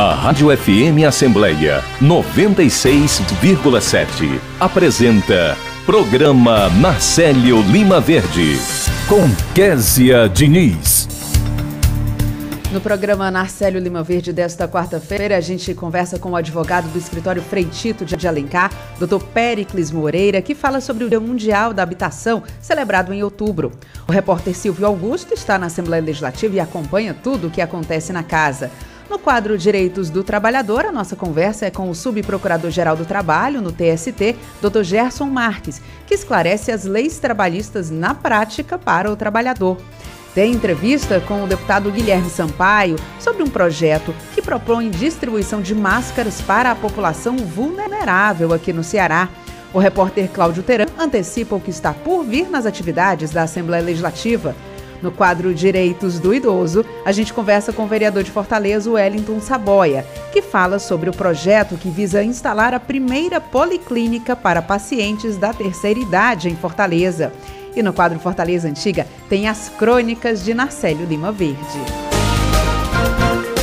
A 0.00 0.14
Rádio 0.14 0.48
FM 0.56 1.04
Assembleia 1.06 1.84
96,7 2.00 4.40
apresenta 4.58 5.54
Programa 5.84 6.70
Marcelo 6.70 7.60
Lima 7.70 8.00
Verde 8.00 8.56
com 9.06 9.20
Késia 9.54 10.26
Diniz. 10.26 11.06
No 12.72 12.80
programa 12.80 13.30
Narcélio 13.30 13.78
Lima 13.78 14.02
Verde 14.02 14.32
desta 14.32 14.66
quarta-feira, 14.66 15.36
a 15.36 15.40
gente 15.40 15.74
conversa 15.74 16.18
com 16.18 16.30
o 16.30 16.36
advogado 16.36 16.90
do 16.90 16.98
escritório 16.98 17.42
Freitito 17.42 18.06
de 18.06 18.26
Alencar, 18.26 18.72
Dr. 18.98 19.22
Pericles 19.34 19.90
Moreira, 19.90 20.40
que 20.40 20.54
fala 20.54 20.80
sobre 20.80 21.04
o 21.04 21.10
Dia 21.10 21.20
Mundial 21.20 21.74
da 21.74 21.82
Habitação, 21.82 22.42
celebrado 22.58 23.12
em 23.12 23.22
outubro. 23.22 23.70
O 24.08 24.12
repórter 24.12 24.54
Silvio 24.54 24.86
Augusto 24.86 25.34
está 25.34 25.58
na 25.58 25.66
Assembleia 25.66 26.02
Legislativa 26.02 26.56
e 26.56 26.60
acompanha 26.60 27.12
tudo 27.12 27.48
o 27.48 27.50
que 27.50 27.60
acontece 27.60 28.14
na 28.14 28.22
casa. 28.22 28.70
No 29.10 29.18
quadro 29.18 29.58
Direitos 29.58 30.08
do 30.08 30.22
Trabalhador, 30.22 30.86
a 30.86 30.92
nossa 30.92 31.16
conversa 31.16 31.66
é 31.66 31.70
com 31.70 31.90
o 31.90 31.94
Subprocurador-Geral 31.96 32.94
do 32.94 33.04
Trabalho, 33.04 33.60
no 33.60 33.72
TST, 33.72 34.36
Dr. 34.62 34.84
Gerson 34.84 35.24
Marques, 35.24 35.82
que 36.06 36.14
esclarece 36.14 36.70
as 36.70 36.84
leis 36.84 37.18
trabalhistas 37.18 37.90
na 37.90 38.14
prática 38.14 38.78
para 38.78 39.10
o 39.10 39.16
trabalhador. 39.16 39.78
Tem 40.32 40.52
entrevista 40.52 41.18
com 41.18 41.42
o 41.42 41.48
deputado 41.48 41.90
Guilherme 41.90 42.30
Sampaio 42.30 42.94
sobre 43.18 43.42
um 43.42 43.50
projeto 43.50 44.14
que 44.32 44.40
propõe 44.40 44.88
distribuição 44.88 45.60
de 45.60 45.74
máscaras 45.74 46.40
para 46.40 46.70
a 46.70 46.76
população 46.76 47.36
vulnerável 47.36 48.54
aqui 48.54 48.72
no 48.72 48.84
Ceará. 48.84 49.28
O 49.74 49.80
repórter 49.80 50.28
Cláudio 50.30 50.62
Teran 50.62 50.86
antecipa 50.96 51.56
o 51.56 51.60
que 51.60 51.70
está 51.70 51.92
por 51.92 52.22
vir 52.22 52.48
nas 52.48 52.64
atividades 52.64 53.32
da 53.32 53.42
Assembleia 53.42 53.82
Legislativa. 53.82 54.54
No 55.02 55.10
quadro 55.10 55.54
Direitos 55.54 56.18
do 56.18 56.34
Idoso, 56.34 56.84
a 57.04 57.12
gente 57.12 57.32
conversa 57.32 57.72
com 57.72 57.84
o 57.84 57.86
vereador 57.86 58.22
de 58.22 58.30
Fortaleza, 58.30 58.90
Wellington 58.90 59.40
Saboia, 59.40 60.06
que 60.32 60.42
fala 60.42 60.78
sobre 60.78 61.08
o 61.08 61.12
projeto 61.12 61.76
que 61.76 61.88
visa 61.88 62.22
instalar 62.22 62.74
a 62.74 62.80
primeira 62.80 63.40
policlínica 63.40 64.36
para 64.36 64.60
pacientes 64.60 65.36
da 65.36 65.52
terceira 65.52 65.98
idade 65.98 66.48
em 66.48 66.56
Fortaleza. 66.56 67.32
E 67.74 67.82
no 67.82 67.92
quadro 67.92 68.18
Fortaleza 68.18 68.68
Antiga 68.68 69.06
tem 69.28 69.48
as 69.48 69.68
crônicas 69.68 70.44
de 70.44 70.52
Narcélio 70.52 71.06
Lima 71.06 71.32
Verde. 71.32 71.80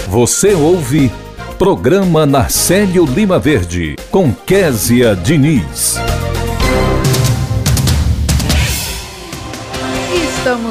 Você 0.08 0.54
ouve 0.54 1.12
Programa 1.58 2.26
Narcélio 2.26 3.06
Lima 3.06 3.38
Verde 3.38 3.96
com 4.10 4.32
Késia 4.32 5.16
Diniz. 5.16 5.98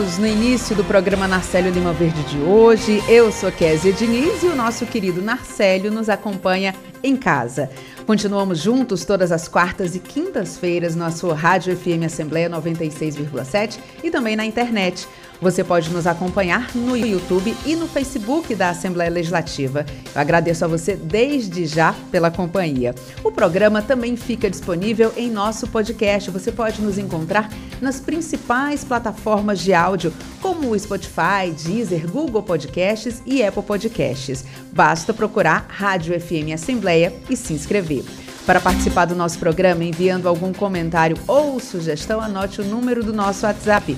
No 0.07 0.27
início 0.27 0.75
do 0.77 0.85
programa 0.85 1.27
Narcélio 1.27 1.73
Lima 1.73 1.93
Verde 1.93 2.23
de 2.23 2.39
hoje. 2.39 3.03
Eu 3.09 3.33
sou 3.33 3.51
Kézia 3.51 3.93
Diniz 3.93 4.41
e 4.41 4.47
o 4.47 4.55
nosso 4.55 4.87
querido 4.87 5.21
Narcélio 5.21 5.91
nos 5.91 6.09
acompanha 6.09 6.75
em 7.03 7.17
casa. 7.17 7.69
Continuamos 8.07 8.61
juntos 8.61 9.05
todas 9.05 9.33
as 9.33 9.49
quartas 9.49 9.97
e 9.97 9.99
quintas-feiras 9.99 10.95
na 10.95 11.11
sua 11.11 11.34
Rádio 11.34 11.77
FM 11.77 12.05
Assembleia 12.07 12.49
96,7 12.49 13.81
e 14.03 14.09
também 14.09 14.37
na 14.37 14.47
internet 14.47 15.09
você 15.41 15.62
pode 15.62 15.91
nos 15.91 16.06
acompanhar 16.06 16.75
no 16.75 16.97
YouTube 16.97 17.55
e 17.65 17.75
no 17.75 17.87
Facebook 17.87 18.55
da 18.55 18.70
Assembleia 18.70 19.11
Legislativa. 19.11 19.84
Eu 20.15 20.20
agradeço 20.20 20.65
a 20.65 20.69
você 20.69 20.97
desde 20.97 21.67
já 21.67 21.95
pela 22.11 22.31
companhia. 22.31 22.95
O 23.23 23.31
programa 23.31 23.83
também 23.83 24.17
fica 24.17 24.51
disponível 24.51 25.12
em 25.17 25.31
nosso 25.31 25.67
podcast. 25.69 26.31
Você 26.31 26.51
pode 26.51 26.81
nos 26.81 26.98
encontrar 26.98 27.51
nas 27.81 28.01
principais 28.01 28.84
plataformas 28.84 29.61
de 29.61 29.75
áudio, 29.75 30.12
como 30.41 30.70
o 30.70 30.78
Spotify, 30.78 31.50
Deezer, 31.65 32.11
Google 32.11 32.43
Podcasts 32.43 33.23
e 33.27 33.43
Apple 33.43 33.62
Podcasts. 33.62 34.45
Basta 34.73 35.12
procurar 35.12 35.67
Rádio 35.69 36.19
FM 36.19 36.53
Assembleia 36.55 37.12
e 37.28 37.37
se 37.37 37.53
inscrever. 37.53 38.05
Para 38.47 38.61
participar 38.61 39.07
do 39.07 39.17
nosso 39.17 39.41
programa, 39.41 39.83
enviando 39.83 40.29
algum 40.29 40.53
comentário 40.53 41.17
ou 41.27 41.59
sugestão, 41.59 42.21
anote 42.21 42.61
o 42.61 42.65
número 42.65 43.03
do 43.03 43.13
nosso 43.13 43.45
WhatsApp: 43.45 43.97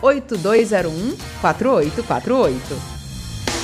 859-8201-4848. 0.00 2.52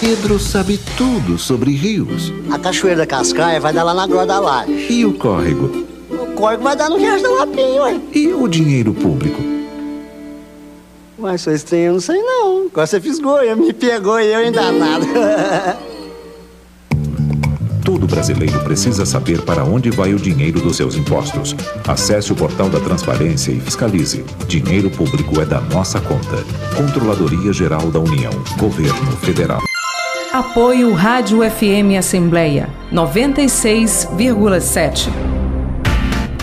Pedro 0.01 0.41
sabe 0.41 0.81
tudo 0.99 1.39
sobre 1.39 1.77
rios. 1.77 2.33
A 2.51 2.59
Cachoeira 2.59 2.99
da 2.99 3.07
Cascaia 3.07 3.61
vai 3.61 3.73
dar 3.73 3.85
lá 3.85 3.95
na 3.95 4.07
Groa 4.07 4.27
da 4.27 4.41
Laje. 4.41 4.93
E 4.93 5.07
o 5.07 5.15
córrego? 5.15 5.87
O 6.11 6.27
córrego 6.35 6.65
vai 6.65 6.77
dar 6.77 6.91
no 6.91 6.99
Riacho 6.99 7.23
da 7.23 7.31
Lapinha, 7.31 7.83
ué. 7.83 8.01
E 8.13 8.35
o 8.35 8.49
dinheiro 8.49 8.93
público? 8.93 9.41
Mas 11.17 11.41
sou 11.41 11.53
estranho, 11.53 11.85
eu 11.85 11.93
não 11.95 12.01
sei 12.01 12.21
não. 12.21 12.67
Agora 12.67 12.87
você 12.87 13.01
fisgou, 13.01 13.41
eu 13.43 13.57
me 13.57 13.73
pegou 13.73 14.21
e 14.21 14.27
eu 14.27 14.41
ainda 14.41 14.71
nada. 14.73 15.79
Todo 18.07 18.15
brasileiro 18.15 18.63
precisa 18.63 19.05
saber 19.05 19.43
para 19.43 19.65
onde 19.65 19.91
vai 19.91 20.15
o 20.15 20.17
dinheiro 20.17 20.61
dos 20.61 20.77
seus 20.77 20.95
impostos. 20.95 21.57
Acesse 21.89 22.33
o 22.33 22.37
portal 22.37 22.71
da 22.71 22.79
Transparência 22.79 23.51
e 23.51 23.59
fiscalize. 23.59 24.25
Dinheiro 24.47 24.89
público 24.89 25.41
é 25.41 25.45
da 25.45 25.61
nossa 25.61 26.01
conta. 26.01 26.37
Controladoria 26.77 27.53
Geral 27.53 27.91
da 27.91 27.99
União. 27.99 28.31
Governo 28.59 29.11
Federal. 29.17 29.61
Apoio 30.33 30.93
Rádio 30.93 31.39
FM 31.51 31.99
Assembleia 31.99 32.69
96,7. 32.93 35.09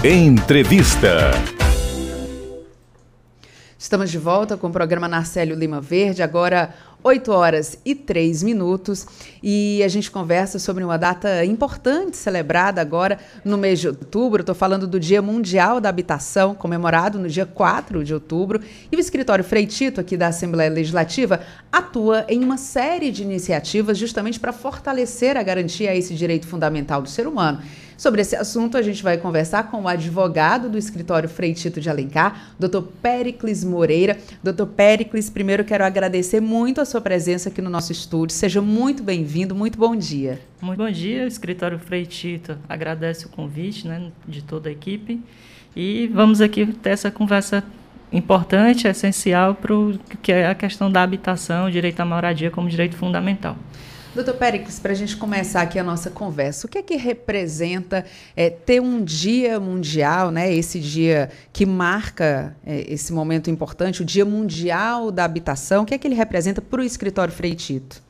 Entrevista. 0.03 1.31
Estamos 3.79 4.11
de 4.11 4.17
volta 4.17 4.57
com 4.57 4.67
o 4.67 4.71
programa 4.71 5.07
Narcélio 5.07 5.55
Lima 5.55 5.79
Verde, 5.79 6.21
agora 6.23 6.73
8 7.03 7.31
horas 7.31 7.77
e 7.83 7.93
3 7.93 8.43
minutos, 8.43 9.05
e 9.41 9.83
a 9.83 9.87
gente 9.89 10.09
conversa 10.09 10.57
sobre 10.57 10.83
uma 10.83 10.97
data 10.97 11.43
importante 11.43 12.15
celebrada 12.15 12.79
agora 12.79 13.19
no 13.43 13.57
mês 13.57 13.79
de 13.79 13.89
outubro. 13.89 14.41
Estou 14.41 14.55
falando 14.55 14.87
do 14.87 14.99
Dia 14.99 15.21
Mundial 15.21 15.81
da 15.81 15.89
Habitação, 15.89 16.55
comemorado 16.55 17.19
no 17.19 17.27
dia 17.27 17.45
4 17.45 18.03
de 18.03 18.13
outubro. 18.13 18.61
E 18.91 18.95
o 18.95 18.99
escritório 18.99 19.43
Freitito, 19.43 19.99
aqui 19.99 20.15
da 20.15 20.27
Assembleia 20.27 20.69
Legislativa, 20.69 21.41
atua 21.71 22.25
em 22.29 22.43
uma 22.43 22.57
série 22.57 23.11
de 23.11 23.23
iniciativas 23.23 23.97
justamente 23.97 24.39
para 24.39 24.53
fortalecer 24.53 25.35
a 25.35 25.43
garantia 25.43 25.91
a 25.91 25.95
esse 25.95 26.13
direito 26.13 26.47
fundamental 26.47 27.01
do 27.01 27.09
ser 27.09 27.27
humano. 27.27 27.61
Sobre 28.03 28.19
esse 28.19 28.35
assunto, 28.35 28.75
a 28.75 28.81
gente 28.81 29.01
vai 29.01 29.17
conversar 29.17 29.71
com 29.71 29.83
o 29.83 29.87
advogado 29.87 30.67
do 30.67 30.77
escritório 30.77 31.29
Freitito 31.29 31.79
de 31.79 31.89
Alencar, 31.89 32.53
Dr. 32.59 32.81
Pericles 33.01 33.63
Moreira. 33.63 34.17
Dr. 34.43 34.65
Pericles, 34.65 35.29
primeiro 35.29 35.63
quero 35.63 35.85
agradecer 35.85 36.41
muito 36.41 36.81
a 36.81 36.85
sua 36.85 36.99
presença 36.99 37.47
aqui 37.47 37.61
no 37.61 37.69
nosso 37.69 37.93
estúdio. 37.93 38.35
Seja 38.35 38.61
muito 38.61 39.01
bem-vindo, 39.01 39.55
muito 39.55 39.77
bom 39.77 39.95
dia. 39.95 40.41
Muito 40.59 40.79
bom 40.79 40.91
dia, 40.91 41.23
o 41.23 41.27
escritório 41.27 41.79
Freitito 41.79 42.57
agradece 42.67 43.25
o 43.25 43.29
convite 43.29 43.87
né, 43.87 44.11
de 44.27 44.41
toda 44.41 44.67
a 44.67 44.73
equipe 44.73 45.21
e 45.73 46.11
vamos 46.13 46.41
aqui 46.41 46.65
ter 46.65 46.89
essa 46.89 47.09
conversa 47.09 47.63
importante, 48.11 48.85
essencial 48.85 49.55
para 49.55 49.73
o 49.73 49.97
que 50.21 50.33
é 50.33 50.47
a 50.47 50.55
questão 50.55 50.91
da 50.91 51.01
habitação, 51.01 51.69
direito 51.69 52.01
à 52.01 52.05
moradia 52.05 52.51
como 52.51 52.67
direito 52.67 52.97
fundamental. 52.97 53.55
Doutor 54.13 54.35
Péricles, 54.35 54.79
para 54.79 54.91
a 54.91 54.95
gente 54.95 55.17
começar 55.17 55.63
aqui 55.63 55.79
a 55.79 55.83
nossa 55.83 56.11
conversa, 56.11 56.67
o 56.67 56.69
que 56.69 56.77
é 56.77 56.83
que 56.83 56.95
representa 56.95 58.05
é, 58.35 58.47
ter 58.47 58.79
um 58.79 59.03
dia 59.03 59.59
mundial, 59.59 60.29
né, 60.29 60.53
esse 60.53 60.79
dia 60.79 61.31
que 61.51 61.65
marca 61.65 62.55
é, 62.63 62.93
esse 62.93 63.11
momento 63.11 63.49
importante, 63.49 64.03
o 64.03 64.05
Dia 64.05 64.23
Mundial 64.23 65.09
da 65.09 65.25
Habitação, 65.25 65.81
o 65.81 65.85
que 65.85 65.95
é 65.95 65.97
que 65.97 66.07
ele 66.07 66.13
representa 66.13 66.61
para 66.61 66.81
o 66.81 66.83
escritório 66.83 67.33
Freitito? 67.33 68.03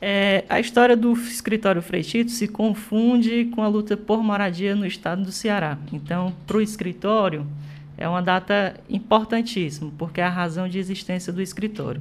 É, 0.00 0.44
a 0.48 0.58
história 0.58 0.96
do 0.96 1.12
escritório 1.12 1.82
Freitito 1.82 2.30
se 2.30 2.48
confunde 2.48 3.44
com 3.54 3.62
a 3.62 3.68
luta 3.68 3.98
por 3.98 4.22
moradia 4.22 4.74
no 4.74 4.86
estado 4.86 5.22
do 5.22 5.30
Ceará. 5.30 5.76
Então, 5.92 6.32
para 6.46 6.56
o 6.56 6.62
escritório, 6.62 7.46
é 7.98 8.08
uma 8.08 8.22
data 8.22 8.76
importantíssima, 8.88 9.92
porque 9.98 10.22
é 10.22 10.24
a 10.24 10.30
razão 10.30 10.66
de 10.66 10.78
existência 10.78 11.30
do 11.30 11.42
escritório. 11.42 12.00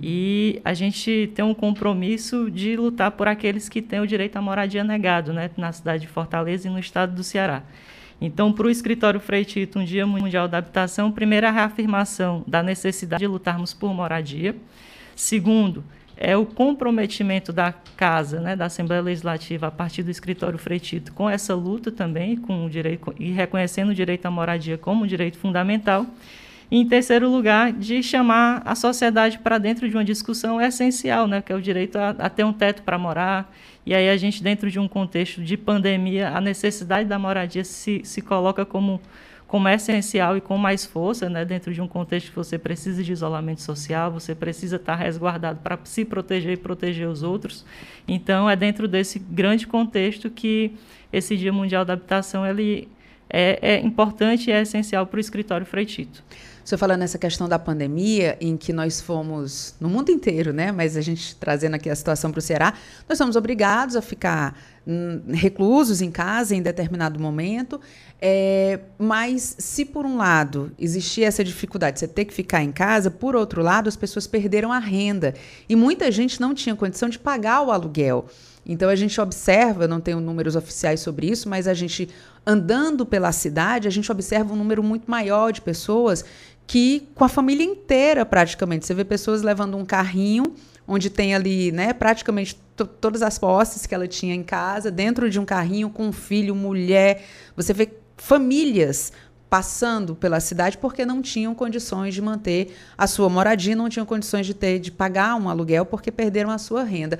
E 0.00 0.60
a 0.64 0.74
gente 0.74 1.30
tem 1.34 1.44
um 1.44 1.54
compromisso 1.54 2.50
de 2.50 2.76
lutar 2.76 3.10
por 3.12 3.28
aqueles 3.28 3.68
que 3.68 3.80
têm 3.80 4.00
o 4.00 4.06
direito 4.06 4.36
à 4.36 4.42
moradia 4.42 4.84
negado, 4.84 5.32
né, 5.32 5.50
na 5.56 5.72
cidade 5.72 6.02
de 6.02 6.08
Fortaleza 6.08 6.68
e 6.68 6.70
no 6.70 6.78
estado 6.78 7.14
do 7.14 7.22
Ceará. 7.22 7.62
Então, 8.20 8.52
para 8.52 8.66
o 8.66 8.70
escritório 8.70 9.20
Freitito, 9.20 9.78
um 9.78 9.84
Dia 9.84 10.06
Mundial 10.06 10.48
da 10.48 10.58
Habitação, 10.58 11.10
primeiro, 11.10 11.46
a 11.46 11.50
reafirmação 11.50 12.44
da 12.46 12.62
necessidade 12.62 13.20
de 13.20 13.26
lutarmos 13.26 13.74
por 13.74 13.92
moradia. 13.92 14.54
Segundo, 15.16 15.84
é 16.16 16.36
o 16.36 16.46
comprometimento 16.46 17.52
da 17.52 17.72
Casa, 17.72 18.40
né, 18.40 18.54
da 18.54 18.66
Assembleia 18.66 19.02
Legislativa, 19.02 19.66
a 19.66 19.70
partir 19.70 20.02
do 20.02 20.10
escritório 20.10 20.58
Freitito, 20.58 21.12
com 21.12 21.28
essa 21.28 21.54
luta 21.54 21.90
também, 21.90 22.36
com 22.36 22.66
o 22.66 22.70
direito, 22.70 23.14
e 23.18 23.30
reconhecendo 23.30 23.90
o 23.90 23.94
direito 23.94 24.26
à 24.26 24.30
moradia 24.30 24.78
como 24.78 25.04
um 25.04 25.06
direito 25.06 25.38
fundamental. 25.38 26.06
E, 26.70 26.78
em 26.78 26.88
terceiro 26.88 27.28
lugar, 27.28 27.72
de 27.72 28.02
chamar 28.02 28.62
a 28.64 28.74
sociedade 28.74 29.38
para 29.38 29.58
dentro 29.58 29.88
de 29.88 29.96
uma 29.96 30.04
discussão 30.04 30.60
essencial, 30.60 31.26
né, 31.26 31.42
que 31.42 31.52
é 31.52 31.56
o 31.56 31.60
direito 31.60 31.96
a, 31.96 32.10
a 32.10 32.28
ter 32.28 32.44
um 32.44 32.52
teto 32.52 32.82
para 32.82 32.98
morar. 32.98 33.52
E 33.86 33.94
aí 33.94 34.08
a 34.08 34.16
gente, 34.16 34.42
dentro 34.42 34.70
de 34.70 34.78
um 34.78 34.88
contexto 34.88 35.42
de 35.42 35.56
pandemia, 35.56 36.30
a 36.30 36.40
necessidade 36.40 37.08
da 37.08 37.18
moradia 37.18 37.64
se, 37.64 38.00
se 38.04 38.20
coloca 38.22 38.64
como 38.64 39.00
como 39.54 39.68
essencial 39.68 40.36
e 40.36 40.40
com 40.40 40.58
mais 40.58 40.84
força, 40.84 41.30
né, 41.30 41.44
dentro 41.44 41.72
de 41.72 41.80
um 41.80 41.86
contexto 41.86 42.30
que 42.30 42.34
você 42.34 42.58
precisa 42.58 43.04
de 43.04 43.12
isolamento 43.12 43.62
social, 43.62 44.10
você 44.10 44.34
precisa 44.34 44.74
estar 44.74 44.96
resguardado 44.96 45.60
para 45.60 45.78
se 45.84 46.04
proteger 46.04 46.54
e 46.54 46.56
proteger 46.56 47.06
os 47.06 47.22
outros. 47.22 47.64
Então, 48.08 48.50
é 48.50 48.56
dentro 48.56 48.88
desse 48.88 49.20
grande 49.20 49.64
contexto 49.64 50.28
que 50.28 50.72
esse 51.12 51.36
Dia 51.36 51.52
Mundial 51.52 51.84
da 51.84 51.92
Habitação 51.92 52.44
ele 52.44 52.88
é, 53.30 53.58
é 53.62 53.80
importante 53.80 54.50
e 54.50 54.52
é 54.52 54.62
essencial 54.62 55.06
para 55.06 55.18
o 55.18 55.20
escritório 55.20 55.64
Freitito. 55.64 56.24
Você 56.64 56.78
falando 56.78 57.00
nessa 57.00 57.18
questão 57.18 57.46
da 57.46 57.58
pandemia, 57.58 58.38
em 58.40 58.56
que 58.56 58.72
nós 58.72 58.98
fomos, 58.98 59.74
no 59.78 59.86
mundo 59.86 60.10
inteiro, 60.10 60.50
né? 60.50 60.72
Mas 60.72 60.96
a 60.96 61.02
gente 61.02 61.36
trazendo 61.36 61.74
aqui 61.74 61.90
a 61.90 61.94
situação 61.94 62.30
para 62.30 62.38
o 62.38 62.42
Ceará, 62.42 62.72
nós 63.06 63.18
somos 63.18 63.36
obrigados 63.36 63.96
a 63.96 64.00
ficar 64.00 64.58
hum, 64.86 65.20
reclusos 65.28 66.00
em 66.00 66.10
casa 66.10 66.56
em 66.56 66.62
determinado 66.62 67.20
momento. 67.20 67.78
É, 68.18 68.80
mas 68.98 69.56
se 69.58 69.84
por 69.84 70.06
um 70.06 70.16
lado 70.16 70.72
existia 70.78 71.26
essa 71.26 71.44
dificuldade 71.44 71.96
de 71.96 72.00
você 72.00 72.08
ter 72.08 72.24
que 72.24 72.32
ficar 72.32 72.62
em 72.62 72.72
casa, 72.72 73.10
por 73.10 73.36
outro 73.36 73.60
lado, 73.60 73.86
as 73.86 73.96
pessoas 73.96 74.26
perderam 74.26 74.72
a 74.72 74.78
renda. 74.78 75.34
E 75.68 75.76
muita 75.76 76.10
gente 76.10 76.40
não 76.40 76.54
tinha 76.54 76.74
condição 76.74 77.10
de 77.10 77.18
pagar 77.18 77.60
o 77.60 77.70
aluguel. 77.70 78.26
Então 78.66 78.88
a 78.88 78.96
gente 78.96 79.20
observa, 79.20 79.86
não 79.86 80.00
tenho 80.00 80.20
números 80.20 80.56
oficiais 80.56 81.00
sobre 81.00 81.28
isso, 81.28 81.48
mas 81.48 81.68
a 81.68 81.74
gente 81.74 82.08
andando 82.46 83.04
pela 83.04 83.32
cidade, 83.32 83.88
a 83.88 83.90
gente 83.90 84.10
observa 84.10 84.52
um 84.52 84.56
número 84.56 84.82
muito 84.82 85.10
maior 85.10 85.52
de 85.52 85.60
pessoas 85.60 86.24
que 86.66 87.08
com 87.14 87.24
a 87.24 87.28
família 87.28 87.64
inteira 87.64 88.24
praticamente. 88.24 88.86
Você 88.86 88.94
vê 88.94 89.04
pessoas 89.04 89.42
levando 89.42 89.76
um 89.76 89.84
carrinho 89.84 90.44
onde 90.86 91.08
tem 91.08 91.34
ali, 91.34 91.72
né, 91.72 91.92
praticamente 91.92 92.58
todas 93.00 93.22
as 93.22 93.38
posses 93.38 93.86
que 93.86 93.94
ela 93.94 94.06
tinha 94.06 94.34
em 94.34 94.42
casa, 94.42 94.90
dentro 94.90 95.30
de 95.30 95.40
um 95.40 95.44
carrinho 95.44 95.88
com 95.88 96.08
um 96.08 96.12
filho, 96.12 96.54
mulher. 96.54 97.24
Você 97.56 97.72
vê 97.72 97.90
famílias 98.16 99.12
passando 99.48 100.14
pela 100.14 100.40
cidade 100.40 100.76
porque 100.78 101.06
não 101.06 101.22
tinham 101.22 101.54
condições 101.54 102.12
de 102.12 102.20
manter 102.20 102.76
a 102.98 103.06
sua 103.06 103.28
moradia, 103.28 103.76
não 103.76 103.88
tinham 103.88 104.04
condições 104.04 104.46
de 104.46 104.52
ter 104.52 104.78
de 104.78 104.90
pagar 104.90 105.36
um 105.36 105.48
aluguel 105.48 105.86
porque 105.86 106.10
perderam 106.10 106.50
a 106.50 106.58
sua 106.58 106.82
renda. 106.82 107.18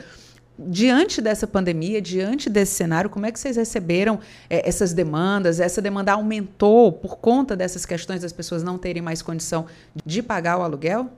Diante 0.57 1.21
dessa 1.21 1.49
pandemia, 1.49 2.01
diante 2.01 2.49
desse 2.49 2.75
cenário, 2.75 3.11
como 3.11 3.27
é 3.27 3.33
que 3.33 3.41
vocês 3.41 3.57
receberam 3.57 4.21
é, 4.49 4.69
essas 4.69 4.93
demandas? 4.93 5.59
Essa 5.59 5.83
demanda 5.83 6.13
aumentou 6.13 6.93
por 6.93 7.17
conta 7.17 7.57
dessas 7.57 7.85
questões 7.85 8.23
das 8.23 8.33
pessoas 8.33 8.63
não 8.63 8.79
terem 8.79 9.03
mais 9.03 9.21
condição 9.21 9.67
de 10.07 10.23
pagar 10.23 10.59
o 10.59 10.63
aluguel? 10.63 11.11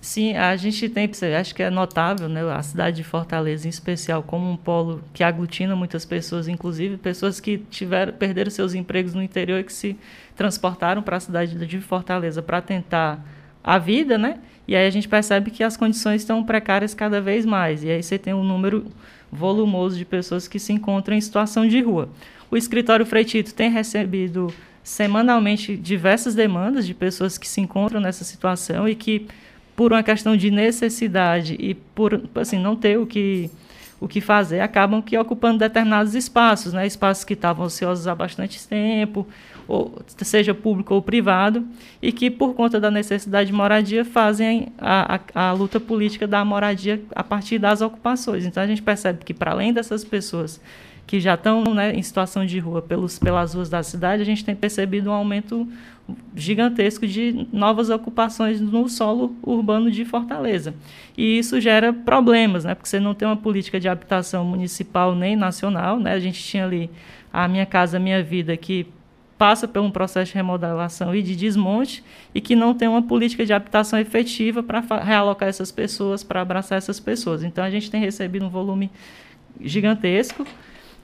Sim, 0.00 0.34
a 0.34 0.56
gente 0.56 0.88
tem, 0.88 1.10
acho 1.38 1.54
que 1.54 1.62
é 1.62 1.68
notável, 1.68 2.26
né, 2.26 2.42
a 2.50 2.62
cidade 2.62 2.96
de 2.96 3.04
Fortaleza 3.04 3.66
em 3.66 3.70
especial 3.70 4.22
como 4.22 4.50
um 4.50 4.56
polo 4.56 5.02
que 5.12 5.22
aglutina 5.22 5.76
muitas 5.76 6.06
pessoas, 6.06 6.48
inclusive 6.48 6.96
pessoas 6.96 7.38
que 7.38 7.58
tiveram 7.58 8.14
perderam 8.14 8.50
seus 8.50 8.72
empregos 8.72 9.12
no 9.12 9.22
interior 9.22 9.60
e 9.60 9.64
que 9.64 9.72
se 9.72 9.98
transportaram 10.34 11.02
para 11.02 11.18
a 11.18 11.20
cidade 11.20 11.54
de 11.66 11.80
Fortaleza 11.82 12.40
para 12.40 12.62
tentar 12.62 13.22
a 13.62 13.78
vida, 13.78 14.16
né? 14.16 14.38
E 14.66 14.76
aí 14.76 14.86
a 14.86 14.90
gente 14.90 15.08
percebe 15.08 15.50
que 15.50 15.64
as 15.64 15.76
condições 15.76 16.22
estão 16.22 16.44
precárias 16.44 16.94
cada 16.94 17.20
vez 17.20 17.44
mais. 17.44 17.82
E 17.82 17.90
aí 17.90 18.02
você 18.02 18.18
tem 18.18 18.32
um 18.32 18.44
número 18.44 18.86
volumoso 19.30 19.96
de 19.96 20.04
pessoas 20.04 20.46
que 20.46 20.58
se 20.58 20.72
encontram 20.72 21.16
em 21.16 21.20
situação 21.20 21.66
de 21.66 21.80
rua. 21.80 22.08
O 22.50 22.56
escritório 22.56 23.06
Freitito 23.06 23.54
tem 23.54 23.70
recebido 23.70 24.52
semanalmente 24.82 25.76
diversas 25.76 26.34
demandas 26.34 26.86
de 26.86 26.94
pessoas 26.94 27.38
que 27.38 27.48
se 27.48 27.60
encontram 27.60 28.00
nessa 28.00 28.24
situação 28.24 28.88
e 28.88 28.94
que 28.94 29.26
por 29.76 29.92
uma 29.92 30.02
questão 30.02 30.36
de 30.36 30.50
necessidade 30.50 31.56
e 31.58 31.74
por 31.74 32.22
assim 32.34 32.58
não 32.58 32.76
ter 32.76 32.98
o 32.98 33.06
que 33.06 33.50
o 34.00 34.08
que 34.08 34.20
fazer, 34.20 34.60
acabam 34.60 35.02
que 35.02 35.16
ocupando 35.16 35.58
determinados 35.58 36.14
espaços, 36.14 36.72
né? 36.72 36.86
espaços 36.86 37.22
que 37.22 37.34
estavam 37.34 37.66
ociosos 37.66 38.08
há 38.08 38.14
bastante 38.14 38.66
tempo, 38.66 39.26
ou, 39.68 40.02
seja 40.22 40.54
público 40.54 40.94
ou 40.94 41.02
privado, 41.02 41.64
e 42.00 42.10
que, 42.10 42.30
por 42.30 42.54
conta 42.54 42.80
da 42.80 42.90
necessidade 42.90 43.48
de 43.48 43.52
moradia, 43.52 44.04
fazem 44.04 44.72
a, 44.78 45.20
a, 45.34 45.48
a 45.48 45.52
luta 45.52 45.78
política 45.78 46.26
da 46.26 46.42
moradia 46.44 47.02
a 47.14 47.22
partir 47.22 47.58
das 47.58 47.82
ocupações. 47.82 48.46
Então, 48.46 48.62
a 48.62 48.66
gente 48.66 48.82
percebe 48.82 49.22
que, 49.22 49.34
para 49.34 49.50
além 49.50 49.72
dessas 49.72 50.02
pessoas 50.02 50.60
que 51.10 51.18
já 51.18 51.34
estão 51.34 51.64
né, 51.74 51.92
em 51.92 52.02
situação 52.04 52.46
de 52.46 52.60
rua 52.60 52.80
pelos, 52.80 53.18
pelas 53.18 53.52
ruas 53.52 53.68
da 53.68 53.82
cidade, 53.82 54.22
a 54.22 54.24
gente 54.24 54.44
tem 54.44 54.54
percebido 54.54 55.10
um 55.10 55.12
aumento 55.12 55.66
gigantesco 56.36 57.04
de 57.04 57.48
novas 57.52 57.90
ocupações 57.90 58.60
no 58.60 58.88
solo 58.88 59.34
urbano 59.42 59.90
de 59.90 60.04
Fortaleza. 60.04 60.72
E 61.18 61.36
isso 61.36 61.60
gera 61.60 61.92
problemas, 61.92 62.64
né? 62.64 62.76
porque 62.76 62.88
você 62.88 63.00
não 63.00 63.12
tem 63.12 63.26
uma 63.26 63.36
política 63.36 63.80
de 63.80 63.88
habitação 63.88 64.44
municipal 64.44 65.12
nem 65.12 65.34
nacional. 65.34 65.98
Né? 65.98 66.12
A 66.12 66.20
gente 66.20 66.40
tinha 66.40 66.64
ali 66.64 66.88
a 67.32 67.48
Minha 67.48 67.66
Casa 67.66 67.98
Minha 67.98 68.22
Vida, 68.22 68.56
que 68.56 68.86
passa 69.36 69.66
por 69.66 69.82
um 69.82 69.90
processo 69.90 70.30
de 70.30 70.36
remodelação 70.36 71.12
e 71.12 71.24
de 71.24 71.34
desmonte 71.34 72.04
e 72.32 72.40
que 72.40 72.54
não 72.54 72.72
tem 72.72 72.86
uma 72.86 73.02
política 73.02 73.44
de 73.44 73.52
habitação 73.52 73.98
efetiva 73.98 74.62
para 74.62 74.78
realocar 75.02 75.48
essas 75.48 75.72
pessoas, 75.72 76.22
para 76.22 76.40
abraçar 76.40 76.78
essas 76.78 77.00
pessoas. 77.00 77.42
Então, 77.42 77.64
a 77.64 77.70
gente 77.70 77.90
tem 77.90 78.00
recebido 78.00 78.46
um 78.46 78.48
volume 78.48 78.88
gigantesco 79.60 80.46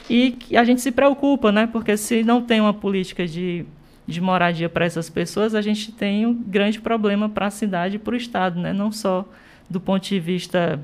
e 0.08 0.36
a 0.56 0.64
gente 0.64 0.80
se 0.80 0.92
preocupa, 0.92 1.50
né? 1.50 1.66
porque 1.66 1.96
se 1.96 2.22
não 2.22 2.42
tem 2.42 2.60
uma 2.60 2.74
política 2.74 3.26
de 3.26 3.66
de 4.06 4.20
moradia 4.20 4.68
para 4.68 4.84
essas 4.84 5.10
pessoas, 5.10 5.54
a 5.54 5.60
gente 5.60 5.90
tem 5.90 6.24
um 6.24 6.32
grande 6.32 6.80
problema 6.80 7.28
para 7.28 7.46
a 7.46 7.50
cidade 7.50 7.96
e 7.96 7.98
para 7.98 8.14
o 8.14 8.16
Estado, 8.16 8.60
né? 8.60 8.72
não 8.72 8.92
só 8.92 9.26
do 9.68 9.80
ponto 9.80 10.06
de 10.06 10.20
vista 10.20 10.80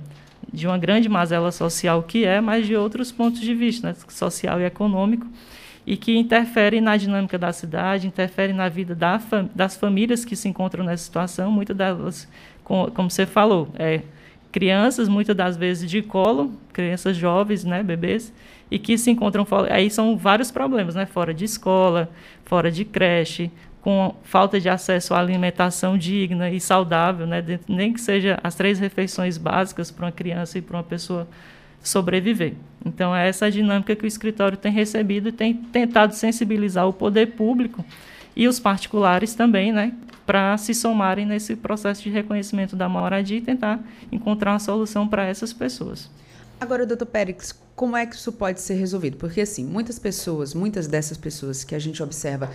de 0.53 0.67
uma 0.67 0.77
grande 0.77 1.09
mazela 1.09 1.53
social 1.53 2.03
que 2.03 2.25
é, 2.25 2.41
mas 2.41 2.67
de 2.67 2.75
outros 2.75 3.13
pontos 3.13 3.41
de 3.41 3.55
vista, 3.55 3.89
né? 3.89 3.97
social 4.09 4.61
e 4.61 4.65
econômico, 4.65 5.27
e 5.87 5.97
que 5.97 6.17
interfere 6.17 6.81
na 6.81 6.97
dinâmica 6.97 7.39
da 7.39 7.53
cidade, 7.53 8.07
interfere 8.09 8.53
na 8.53 8.69
vida 8.69 8.95
da 8.95 9.19
fam 9.19 9.49
das 9.55 9.77
famílias 9.77 10.25
que 10.25 10.35
se 10.35 10.49
encontram 10.49 10.85
nessa 10.85 11.05
situação, 11.05 11.51
muitas 11.51 11.77
delas, 11.77 12.29
com, 12.65 12.91
como 12.91 13.11
você 13.11 13.25
falou, 13.25 13.69
é, 13.79 14.03
crianças, 14.53 15.09
muitas 15.09 15.35
das 15.35 15.57
vezes 15.57 15.91
de 15.91 16.03
colo, 16.03 16.53
crianças 16.73 17.17
jovens, 17.17 17.65
né, 17.65 17.83
bebês, 17.83 18.33
e 18.71 18.79
que 18.79 18.97
se 18.99 19.11
encontram 19.11 19.47
aí 19.71 19.91
são 19.91 20.17
vários 20.17 20.51
problemas, 20.51 20.95
né, 20.95 21.07
fora 21.07 21.33
de 21.33 21.47
escola, 21.47 22.11
fora 22.45 22.71
de 22.71 22.85
creche, 22.85 23.51
com 23.81 24.15
falta 24.23 24.61
de 24.61 24.69
acesso 24.69 25.13
à 25.13 25.19
alimentação 25.19 25.99
digna 25.99 26.51
e 26.51 26.61
saudável, 26.61 27.27
né, 27.27 27.43
nem 27.67 27.93
que 27.93 28.01
seja 28.01 28.39
as 28.45 28.55
três 28.55 28.79
refeições 28.79 29.37
básicas 29.37 29.91
para 29.91 30.07
uma 30.07 30.13
criança 30.13 30.59
e 30.59 30.63
para 30.63 30.77
uma 30.77 30.85
pessoa 30.85 31.27
sobreviver. 31.83 32.55
Então 32.87 33.15
é 33.15 33.29
essa 33.29 33.51
dinâmica 33.51 33.97
que 33.97 34.05
o 34.05 34.07
escritório 34.07 34.57
tem 34.57 34.71
recebido 34.71 35.31
e 35.31 35.33
tem 35.33 35.55
tentado 35.55 36.15
sensibilizar 36.15 36.87
o 36.87 36.93
poder 36.93 37.33
público 37.33 37.85
e 38.37 38.47
os 38.47 38.61
particulares 38.61 39.35
também, 39.35 39.73
né, 39.73 39.93
para 40.27 40.57
se 40.57 40.75
somarem 40.75 41.27
nesse 41.27 41.57
processo 41.57 42.03
de 42.03 42.11
reconhecimento 42.11 42.77
da 42.77 42.89
moradia 42.89 43.39
e 43.39 43.41
tentar 43.41 43.83
encontrar 44.11 44.53
uma 44.53 44.59
solução 44.59 45.07
para 45.09 45.27
essas 45.27 45.53
pessoas. 45.53 46.11
Agora, 46.61 46.87
doutor 46.87 47.07
Périx, 47.07 47.53
como 47.75 47.97
é 47.97 48.07
que 48.07 48.15
isso 48.15 48.31
pode 48.33 48.61
ser 48.61 48.75
resolvido? 48.75 49.17
Porque, 49.17 49.41
assim, 49.41 49.65
muitas 49.65 49.99
pessoas, 49.99 50.55
muitas 50.55 50.87
dessas 50.87 51.19
pessoas 51.19 51.65
que 51.65 51.75
a 51.75 51.79
gente 51.79 52.01
observa 52.03 52.51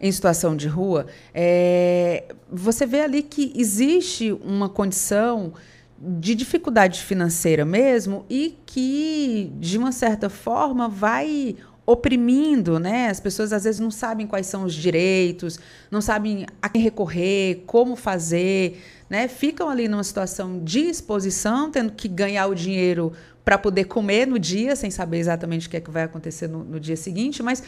em 0.00 0.10
situação 0.10 0.56
de 0.56 0.66
rua, 0.66 1.06
é, 1.32 2.24
você 2.50 2.84
vê 2.84 3.02
ali 3.02 3.22
que 3.22 3.52
existe 3.54 4.32
uma 4.32 4.68
condição 4.68 5.52
de 5.96 6.34
dificuldade 6.34 7.00
financeira 7.00 7.64
mesmo 7.64 8.26
e 8.28 8.58
que, 8.66 9.52
de 9.60 9.78
uma 9.78 9.92
certa 9.92 10.28
forma, 10.28 10.88
vai 10.88 11.54
oprimindo, 11.92 12.78
né? 12.78 13.08
As 13.08 13.20
pessoas 13.20 13.52
às 13.52 13.64
vezes 13.64 13.80
não 13.80 13.90
sabem 13.90 14.26
quais 14.26 14.46
são 14.46 14.64
os 14.64 14.74
direitos, 14.74 15.58
não 15.90 16.00
sabem 16.00 16.46
a 16.60 16.68
quem 16.68 16.80
recorrer, 16.80 17.62
como 17.66 17.94
fazer, 17.96 18.82
né? 19.08 19.28
Ficam 19.28 19.68
ali 19.68 19.88
numa 19.88 20.02
situação 20.02 20.62
de 20.64 20.80
exposição, 20.80 21.70
tendo 21.70 21.92
que 21.92 22.08
ganhar 22.08 22.46
o 22.46 22.54
dinheiro 22.54 23.12
para 23.44 23.58
poder 23.58 23.84
comer 23.84 24.26
no 24.26 24.38
dia, 24.38 24.74
sem 24.74 24.90
saber 24.90 25.18
exatamente 25.18 25.66
o 25.66 25.70
que 25.70 25.76
é 25.76 25.80
que 25.80 25.90
vai 25.90 26.04
acontecer 26.04 26.48
no, 26.48 26.64
no 26.64 26.80
dia 26.80 26.96
seguinte, 26.96 27.42
mas 27.42 27.62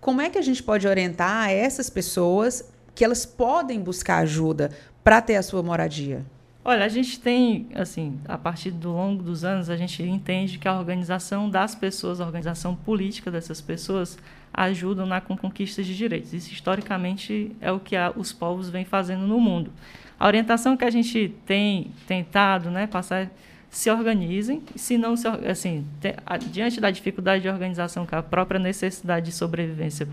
como 0.00 0.20
é 0.20 0.28
que 0.28 0.38
a 0.38 0.42
gente 0.42 0.62
pode 0.62 0.86
orientar 0.86 1.50
essas 1.50 1.88
pessoas 1.88 2.64
que 2.94 3.04
elas 3.04 3.24
podem 3.24 3.80
buscar 3.80 4.18
ajuda 4.18 4.70
para 5.02 5.20
ter 5.20 5.36
a 5.36 5.42
sua 5.42 5.62
moradia? 5.62 6.24
Olha, 6.62 6.84
a 6.84 6.88
gente 6.88 7.18
tem, 7.18 7.68
assim, 7.74 8.20
a 8.28 8.36
partir 8.36 8.70
do 8.70 8.92
longo 8.92 9.22
dos 9.22 9.44
anos, 9.44 9.70
a 9.70 9.76
gente 9.76 10.02
entende 10.02 10.58
que 10.58 10.68
a 10.68 10.78
organização 10.78 11.48
das 11.48 11.74
pessoas, 11.74 12.20
a 12.20 12.26
organização 12.26 12.76
política 12.76 13.30
dessas 13.30 13.62
pessoas, 13.62 14.18
ajudam 14.52 15.06
na 15.06 15.22
conquista 15.22 15.82
de 15.82 15.96
direitos. 15.96 16.34
Isso, 16.34 16.52
historicamente, 16.52 17.56
é 17.62 17.72
o 17.72 17.80
que 17.80 17.96
a, 17.96 18.12
os 18.14 18.30
povos 18.30 18.68
vêm 18.68 18.84
fazendo 18.84 19.26
no 19.26 19.40
mundo. 19.40 19.72
A 20.18 20.26
orientação 20.26 20.76
que 20.76 20.84
a 20.84 20.90
gente 20.90 21.34
tem 21.46 21.92
tentado 22.06 22.70
né, 22.70 22.86
passar 22.86 23.30
se 23.70 23.88
organizem, 23.88 24.62
se 24.74 24.98
não 24.98 25.16
se 25.16 25.28
assim, 25.28 25.86
te, 26.00 26.14
a, 26.26 26.36
diante 26.36 26.80
da 26.80 26.90
dificuldade 26.90 27.42
de 27.42 27.48
organização 27.48 28.04
que 28.04 28.14
a 28.14 28.22
própria 28.22 28.58
necessidade 28.58 29.26
de 29.26 29.32
sobrevivência 29.32 30.08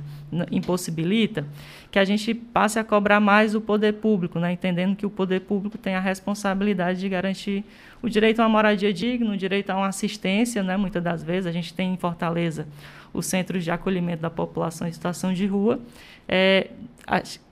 impossibilita, 0.51 1.43
que 1.89 1.99
a 1.99 2.05
gente 2.05 2.33
passe 2.33 2.77
a 2.77 2.83
cobrar 2.83 3.19
mais 3.19 3.55
o 3.55 3.61
poder 3.61 3.93
público, 3.93 4.39
né, 4.39 4.51
entendendo 4.51 4.95
que 4.95 5.05
o 5.05 5.09
poder 5.09 5.41
público 5.41 5.77
tem 5.77 5.95
a 5.95 5.99
responsabilidade 5.99 6.99
de 6.99 7.09
garantir 7.09 7.63
o 8.01 8.09
direito 8.09 8.39
a 8.39 8.43
uma 8.43 8.49
moradia 8.49 8.93
digna, 8.93 9.31
o 9.31 9.37
direito 9.37 9.69
a 9.69 9.77
uma 9.77 9.87
assistência, 9.87 10.61
né, 10.61 10.75
muitas 10.77 11.03
das 11.03 11.23
vezes 11.23 11.47
a 11.47 11.51
gente 11.51 11.73
tem 11.73 11.93
em 11.93 11.97
Fortaleza 11.97 12.67
os 13.13 13.25
centros 13.25 13.63
de 13.63 13.71
acolhimento 13.71 14.21
da 14.21 14.29
população 14.29 14.87
em 14.87 14.91
situação 14.91 15.33
de 15.33 15.45
rua, 15.45 15.79
é, 16.27 16.67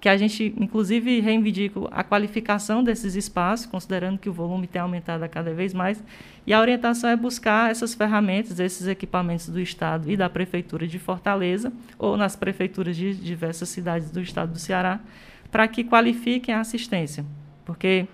que 0.01 0.09
a 0.09 0.17
gente, 0.17 0.53
inclusive, 0.57 1.21
reivindica 1.21 1.79
a 1.89 2.03
qualificação 2.03 2.83
desses 2.83 3.15
espaços, 3.15 3.65
considerando 3.65 4.17
que 4.19 4.29
o 4.29 4.33
volume 4.33 4.67
tem 4.67 4.81
aumentado 4.81 5.23
a 5.23 5.29
cada 5.29 5.53
vez 5.53 5.73
mais, 5.73 6.03
e 6.45 6.53
a 6.53 6.59
orientação 6.59 7.09
é 7.09 7.15
buscar 7.15 7.71
essas 7.71 7.93
ferramentas, 7.93 8.59
esses 8.59 8.85
equipamentos 8.85 9.47
do 9.47 9.59
Estado 9.59 10.11
e 10.11 10.17
da 10.17 10.29
Prefeitura 10.29 10.85
de 10.85 10.99
Fortaleza, 10.99 11.71
ou 11.97 12.17
nas 12.17 12.35
prefeituras 12.35 12.97
de 12.97 13.15
diversas 13.15 13.69
cidades 13.69 14.11
do 14.11 14.21
Estado 14.25 14.51
do 14.51 14.59
Ceará, 14.59 14.99
para 15.51 15.67
que 15.67 15.83
qualifiquem 15.83 16.53
a 16.53 16.59
assistência, 16.59 17.25
porque 17.63 18.07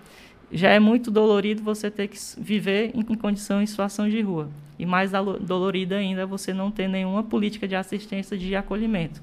já 0.50 0.70
é 0.70 0.78
muito 0.78 1.10
dolorido 1.10 1.62
você 1.62 1.90
ter 1.90 2.08
que 2.08 2.18
viver 2.38 2.92
em 2.94 3.02
condição 3.02 3.60
em 3.62 3.66
situação 3.66 4.08
de 4.08 4.20
rua. 4.20 4.50
E 4.78 4.86
mais 4.86 5.12
dolorido 5.40 5.94
ainda 5.94 6.26
você 6.26 6.52
não 6.52 6.70
ter 6.70 6.88
nenhuma 6.88 7.22
política 7.22 7.68
de 7.68 7.74
assistência 7.76 8.36
de 8.36 8.54
acolhimento 8.56 9.22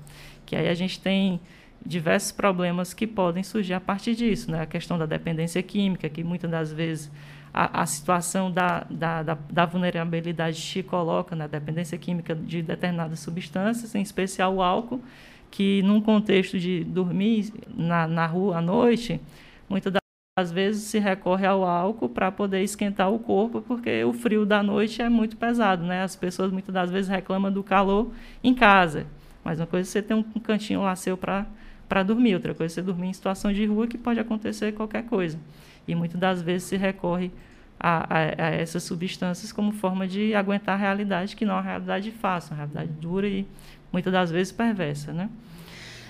que 0.49 0.55
aí 0.55 0.67
a 0.67 0.73
gente 0.73 0.99
tem 0.99 1.39
diversos 1.85 2.31
problemas 2.31 2.91
que 2.91 3.05
podem 3.05 3.43
surgir 3.43 3.75
a 3.75 3.79
partir 3.79 4.15
disso, 4.15 4.49
né? 4.49 4.61
A 4.61 4.65
questão 4.65 4.97
da 4.97 5.05
dependência 5.05 5.61
química, 5.61 6.09
que 6.09 6.23
muitas 6.23 6.49
das 6.49 6.73
vezes 6.73 7.11
a, 7.53 7.83
a 7.83 7.85
situação 7.85 8.51
da, 8.51 8.83
da, 8.89 9.21
da, 9.21 9.37
da, 9.47 9.65
vulnerabilidade 9.67 10.59
te 10.59 10.81
coloca 10.81 11.35
na 11.35 11.45
dependência 11.45 11.99
química 11.99 12.33
de 12.33 12.63
determinadas 12.63 13.19
substâncias, 13.19 13.93
em 13.93 14.01
especial 14.01 14.55
o 14.55 14.61
álcool, 14.63 15.03
que 15.51 15.81
num 15.83 16.01
contexto 16.01 16.59
de 16.59 16.83
dormir 16.83 17.51
na, 17.75 18.07
na 18.07 18.25
rua 18.25 18.57
à 18.57 18.61
noite, 18.61 19.19
muitas 19.67 19.93
das 20.37 20.51
vezes 20.51 20.83
se 20.83 20.99
recorre 20.99 21.45
ao 21.45 21.63
álcool 21.65 22.09
para 22.09 22.31
poder 22.31 22.63
esquentar 22.63 23.11
o 23.11 23.19
corpo, 23.19 23.61
porque 23.61 24.03
o 24.03 24.13
frio 24.13 24.45
da 24.45 24.63
noite 24.63 25.01
é 25.01 25.09
muito 25.09 25.35
pesado, 25.35 25.83
né? 25.83 26.03
As 26.03 26.15
pessoas 26.15 26.51
muitas 26.51 26.73
das 26.73 26.89
vezes 26.89 27.09
reclamam 27.09 27.51
do 27.51 27.63
calor 27.63 28.11
em 28.43 28.53
casa. 28.53 29.05
Mas 29.43 29.59
uma 29.59 29.67
coisa 29.67 29.87
é 29.87 29.91
você 29.91 30.01
ter 30.01 30.13
um, 30.13 30.23
cantinho 30.23 30.81
lá 30.81 30.95
seu 30.95 31.17
para 31.17 32.03
dormir, 32.05 32.35
outra 32.35 32.53
coisa 32.53 32.73
é 32.73 32.75
você 32.75 32.81
dormir 32.81 33.07
em 33.07 33.13
situação 33.13 33.51
de 33.51 33.65
rua 33.65 33.87
que 33.87 33.97
pode 33.97 34.19
acontecer 34.19 34.71
qualquer 34.73 35.03
coisa. 35.03 35.37
E 35.87 35.95
muitas 35.95 36.19
das 36.19 36.41
vezes 36.41 36.67
se 36.67 36.77
recorre 36.77 37.31
a, 37.79 37.97
a, 38.13 38.19
a, 38.19 38.49
essas 38.51 38.83
substâncias 38.83 39.51
como 39.51 39.71
forma 39.71 40.07
de 40.07 40.35
aguentar 40.35 40.75
a 40.75 40.77
realidade, 40.77 41.35
que 41.35 41.45
não 41.45 41.55
é 41.55 41.57
uma 41.57 41.63
realidade 41.63 42.11
fácil, 42.11 42.51
uma 42.51 42.57
realidade 42.57 42.91
dura 42.99 43.27
e 43.27 43.47
muitas 43.91 44.11
das 44.11 44.31
vezes 44.31 44.51
perversa, 44.51 45.11
né? 45.13 45.29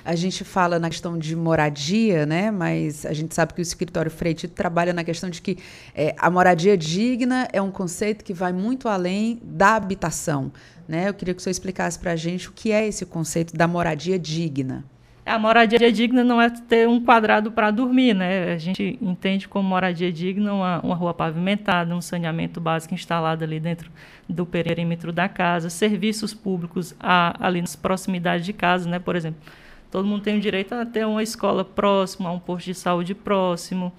A 0.03 0.15
gente 0.15 0.43
fala 0.43 0.79
na 0.79 0.89
questão 0.89 1.17
de 1.17 1.35
moradia, 1.35 2.25
né? 2.25 2.49
Mas 2.51 3.05
a 3.05 3.13
gente 3.13 3.35
sabe 3.35 3.53
que 3.53 3.59
o 3.59 3.61
escritório 3.61 4.09
Freite 4.09 4.47
trabalha 4.47 4.93
na 4.93 5.03
questão 5.03 5.29
de 5.29 5.41
que 5.41 5.57
é, 5.93 6.15
a 6.17 6.29
moradia 6.29 6.77
digna 6.77 7.47
é 7.51 7.61
um 7.61 7.71
conceito 7.71 8.23
que 8.23 8.33
vai 8.33 8.53
muito 8.53 8.87
além 8.87 9.39
da 9.43 9.75
habitação, 9.75 10.51
né? 10.87 11.09
Eu 11.09 11.13
queria 11.13 11.33
que 11.33 11.39
o 11.39 11.43
senhor 11.43 11.51
explicasse 11.51 11.99
para 11.99 12.13
a 12.13 12.15
gente 12.15 12.49
o 12.49 12.51
que 12.53 12.71
é 12.71 12.87
esse 12.87 13.05
conceito 13.05 13.55
da 13.55 13.67
moradia 13.67 14.17
digna. 14.17 14.83
A 15.25 15.37
moradia 15.37 15.91
digna 15.91 16.23
não 16.23 16.41
é 16.41 16.49
ter 16.49 16.87
um 16.87 16.99
quadrado 16.99 17.51
para 17.51 17.69
dormir, 17.69 18.15
né? 18.15 18.53
A 18.53 18.57
gente 18.57 18.97
entende 18.99 19.47
como 19.47 19.69
moradia 19.69 20.11
digna 20.11 20.51
uma, 20.53 20.79
uma 20.81 20.95
rua 20.95 21.13
pavimentada, 21.13 21.95
um 21.95 22.01
saneamento 22.01 22.59
básico 22.59 22.95
instalado 22.95 23.43
ali 23.43 23.59
dentro 23.59 23.91
do 24.29 24.45
perímetro 24.45 25.11
da 25.11 25.27
casa, 25.27 25.69
serviços 25.69 26.33
públicos 26.33 26.95
a, 26.99 27.35
ali 27.45 27.59
nas 27.59 27.75
proximidades 27.75 28.45
de 28.45 28.53
casa, 28.53 28.87
né? 28.87 28.99
Por 28.99 29.15
exemplo, 29.15 29.41
todo 29.91 30.07
mundo 30.07 30.21
tem 30.21 30.37
o 30.37 30.39
direito 30.39 30.73
a 30.73 30.85
ter 30.85 31.05
uma 31.05 31.23
escola 31.23 31.65
próxima, 31.65 32.31
um 32.31 32.39
posto 32.39 32.65
de 32.65 32.75
saúde 32.75 33.15
próximo, 33.15 33.91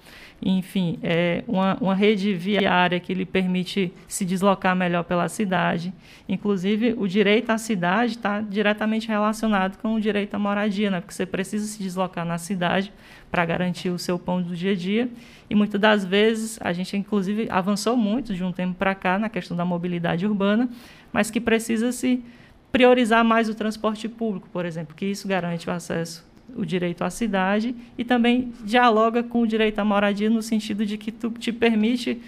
enfim, 0.43 0.97
é 1.03 1.43
uma, 1.47 1.77
uma 1.79 1.93
rede 1.93 2.33
viária 2.33 2.99
que 2.99 3.13
lhe 3.13 3.25
permite 3.25 3.93
se 4.07 4.25
deslocar 4.25 4.75
melhor 4.75 5.03
pela 5.03 5.29
cidade. 5.29 5.93
Inclusive, 6.27 6.95
o 6.97 7.07
direito 7.07 7.51
à 7.51 7.59
cidade 7.59 8.13
está 8.13 8.41
diretamente 8.41 9.07
relacionado 9.07 9.77
com 9.77 9.93
o 9.93 10.01
direito 10.01 10.33
à 10.33 10.39
moradia, 10.39 10.89
né? 10.89 10.99
porque 10.99 11.13
você 11.13 11.27
precisa 11.27 11.67
se 11.67 11.83
deslocar 11.83 12.25
na 12.25 12.39
cidade 12.39 12.91
para 13.29 13.45
garantir 13.45 13.89
o 13.89 13.99
seu 13.99 14.17
pão 14.17 14.41
do 14.41 14.55
dia 14.55 14.71
a 14.71 14.75
dia. 14.75 15.09
E 15.47 15.53
muitas 15.53 15.79
das 15.79 16.03
vezes, 16.03 16.57
a 16.59 16.73
gente, 16.73 16.97
inclusive, 16.97 17.47
avançou 17.49 17.95
muito 17.95 18.33
de 18.33 18.43
um 18.43 18.51
tempo 18.51 18.73
para 18.73 18.95
cá 18.95 19.19
na 19.19 19.29
questão 19.29 19.55
da 19.55 19.63
mobilidade 19.63 20.25
urbana, 20.25 20.67
mas 21.13 21.29
que 21.29 21.39
precisa 21.39 21.91
se 21.91 22.23
priorizar 22.71 23.23
mais 23.23 23.49
o 23.49 23.55
transporte 23.55 24.07
público, 24.07 24.47
por 24.51 24.65
exemplo, 24.65 24.95
que 24.95 25.05
isso 25.05 25.27
garante 25.27 25.69
o 25.69 25.71
acesso 25.71 26.29
o 26.55 26.65
direito 26.65 27.03
à 27.03 27.09
cidade 27.09 27.75
e 27.97 28.03
também 28.03 28.53
dialoga 28.63 29.23
com 29.23 29.41
o 29.41 29.47
direito 29.47 29.79
à 29.79 29.85
moradia 29.85 30.29
no 30.29 30.41
sentido 30.41 30.85
de 30.85 30.97
que 30.97 31.11
tu 31.11 31.29
te 31.31 31.51
permite 31.51 32.21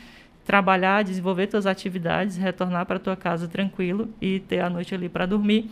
trabalhar, 0.45 1.03
desenvolver 1.03 1.47
tuas 1.47 1.65
atividades, 1.65 2.37
retornar 2.37 2.85
para 2.85 2.99
tua 2.99 3.15
casa 3.15 3.47
tranquilo 3.47 4.09
e 4.21 4.39
ter 4.39 4.59
a 4.59 4.69
noite 4.69 4.93
ali 4.93 5.07
para 5.07 5.25
dormir, 5.25 5.69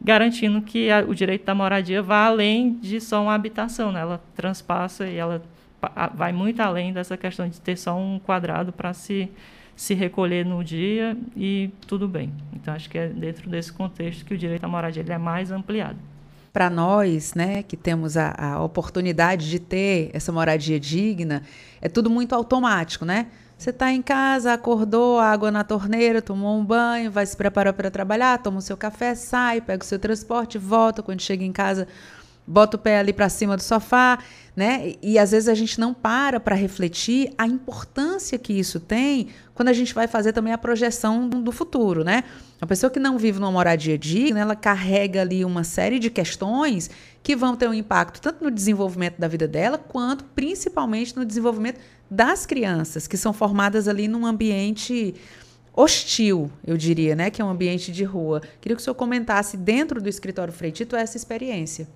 garantindo 0.00 0.60
que 0.62 0.90
a, 0.90 1.00
o 1.00 1.14
direito 1.14 1.44
da 1.44 1.54
moradia 1.54 2.02
vá 2.02 2.26
além 2.26 2.74
de 2.74 3.00
só 3.00 3.22
uma 3.22 3.34
habitação, 3.34 3.92
né? 3.92 4.00
ela 4.00 4.22
transpassa 4.34 5.06
e 5.06 5.16
ela 5.16 5.42
vai 6.14 6.32
muito 6.32 6.60
além 6.60 6.92
dessa 6.92 7.16
questão 7.16 7.48
de 7.48 7.60
ter 7.60 7.76
só 7.76 7.96
um 7.96 8.18
quadrado 8.18 8.72
para 8.72 8.92
se 8.92 9.28
se 9.76 9.94
recolher 9.94 10.44
no 10.44 10.64
dia 10.64 11.16
e 11.36 11.70
tudo 11.86 12.08
bem. 12.08 12.32
Então 12.54 12.74
acho 12.74 12.88
que 12.90 12.98
é 12.98 13.08
dentro 13.08 13.48
desse 13.48 13.72
contexto 13.72 14.24
que 14.24 14.34
o 14.34 14.38
direito 14.38 14.64
à 14.64 14.68
moradia 14.68 15.02
ele 15.02 15.12
é 15.12 15.18
mais 15.18 15.52
ampliado 15.52 15.98
para 16.56 16.70
nós, 16.70 17.34
né, 17.34 17.62
que 17.62 17.76
temos 17.76 18.16
a, 18.16 18.34
a, 18.34 18.62
oportunidade 18.62 19.50
de 19.50 19.58
ter 19.58 20.08
essa 20.14 20.32
moradia 20.32 20.80
digna, 20.80 21.42
é 21.82 21.88
tudo 21.88 22.08
muito 22.08 22.34
automático, 22.34 23.04
né? 23.04 23.26
Você 23.58 23.68
está 23.68 23.90
em 23.92 24.00
casa, 24.00 24.54
acordou, 24.54 25.18
água 25.18 25.50
na 25.50 25.64
torneira, 25.64 26.22
tomou 26.22 26.58
um 26.58 26.64
banho, 26.64 27.10
vai 27.10 27.26
se 27.26 27.34
preparar 27.34 27.72
para 27.72 27.90
trabalhar, 27.90 28.38
toma 28.38 28.58
o 28.58 28.62
seu 28.62 28.76
café, 28.76 29.14
sai, 29.14 29.62
pega 29.62 29.82
o 29.82 29.86
seu 29.86 29.98
transporte, 29.98 30.58
volta. 30.58 31.02
Quando 31.02 31.22
chega 31.22 31.42
em 31.42 31.52
casa, 31.52 31.88
bota 32.46 32.76
o 32.76 32.80
pé 32.80 32.98
ali 32.98 33.12
para 33.12 33.28
cima 33.28 33.56
do 33.56 33.62
sofá, 33.62 34.18
né? 34.54 34.94
E 35.02 35.18
às 35.18 35.32
vezes 35.32 35.48
a 35.48 35.54
gente 35.54 35.78
não 35.78 35.92
para 35.92 36.38
para 36.38 36.54
refletir 36.54 37.32
a 37.36 37.46
importância 37.46 38.38
que 38.38 38.52
isso 38.52 38.78
tem 38.78 39.28
quando 39.54 39.68
a 39.68 39.72
gente 39.72 39.92
vai 39.92 40.06
fazer 40.06 40.32
também 40.32 40.52
a 40.52 40.58
projeção 40.58 41.28
do 41.28 41.50
futuro, 41.50 42.04
né? 42.04 42.24
A 42.60 42.66
pessoa 42.66 42.90
que 42.90 42.98
não 42.98 43.18
vive 43.18 43.38
numa 43.38 43.52
moradia 43.52 43.98
digna, 43.98 44.40
ela 44.40 44.56
carrega 44.56 45.20
ali 45.20 45.44
uma 45.44 45.64
série 45.64 45.98
de 45.98 46.08
questões 46.08 46.90
que 47.22 47.36
vão 47.36 47.56
ter 47.56 47.68
um 47.68 47.74
impacto 47.74 48.20
tanto 48.20 48.44
no 48.44 48.50
desenvolvimento 48.50 49.18
da 49.18 49.28
vida 49.28 49.46
dela, 49.46 49.76
quanto 49.76 50.24
principalmente 50.24 51.16
no 51.16 51.24
desenvolvimento 51.24 51.80
das 52.10 52.46
crianças, 52.46 53.06
que 53.06 53.16
são 53.16 53.32
formadas 53.32 53.88
ali 53.88 54.08
num 54.08 54.24
ambiente 54.24 55.14
hostil, 55.74 56.50
eu 56.66 56.76
diria, 56.78 57.14
né, 57.14 57.28
que 57.28 57.42
é 57.42 57.44
um 57.44 57.50
ambiente 57.50 57.92
de 57.92 58.02
rua. 58.02 58.40
Queria 58.60 58.74
que 58.74 58.80
o 58.80 58.84
senhor 58.84 58.94
comentasse 58.94 59.58
dentro 59.58 60.00
do 60.00 60.08
escritório 60.08 60.52
Freitito 60.52 60.96
essa 60.96 61.18
experiência. 61.18 61.86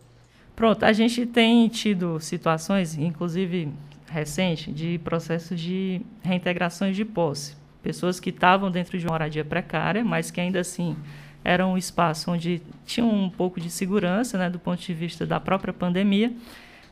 Pronto, 0.60 0.84
a 0.84 0.92
gente 0.92 1.24
tem 1.24 1.66
tido 1.68 2.20
situações, 2.20 2.94
inclusive 2.94 3.70
recente, 4.06 4.70
de 4.70 4.98
processos 4.98 5.58
de 5.58 6.02
reintegrações 6.22 6.94
de 6.94 7.02
posse. 7.02 7.56
Pessoas 7.82 8.20
que 8.20 8.28
estavam 8.28 8.70
dentro 8.70 8.98
de 8.98 9.06
uma 9.06 9.12
moradia 9.12 9.42
precária, 9.42 10.04
mas 10.04 10.30
que 10.30 10.38
ainda 10.38 10.60
assim 10.60 10.94
era 11.42 11.66
um 11.66 11.78
espaço 11.78 12.30
onde 12.30 12.60
tinham 12.84 13.08
um 13.08 13.30
pouco 13.30 13.58
de 13.58 13.70
segurança, 13.70 14.36
né, 14.36 14.50
do 14.50 14.58
ponto 14.58 14.82
de 14.82 14.92
vista 14.92 15.24
da 15.26 15.40
própria 15.40 15.72
pandemia, 15.72 16.30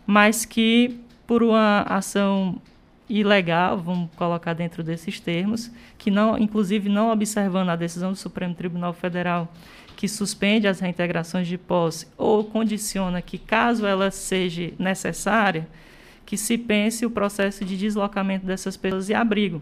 mas 0.06 0.46
que 0.46 0.98
por 1.26 1.42
uma 1.42 1.82
ação 1.82 2.58
ilegal, 3.06 3.76
vamos 3.76 4.08
colocar 4.16 4.54
dentro 4.54 4.82
desses 4.82 5.20
termos, 5.20 5.70
que 5.98 6.10
não, 6.10 6.38
inclusive 6.38 6.88
não 6.88 7.12
observando 7.12 7.68
a 7.68 7.76
decisão 7.76 8.12
do 8.12 8.16
Supremo 8.16 8.54
Tribunal 8.54 8.94
Federal 8.94 9.46
que 9.98 10.06
suspende 10.06 10.68
as 10.68 10.78
reintegrações 10.78 11.48
de 11.48 11.58
posse 11.58 12.06
ou 12.16 12.44
condiciona 12.44 13.20
que, 13.20 13.36
caso 13.36 13.84
ela 13.84 14.12
seja 14.12 14.72
necessária, 14.78 15.66
que 16.24 16.36
se 16.36 16.56
pense 16.56 17.04
o 17.04 17.10
processo 17.10 17.64
de 17.64 17.76
deslocamento 17.76 18.46
dessas 18.46 18.76
pessoas 18.76 19.08
e 19.08 19.14
abrigo. 19.14 19.60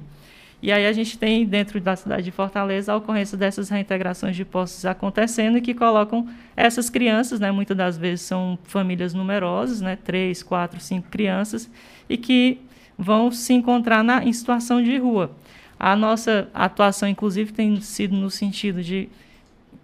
E 0.60 0.70
aí 0.70 0.84
a 0.84 0.92
gente 0.92 1.16
tem 1.16 1.46
dentro 1.46 1.80
da 1.80 1.96
cidade 1.96 2.24
de 2.24 2.30
Fortaleza 2.30 2.92
a 2.92 2.96
ocorrência 2.96 3.38
dessas 3.38 3.70
reintegrações 3.70 4.36
de 4.36 4.44
posses 4.44 4.84
acontecendo 4.84 5.56
e 5.56 5.62
que 5.62 5.72
colocam 5.72 6.28
essas 6.54 6.90
crianças, 6.90 7.40
né, 7.40 7.50
muitas 7.50 7.74
das 7.74 7.96
vezes 7.96 8.26
são 8.26 8.58
famílias 8.64 9.14
numerosas, 9.14 9.80
né, 9.80 9.96
três, 9.96 10.42
quatro, 10.42 10.78
cinco 10.80 11.08
crianças, 11.08 11.66
e 12.10 12.18
que 12.18 12.60
vão 12.98 13.30
se 13.32 13.54
encontrar 13.54 14.04
na, 14.04 14.22
em 14.22 14.34
situação 14.34 14.82
de 14.82 14.98
rua. 14.98 15.34
A 15.80 15.96
nossa 15.96 16.50
atuação, 16.52 17.08
inclusive, 17.08 17.52
tem 17.52 17.80
sido 17.80 18.14
no 18.14 18.30
sentido 18.30 18.82
de 18.82 19.08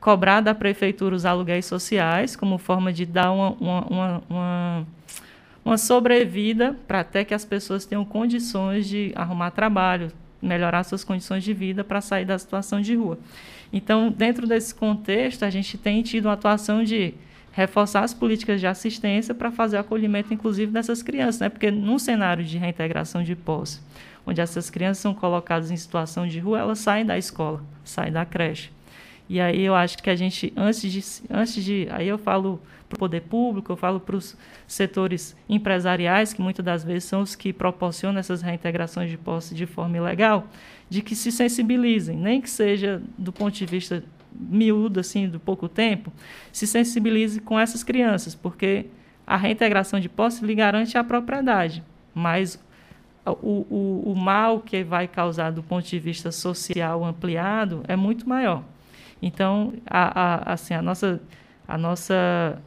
cobrar 0.02 0.40
da 0.40 0.52
prefeitura 0.52 1.14
os 1.14 1.24
aluguéis 1.24 1.64
sociais 1.64 2.34
como 2.34 2.58
forma 2.58 2.92
de 2.92 3.06
dar 3.06 3.30
uma, 3.30 3.50
uma, 3.52 4.22
uma, 4.28 4.86
uma, 5.64 5.78
sobrevida 5.78 6.76
para 6.88 7.00
até 7.00 7.24
que 7.24 7.32
as 7.32 7.44
pessoas 7.44 7.86
tenham 7.86 8.04
condições 8.04 8.88
de 8.88 9.12
arrumar 9.14 9.52
trabalho, 9.52 10.10
melhorar 10.42 10.82
suas 10.82 11.04
condições 11.04 11.44
de 11.44 11.54
vida 11.54 11.84
para 11.84 12.00
sair 12.00 12.24
da 12.24 12.36
situação 12.36 12.80
de 12.80 12.96
rua. 12.96 13.16
Então, 13.72 14.10
dentro 14.10 14.44
desse 14.44 14.74
contexto, 14.74 15.44
a 15.44 15.50
gente 15.50 15.78
tem 15.78 16.02
tido 16.02 16.26
uma 16.26 16.34
atuação 16.34 16.82
de 16.82 17.14
reforçar 17.52 18.02
as 18.02 18.12
políticas 18.12 18.58
de 18.58 18.66
assistência 18.66 19.32
para 19.32 19.52
fazer 19.52 19.76
acolhimento, 19.76 20.34
inclusive, 20.34 20.72
dessas 20.72 21.00
crianças, 21.00 21.42
né? 21.42 21.48
porque 21.48 21.70
num 21.70 21.98
cenário 21.98 22.44
de 22.44 22.58
reintegração 22.58 23.22
de 23.22 23.36
posse, 23.36 23.80
onde 24.26 24.40
essas 24.40 24.68
crianças 24.68 24.98
são 24.98 25.14
colocadas 25.14 25.70
em 25.70 25.76
situação 25.76 26.26
de 26.26 26.40
rua, 26.40 26.58
elas 26.58 26.80
saem 26.80 27.06
da 27.06 27.16
escola, 27.16 27.62
saem 27.84 28.10
da 28.10 28.24
creche. 28.24 28.70
E 29.32 29.40
aí 29.40 29.62
eu 29.62 29.74
acho 29.74 29.96
que 30.02 30.10
a 30.10 30.14
gente, 30.14 30.52
antes 30.54 30.92
de, 30.92 31.02
antes 31.30 31.64
de 31.64 31.88
aí 31.90 32.06
eu 32.06 32.18
falo 32.18 32.60
para 32.86 32.96
o 32.96 32.98
poder 32.98 33.22
público, 33.22 33.72
eu 33.72 33.76
falo 33.76 33.98
para 33.98 34.14
os 34.14 34.36
setores 34.66 35.34
empresariais, 35.48 36.34
que 36.34 36.42
muitas 36.42 36.62
das 36.62 36.84
vezes 36.84 37.04
são 37.04 37.22
os 37.22 37.34
que 37.34 37.50
proporcionam 37.50 38.20
essas 38.20 38.42
reintegrações 38.42 39.10
de 39.10 39.16
posse 39.16 39.54
de 39.54 39.64
forma 39.64 39.96
ilegal, 39.96 40.48
de 40.90 41.00
que 41.00 41.16
se 41.16 41.32
sensibilizem, 41.32 42.14
nem 42.14 42.42
que 42.42 42.50
seja 42.50 43.00
do 43.16 43.32
ponto 43.32 43.54
de 43.54 43.64
vista 43.64 44.04
miúdo, 44.30 45.00
assim, 45.00 45.26
do 45.26 45.40
pouco 45.40 45.66
tempo, 45.66 46.12
se 46.52 46.66
sensibilize 46.66 47.40
com 47.40 47.58
essas 47.58 47.82
crianças, 47.82 48.34
porque 48.34 48.84
a 49.26 49.38
reintegração 49.38 49.98
de 49.98 50.10
posse 50.10 50.44
lhe 50.44 50.54
garante 50.54 50.98
a 50.98 51.02
propriedade, 51.02 51.82
mas 52.14 52.62
o, 53.24 53.30
o, 53.30 54.12
o 54.12 54.14
mal 54.14 54.60
que 54.60 54.84
vai 54.84 55.08
causar 55.08 55.52
do 55.52 55.62
ponto 55.62 55.88
de 55.88 55.98
vista 55.98 56.30
social 56.30 57.02
ampliado 57.02 57.82
é 57.88 57.96
muito 57.96 58.28
maior. 58.28 58.62
Então, 59.22 59.72
a, 59.86 60.20
a, 60.50 60.52
assim, 60.52 60.74
a 60.74 60.82
nossa, 60.82 61.20
a 61.66 61.78
nossa 61.78 62.58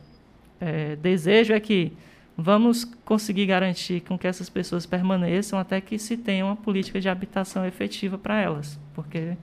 é, 0.59 0.95
desejo 0.95 1.53
é 1.53 1.59
que 1.59 1.91
vamos 2.38 2.85
conseguir 3.03 3.45
garantir 3.45 4.01
com 4.01 4.17
que 4.17 4.25
essas 4.25 4.50
pessoas 4.50 4.85
permaneçam 4.85 5.59
até 5.59 5.79
que 5.81 6.00
se 6.00 6.15
tenha 6.17 6.45
uma 6.45 6.55
política 6.55 7.00
de 7.00 7.09
habitação 7.09 7.65
efetiva 7.65 8.17
para 8.17 8.39
elas, 8.41 8.79
porque 8.93 9.38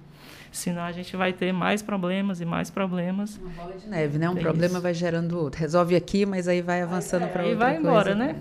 senão 0.50 0.82
a 0.82 0.92
gente 0.92 1.16
vai 1.16 1.32
ter 1.32 1.52
mais 1.52 1.82
problemas 1.82 2.40
e 2.40 2.44
mais 2.44 2.70
problemas. 2.70 3.38
Uma 3.38 3.50
bola 3.50 3.76
de 3.76 3.88
neve, 3.88 4.18
né? 4.18 4.28
Um 4.28 4.36
problema 4.36 4.74
isso. 4.74 4.82
vai 4.82 4.94
gerando 4.94 5.38
outro. 5.38 5.60
Resolve 5.60 5.96
aqui, 5.96 6.26
mas 6.26 6.48
aí 6.48 6.62
vai 6.62 6.82
avançando 6.82 7.28
para 7.28 7.42
outra 7.42 7.58
vai 7.58 7.74
coisa. 7.74 7.88
embora, 7.88 8.14
né? 8.14 8.36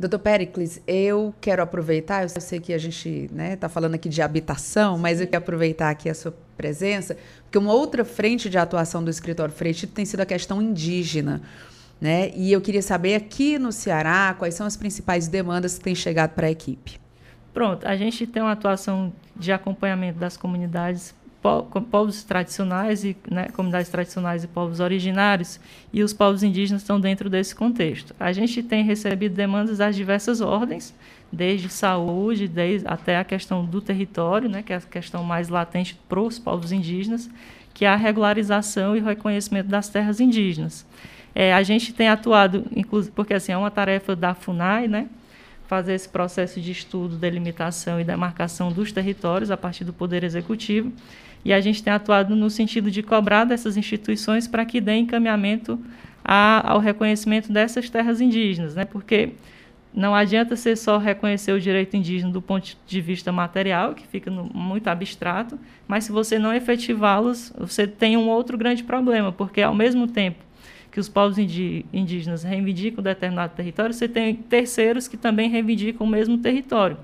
Doutor 0.00 0.18
Pericles, 0.18 0.80
eu 0.86 1.34
quero 1.42 1.62
aproveitar, 1.62 2.22
eu 2.22 2.28
sei 2.30 2.58
que 2.58 2.72
a 2.72 2.78
gente 2.78 3.06
está 3.06 3.34
né, 3.34 3.54
tá 3.54 3.68
falando 3.68 3.96
aqui 3.96 4.08
de 4.08 4.22
habitação, 4.22 4.96
mas 4.96 5.20
eu 5.20 5.26
quero 5.26 5.42
aproveitar 5.42 5.90
aqui 5.90 6.08
a 6.08 6.14
sua 6.14 6.34
presença, 6.56 7.18
porque 7.42 7.58
uma 7.58 7.74
outra 7.74 8.02
frente 8.02 8.48
de 8.48 8.56
atuação 8.56 9.04
do 9.04 9.10
escritório 9.10 9.52
Freitito 9.52 9.92
tem 9.92 10.06
sido 10.06 10.20
a 10.20 10.24
questão 10.24 10.62
indígena. 10.62 11.42
Né? 12.00 12.32
E 12.34 12.50
eu 12.50 12.62
queria 12.62 12.80
saber 12.80 13.14
aqui 13.14 13.58
no 13.58 13.70
Ceará 13.72 14.34
quais 14.38 14.54
são 14.54 14.66
as 14.66 14.74
principais 14.74 15.28
demandas 15.28 15.76
que 15.76 15.84
têm 15.84 15.94
chegado 15.94 16.30
para 16.30 16.46
a 16.46 16.50
equipe. 16.50 16.98
Pronto, 17.52 17.86
a 17.86 17.94
gente 17.94 18.26
tem 18.26 18.42
uma 18.42 18.52
atuação 18.52 19.12
de 19.36 19.52
acompanhamento 19.52 20.18
das 20.18 20.34
comunidades 20.34 21.14
povos 21.40 22.22
tradicionais 22.22 23.02
e 23.02 23.16
né, 23.30 23.48
comunidades 23.48 23.88
tradicionais 23.88 24.44
e 24.44 24.46
povos 24.46 24.78
originários 24.78 25.58
e 25.92 26.02
os 26.02 26.12
povos 26.12 26.42
indígenas 26.42 26.82
estão 26.82 27.00
dentro 27.00 27.30
desse 27.30 27.54
contexto. 27.54 28.14
A 28.20 28.30
gente 28.32 28.62
tem 28.62 28.84
recebido 28.84 29.34
demandas 29.34 29.78
das 29.78 29.96
diversas 29.96 30.42
ordens, 30.42 30.94
desde 31.32 31.68
saúde, 31.70 32.46
desde 32.46 32.86
até 32.86 33.16
a 33.16 33.24
questão 33.24 33.64
do 33.64 33.80
território, 33.80 34.48
né, 34.48 34.62
que 34.62 34.72
é 34.72 34.76
a 34.76 34.80
questão 34.80 35.24
mais 35.24 35.48
latente 35.48 35.98
para 36.08 36.20
os 36.20 36.38
povos 36.38 36.72
indígenas, 36.72 37.30
que 37.72 37.84
é 37.84 37.88
a 37.88 37.96
regularização 37.96 38.94
e 38.94 39.00
reconhecimento 39.00 39.68
das 39.68 39.88
terras 39.88 40.20
indígenas. 40.20 40.86
É, 41.34 41.54
a 41.54 41.62
gente 41.62 41.94
tem 41.94 42.08
atuado, 42.08 42.66
inclusive, 42.74 43.14
porque 43.14 43.32
assim 43.32 43.52
é 43.52 43.56
uma 43.56 43.70
tarefa 43.70 44.14
da 44.14 44.34
Funai, 44.34 44.88
né, 44.88 45.08
fazer 45.70 45.94
esse 45.94 46.08
processo 46.08 46.60
de 46.60 46.72
estudo, 46.72 47.14
delimitação 47.14 48.00
e 48.00 48.04
demarcação 48.04 48.72
dos 48.72 48.90
territórios 48.90 49.52
a 49.52 49.56
partir 49.56 49.84
do 49.84 49.92
Poder 49.92 50.24
Executivo. 50.24 50.92
E 51.44 51.52
a 51.52 51.60
gente 51.60 51.82
tem 51.82 51.92
atuado 51.92 52.36
no 52.36 52.50
sentido 52.50 52.90
de 52.90 53.02
cobrar 53.02 53.44
dessas 53.44 53.76
instituições 53.76 54.46
para 54.46 54.64
que 54.64 54.80
dêem 54.80 55.04
encaminhamento 55.04 55.78
a, 56.24 56.72
ao 56.72 56.78
reconhecimento 56.78 57.52
dessas 57.52 57.88
terras 57.88 58.20
indígenas, 58.20 58.74
né? 58.74 58.84
porque 58.84 59.30
não 59.92 60.14
adianta 60.14 60.54
ser 60.54 60.76
só 60.76 60.98
reconhecer 60.98 61.52
o 61.52 61.60
direito 61.60 61.96
indígena 61.96 62.30
do 62.30 62.40
ponto 62.40 62.76
de 62.86 63.00
vista 63.00 63.32
material, 63.32 63.94
que 63.94 64.06
fica 64.06 64.30
no, 64.30 64.44
muito 64.44 64.86
abstrato, 64.88 65.58
mas 65.88 66.04
se 66.04 66.12
você 66.12 66.38
não 66.38 66.52
efetivá-los, 66.54 67.52
você 67.58 67.86
tem 67.86 68.16
um 68.16 68.28
outro 68.28 68.56
grande 68.56 68.84
problema, 68.84 69.32
porque 69.32 69.60
ao 69.62 69.74
mesmo 69.74 70.06
tempo 70.06 70.38
que 70.92 71.00
os 71.00 71.08
povos 71.08 71.38
indígenas 71.38 72.42
reivindicam 72.42 73.02
determinado 73.02 73.54
território, 73.54 73.94
você 73.94 74.08
tem 74.08 74.34
terceiros 74.34 75.06
que 75.06 75.16
também 75.16 75.48
reivindicam 75.48 76.04
o 76.04 76.10
mesmo 76.10 76.38
território. 76.38 76.96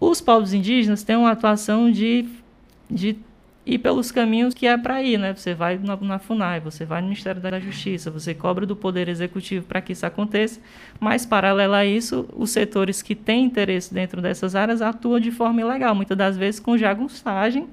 Os 0.00 0.20
povos 0.20 0.52
indígenas 0.52 1.04
têm 1.04 1.14
uma 1.14 1.30
atuação 1.30 1.90
de 1.90 2.28
de 2.92 3.16
ir 3.64 3.78
pelos 3.78 4.10
caminhos 4.10 4.54
que 4.54 4.66
é 4.66 4.76
para 4.76 5.02
ir, 5.02 5.18
né? 5.18 5.34
Você 5.34 5.54
vai 5.54 5.78
na, 5.78 5.96
na, 5.96 6.18
FUNAI, 6.18 6.60
você 6.60 6.84
vai 6.84 7.00
no 7.00 7.08
Ministério 7.08 7.40
da 7.40 7.60
Justiça, 7.60 8.10
você 8.10 8.34
cobra 8.34 8.66
do 8.66 8.74
Poder 8.74 9.08
Executivo 9.08 9.66
para 9.66 9.80
que 9.80 9.92
isso 9.92 10.04
aconteça, 10.04 10.60
mas, 10.98 11.24
paralelo 11.24 11.74
a 11.74 11.84
isso, 11.84 12.28
os 12.36 12.50
setores 12.50 13.02
que 13.02 13.14
têm 13.14 13.44
interesse 13.44 13.94
dentro 13.94 14.20
dessas 14.20 14.54
áreas 14.56 14.82
atuam 14.82 15.20
de 15.20 15.30
forma 15.30 15.60
ilegal, 15.60 15.94
muitas 15.94 16.18
das 16.18 16.36
vezes 16.36 16.58
com 16.58 16.76
jagunçagem, 16.76 17.68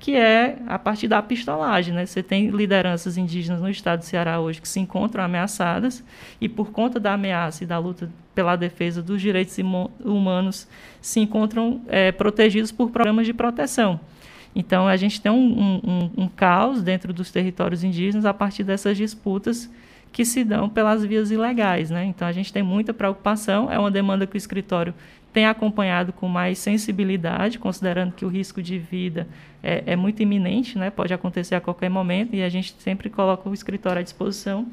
que 0.00 0.14
é 0.14 0.58
a 0.66 0.78
partir 0.78 1.08
da 1.08 1.20
pistolagem, 1.20 1.92
né? 1.92 2.06
Você 2.06 2.22
tem 2.22 2.50
lideranças 2.50 3.16
indígenas 3.16 3.60
no 3.60 3.68
estado 3.68 4.00
do 4.00 4.04
Ceará 4.04 4.40
hoje 4.40 4.60
que 4.60 4.68
se 4.68 4.78
encontram 4.78 5.24
ameaçadas 5.24 6.04
e, 6.40 6.48
por 6.48 6.70
conta 6.70 7.00
da 7.00 7.14
ameaça 7.14 7.64
e 7.64 7.66
da 7.66 7.78
luta 7.78 8.08
pela 8.32 8.54
defesa 8.54 9.02
dos 9.02 9.20
direitos 9.20 9.56
humanos, 10.04 10.68
se 11.00 11.18
encontram 11.18 11.82
é, 11.88 12.12
protegidos 12.12 12.70
por 12.70 12.90
programas 12.90 13.26
de 13.26 13.34
proteção. 13.34 13.98
Então, 14.54 14.88
a 14.88 14.96
gente 14.96 15.20
tem 15.20 15.30
um, 15.30 15.80
um, 15.84 16.10
um 16.24 16.28
caos 16.28 16.82
dentro 16.82 17.12
dos 17.12 17.30
territórios 17.30 17.84
indígenas 17.84 18.24
a 18.24 18.34
partir 18.34 18.64
dessas 18.64 18.96
disputas 18.96 19.70
que 20.12 20.24
se 20.24 20.42
dão 20.42 20.68
pelas 20.68 21.04
vias 21.04 21.30
ilegais. 21.30 21.90
Né? 21.90 22.04
Então, 22.04 22.26
a 22.26 22.32
gente 22.32 22.52
tem 22.52 22.62
muita 22.62 22.92
preocupação, 22.92 23.70
é 23.70 23.78
uma 23.78 23.90
demanda 23.90 24.26
que 24.26 24.36
o 24.36 24.38
escritório 24.38 24.94
tem 25.32 25.46
acompanhado 25.46 26.12
com 26.12 26.26
mais 26.26 26.58
sensibilidade, 26.58 27.58
considerando 27.58 28.12
que 28.12 28.24
o 28.24 28.28
risco 28.28 28.62
de 28.62 28.78
vida 28.78 29.28
é, 29.62 29.84
é, 29.86 29.96
muito 29.96 30.22
iminente, 30.22 30.78
né? 30.78 30.90
pode 30.90 31.12
acontecer 31.12 31.54
a 31.54 31.60
qualquer 31.60 31.90
momento, 31.90 32.34
e 32.34 32.42
a 32.42 32.48
gente 32.48 32.74
sempre 32.78 33.10
coloca 33.10 33.48
o 33.48 33.54
escritório 33.54 34.00
à 34.00 34.02
disposição 34.02 34.66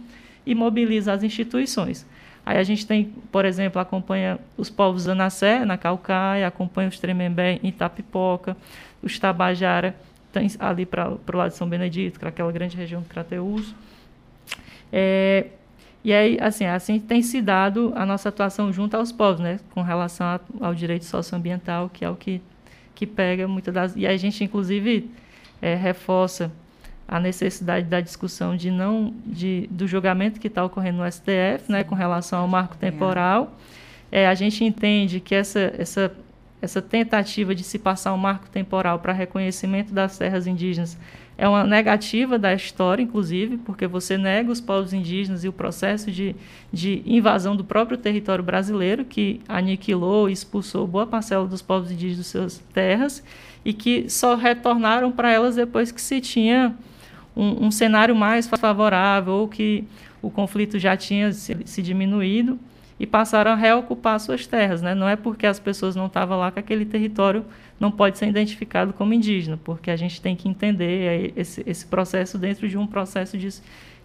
e 0.46 0.56
mobiliza 0.56 1.12
as 1.12 1.24
instituições. 1.24 2.06
Aí 2.46 2.58
a 2.60 2.64
gente 2.64 2.86
tem, 2.86 3.12
por 3.32 3.44
exemplo, 3.44 3.82
acompanha 3.82 4.40
os 4.56 4.70
povos 4.70 5.06
da 5.06 5.16
na 5.16 5.78
Calcaia, 5.78 6.48
acompanha 6.48 6.88
os 6.88 7.00
Tremembé 7.00 7.60
em 7.64 7.70
Itapipoca, 7.70 8.56
os 9.06 9.20
Tabajara 9.20 9.96
tem 10.34 10.50
ali 10.60 10.86
para 10.86 11.10
o 11.12 11.38
lado 11.38 11.52
de 11.52 11.56
São 11.56 11.70
Benedito, 11.70 12.20
que 12.20 12.26
é 12.26 12.28
aquela 12.28 12.52
grande 12.52 12.76
região 12.76 13.02
do 13.02 13.08
Crateus. 13.08 13.74
É, 14.92 15.48
e 16.04 16.12
aí, 16.12 16.38
assim, 16.42 16.66
assim 16.66 17.00
tem 17.00 17.22
se 17.22 17.42
dado 17.42 17.94
a 17.96 18.06
nossa 18.06 18.30
atuação 18.30 18.72
junto 18.74 18.96
aos 18.98 19.12
povos, 19.12 19.40
né, 19.40 19.60
com 19.72 19.82
relação 19.82 20.28
a, 20.28 20.40
ao 20.60 20.76
direito 20.76 21.06
socioambiental, 21.06 21.90
que 21.90 22.04
é 22.04 22.10
o 22.10 22.16
que, 22.16 22.42
que 22.94 23.08
pega 23.08 23.48
muitas 23.48 23.74
das... 23.74 23.96
E 23.96 24.06
a 24.06 24.18
gente, 24.18 24.44
inclusive, 24.44 25.10
é, 25.62 25.74
reforça 25.74 26.52
a 27.08 27.20
necessidade 27.20 27.88
da 27.88 28.02
discussão 28.02 28.58
de 28.58 28.72
não 28.72 29.14
de, 29.26 29.68
do 29.72 29.88
julgamento 29.88 30.40
que 30.40 30.48
está 30.48 30.66
ocorrendo 30.66 30.98
no 30.98 31.12
STF, 31.12 31.70
né, 31.70 31.84
com 31.84 31.96
relação 31.96 32.40
ao 32.40 32.48
marco 32.48 32.76
temporal. 32.76 33.56
É, 34.12 34.28
a 34.28 34.34
gente 34.34 34.64
entende 34.64 35.20
que 35.20 35.34
essa, 35.34 35.74
essa 35.78 36.12
essa 36.62 36.82
tentativa 36.82 37.54
de 37.54 37.64
se 37.64 37.78
passar 37.78 38.14
um 38.14 38.18
marco 38.18 38.50
temporal 38.50 39.00
para 39.00 39.14
reconhecimento 39.14 39.94
das 39.94 40.18
terras 40.18 40.48
indígenas 40.48 40.98
é 41.38 41.48
uma 41.48 41.66
negativa 41.66 42.40
da 42.40 42.54
história, 42.54 43.04
inclusive, 43.04 43.58
porque 43.58 43.86
você 43.88 44.18
nega 44.18 44.50
os 44.50 44.62
povos 44.62 44.94
indígenas 44.94 45.44
e 45.44 45.50
o 45.50 45.54
processo 45.54 46.10
de, 46.10 46.34
de 46.72 47.02
invasão 47.06 47.56
do 47.56 47.64
próprio 47.64 47.98
território 47.98 48.44
brasileiro, 48.44 49.04
que 49.04 49.42
aniquilou 49.48 50.30
e 50.30 50.34
expulsou 50.34 50.88
boa 50.88 51.06
parcela 51.06 51.46
dos 51.46 51.62
povos 51.62 51.92
indígenas 51.92 52.26
de 52.26 52.32
suas 52.32 52.60
terras, 52.74 53.22
e 53.66 53.74
que 53.74 54.10
só 54.10 54.36
retornaram 54.36 55.12
para 55.12 55.30
elas 55.30 55.58
depois 55.58 55.92
que 55.92 56.02
se 56.02 56.22
tinha 56.22 56.74
um, 57.36 57.66
um 57.66 57.72
cenário 57.72 58.16
mais 58.16 58.48
favorável, 58.48 59.34
ou 59.34 59.48
que 59.50 59.84
o 60.22 60.32
conflito 60.32 60.80
já 60.80 60.96
tinha 60.96 61.34
se, 61.34 61.58
se 61.66 61.82
diminuído 61.82 62.58
e 63.00 63.06
passaram 63.06 63.52
a 63.52 63.56
reocupar 63.56 64.20
suas 64.20 64.48
terras. 64.48 64.82
Né? 64.82 64.96
Não 64.96 65.08
é 65.08 65.16
porque 65.16 65.46
as 65.46 65.60
pessoas 65.60 65.96
não 65.96 66.08
estavam 66.08 66.38
lá 66.40 66.52
que 66.52 66.60
aquele 66.60 66.86
território 66.86 67.46
não 67.80 67.92
pode 67.92 68.18
ser 68.18 68.28
identificado 68.28 68.94
como 68.94 69.14
indígena, 69.14 69.60
porque 69.64 69.92
a 69.92 69.96
gente 69.96 70.22
tem 70.22 70.36
que 70.36 70.48
entender 70.48 71.34
esse, 71.36 71.64
esse 71.66 71.86
processo 71.86 72.38
dentro 72.38 72.68
de 72.70 72.78
um 72.78 72.88
processo 72.88 73.38
de, 73.38 73.50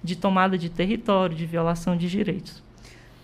de 0.03 0.16
tomada 0.16 0.59
de 0.59 0.68
território, 0.68 1.37
de 1.37 1.46
violação 1.46 1.96
de 1.96 2.09
direitos. 2.09 2.62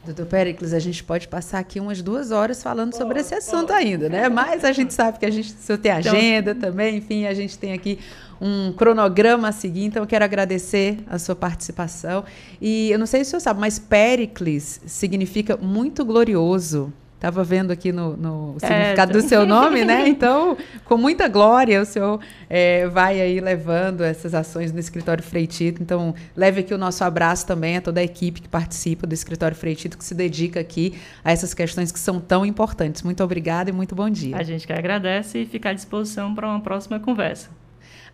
Doutor 0.06 0.26
Pericles, 0.26 0.72
a 0.72 0.78
gente 0.78 1.02
pode 1.02 1.26
passar 1.26 1.58
aqui 1.58 1.80
umas 1.80 2.00
duas 2.00 2.30
horas 2.30 2.62
falando 2.62 2.94
sobre 2.94 3.18
esse 3.18 3.34
assunto 3.34 3.72
ainda, 3.72 4.08
né? 4.08 4.28
Mas 4.28 4.64
a 4.64 4.70
gente 4.70 4.94
sabe 4.94 5.18
que 5.18 5.26
a 5.26 5.30
gente 5.30 5.50
se 5.50 5.78
tem 5.78 5.90
então, 5.90 6.12
agenda 6.12 6.52
então, 6.52 6.70
também, 6.70 6.98
enfim, 6.98 7.26
a 7.26 7.34
gente 7.34 7.58
tem 7.58 7.72
aqui 7.72 7.98
um 8.40 8.72
cronograma 8.72 9.48
a 9.48 9.52
seguir, 9.52 9.84
então 9.84 10.02
eu 10.02 10.06
quero 10.06 10.24
agradecer 10.24 10.98
a 11.06 11.18
sua 11.18 11.34
participação. 11.34 12.24
E 12.60 12.90
eu 12.90 12.98
não 12.98 13.06
sei 13.06 13.24
se 13.24 13.28
o 13.28 13.30
senhor 13.30 13.40
sabe, 13.40 13.60
mas 13.60 13.78
Pericles 13.78 14.80
significa 14.86 15.56
muito 15.56 16.04
glorioso. 16.04 16.92
Estava 17.16 17.42
vendo 17.42 17.70
aqui 17.70 17.92
no, 17.92 18.14
no 18.14 18.56
é, 18.60 18.66
significado 18.66 19.12
do 19.14 19.22
seu 19.22 19.46
nome, 19.46 19.86
né? 19.86 20.06
Então, 20.16 20.56
com 20.84 20.98
muita 20.98 21.26
glória, 21.28 21.80
o 21.80 21.84
senhor 21.84 22.20
é, 22.48 22.86
vai 22.88 23.20
aí 23.20 23.40
levando 23.40 24.04
essas 24.04 24.34
ações 24.34 24.70
no 24.70 24.78
Escritório 24.78 25.24
Freitito. 25.24 25.82
Então, 25.82 26.14
leve 26.36 26.60
aqui 26.60 26.74
o 26.74 26.78
nosso 26.78 27.02
abraço 27.02 27.46
também 27.46 27.78
a 27.78 27.80
toda 27.80 28.00
a 28.00 28.04
equipe 28.04 28.42
que 28.42 28.48
participa 28.48 29.06
do 29.06 29.14
Escritório 29.14 29.56
Freitito, 29.56 29.96
que 29.96 30.04
se 30.04 30.14
dedica 30.14 30.60
aqui 30.60 30.94
a 31.24 31.32
essas 31.32 31.54
questões 31.54 31.90
que 31.90 31.98
são 31.98 32.20
tão 32.20 32.44
importantes. 32.44 33.02
Muito 33.02 33.24
obrigada 33.24 33.70
e 33.70 33.72
muito 33.72 33.94
bom 33.94 34.10
dia. 34.10 34.36
A 34.36 34.42
gente 34.42 34.66
que 34.66 34.72
agradece 34.74 35.38
e 35.38 35.46
fica 35.46 35.70
à 35.70 35.72
disposição 35.72 36.34
para 36.34 36.46
uma 36.46 36.60
próxima 36.60 37.00
conversa. 37.00 37.48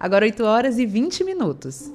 Agora, 0.02 0.24
8 0.24 0.42
horas 0.42 0.78
e 0.80 0.84
20 0.84 1.22
minutos. 1.22 1.88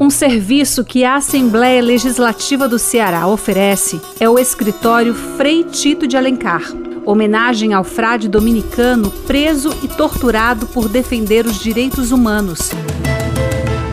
Um 0.00 0.08
serviço 0.08 0.84
que 0.84 1.02
a 1.02 1.16
Assembleia 1.16 1.82
Legislativa 1.82 2.68
do 2.68 2.78
Ceará 2.78 3.26
oferece 3.26 4.00
é 4.20 4.28
o 4.28 4.38
escritório 4.38 5.12
Frei 5.36 5.64
Tito 5.64 6.06
de 6.06 6.16
Alencar, 6.16 6.62
homenagem 7.04 7.74
ao 7.74 7.82
frade 7.82 8.28
dominicano 8.28 9.10
preso 9.26 9.76
e 9.82 9.88
torturado 9.88 10.68
por 10.68 10.88
defender 10.88 11.46
os 11.46 11.58
direitos 11.58 12.12
humanos. 12.12 12.70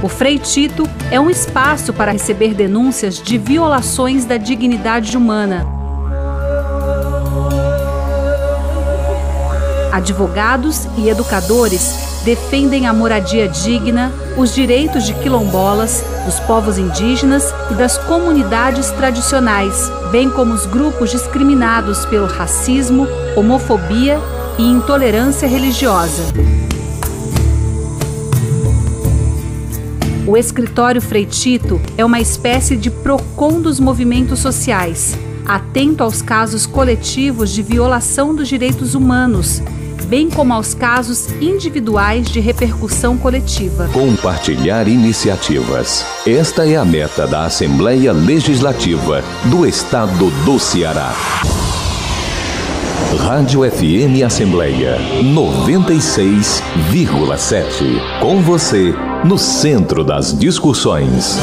O 0.04 0.08
Frei 0.08 0.38
Tito 0.38 0.88
é 1.12 1.20
um 1.20 1.32
espaço 1.32 1.92
para 1.92 2.12
receber 2.12 2.54
denúncias 2.54 3.20
de 3.20 3.40
violações 3.40 4.24
da 4.24 4.38
dignidade 4.38 5.18
humana. 5.18 5.77
Advogados 9.97 10.88
e 10.95 11.10
educadores 11.10 12.21
defendem 12.23 12.86
a 12.86 12.93
moradia 12.93 13.47
digna, 13.47 14.13
os 14.38 14.53
direitos 14.53 15.07
de 15.07 15.13
quilombolas, 15.15 16.03
dos 16.23 16.39
povos 16.41 16.77
indígenas 16.77 17.51
e 17.71 17.73
das 17.73 17.97
comunidades 17.97 18.91
tradicionais, 18.91 19.91
bem 20.12 20.29
como 20.29 20.53
os 20.53 20.67
grupos 20.67 21.10
discriminados 21.10 22.05
pelo 22.05 22.27
racismo, 22.27 23.07
homofobia 23.36 24.19
e 24.60 24.62
intolerância 24.62 25.47
religiosa. 25.47 26.21
O 30.27 30.38
escritório 30.38 31.01
Freitito 31.01 31.81
é 31.97 32.05
uma 32.05 32.19
espécie 32.19 32.77
de 32.77 32.91
PROCON 32.91 33.62
dos 33.62 33.79
movimentos 33.79 34.38
sociais, 34.38 35.17
atento 35.43 36.03
aos 36.03 36.21
casos 36.21 36.67
coletivos 36.67 37.49
de 37.49 37.63
violação 37.63 38.36
dos 38.36 38.47
direitos 38.47 38.93
humanos 38.93 39.60
bem 40.08 40.30
como 40.30 40.54
aos 40.54 40.74
casos 40.74 41.30
individuais 41.41 42.30
de 42.30 42.39
repercussão 42.39 43.17
coletiva. 43.17 43.89
Compartilhar 43.91 44.88
iniciativas. 44.88 46.06
Esta 46.26 46.65
é 46.67 46.78
a 46.78 46.86
meta 46.86 47.28
da 47.28 47.43
Assembleia 47.46 48.13
Legislativa 48.13 49.22
do 49.46 49.65
Estado 49.65 50.30
do 50.46 50.58
Ceará. 50.58 51.13
Rádio 53.20 53.70
FM 53.70 54.24
Assembleia 54.26 54.98
96,7. 55.22 58.22
Com 58.22 58.41
você 58.41 58.93
no 59.23 59.38
centro 59.38 60.03
das 60.03 60.38
discussões. 60.38 61.38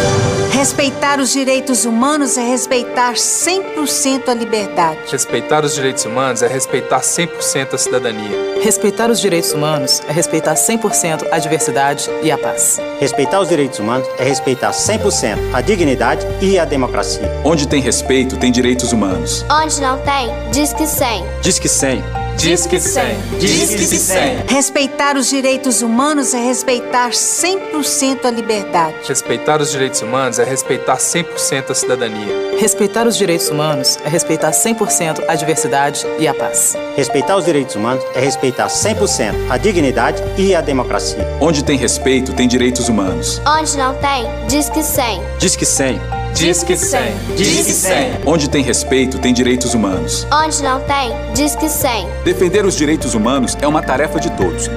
Respeitar 0.52 1.20
os 1.20 1.32
direitos 1.32 1.84
humanos 1.84 2.36
é 2.38 2.48
respeitar 2.48 3.14
100% 3.14 4.28
a 4.28 4.34
liberdade. 4.34 4.98
Respeitar 5.10 5.64
os 5.64 5.74
direitos 5.74 6.04
humanos 6.04 6.42
é 6.42 6.48
respeitar 6.48 7.00
100% 7.00 7.74
a 7.74 7.78
cidadania. 7.78 8.60
Respeitar 8.62 9.10
os 9.10 9.20
direitos 9.20 9.52
humanos 9.52 10.00
é 10.08 10.12
respeitar 10.12 10.54
100% 10.54 11.26
a 11.30 11.38
diversidade 11.38 12.08
e 12.22 12.30
a 12.30 12.38
paz. 12.38 12.80
Respeitar 12.98 13.40
os 13.40 13.48
direitos 13.48 13.78
humanos 13.78 14.08
é 14.18 14.24
respeitar 14.24 14.70
100% 14.70 15.38
a 15.52 15.60
dignidade 15.60 16.26
e 16.40 16.58
a 16.58 16.64
democracia. 16.64 17.30
Onde 17.44 17.68
tem 17.68 17.80
respeito, 17.80 18.36
tem 18.36 18.50
direitos 18.50 18.92
humanos. 18.92 19.44
Onde 19.50 19.80
não 19.80 19.98
tem, 19.98 20.30
diz 20.50 20.72
que 20.72 20.86
100. 20.86 21.24
Diz 21.42 21.58
que 21.58 21.68
100. 21.68 22.23
Disque 22.36 22.78
100. 22.80 23.38
Disque 23.38 23.98
100. 23.98 24.46
Respeitar 24.48 25.16
os 25.16 25.28
direitos 25.28 25.82
humanos 25.82 26.34
é 26.34 26.38
respeitar 26.38 27.10
100% 27.10 28.24
a 28.24 28.30
liberdade. 28.30 28.96
Respeitar 29.06 29.60
os 29.60 29.70
direitos 29.70 30.02
humanos 30.02 30.38
é 30.38 30.44
respeitar 30.44 30.96
100% 30.96 31.70
a 31.70 31.74
cidadania. 31.74 32.56
Respeitar 32.58 33.06
os 33.06 33.16
direitos 33.16 33.48
humanos 33.48 33.98
é 34.04 34.08
respeitar 34.08 34.50
100% 34.50 35.24
a 35.28 35.34
diversidade 35.34 36.06
e 36.18 36.28
a 36.28 36.34
paz. 36.34 36.76
Respeitar 36.96 37.36
os 37.36 37.44
direitos 37.44 37.74
humanos 37.76 38.04
é 38.14 38.20
respeitar 38.20 38.66
100% 38.66 39.50
a 39.50 39.56
dignidade 39.56 40.22
e 40.36 40.54
a 40.54 40.60
democracia. 40.60 41.26
Onde 41.40 41.64
tem 41.64 41.78
respeito, 41.78 42.32
tem 42.34 42.46
direitos 42.46 42.88
humanos. 42.88 43.40
Onde 43.46 43.76
não 43.76 43.94
tem, 43.94 44.26
Disque 44.48 44.82
100. 44.82 45.22
Disque 45.38 45.64
100. 45.64 46.13
Disque 46.34 46.76
100. 46.76 47.14
Disque 47.36 47.72
100. 47.72 48.20
Onde 48.26 48.50
tem 48.50 48.60
respeito, 48.62 49.18
tem 49.20 49.32
direitos 49.32 49.72
humanos. 49.72 50.26
Onde 50.32 50.60
não 50.64 50.80
tem, 50.80 51.12
Disque 51.32 51.68
100. 51.68 52.08
Defender 52.24 52.66
os 52.66 52.76
direitos 52.76 53.14
humanos 53.14 53.56
é 53.62 53.68
uma 53.68 53.80
tarefa 53.80 54.18
de 54.18 54.30
todos. 54.32 54.68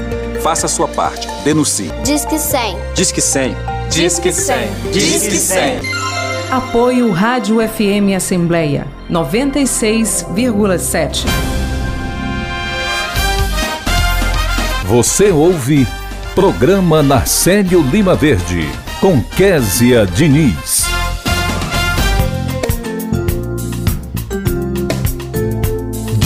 Faça 0.44 0.68
a 0.68 0.70
sua 0.70 0.88
parte. 0.88 1.28
Denuncie. 1.44 1.92
Disque 2.04 2.38
100. 2.38 2.78
Disque 2.94 3.20
100. 3.20 3.56
Disque 3.90 4.32
100. 4.32 4.70
Disque 4.92 5.38
100. 5.38 5.80
Apoio 6.52 7.10
Rádio 7.12 7.58
FM 7.68 8.16
Assembleia 8.16 8.86
96,7. 9.10 11.26
Você 14.86 15.32
ouve 15.32 15.88
Programa 16.36 17.02
Narcélio 17.02 17.82
Lima 17.82 18.14
Verde 18.16 18.70
com 19.02 19.20
Késia 19.22 20.06
Diniz. 20.06 20.97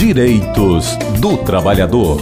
Direitos 0.04 0.96
do 1.20 1.38
Trabalhador. 1.44 2.18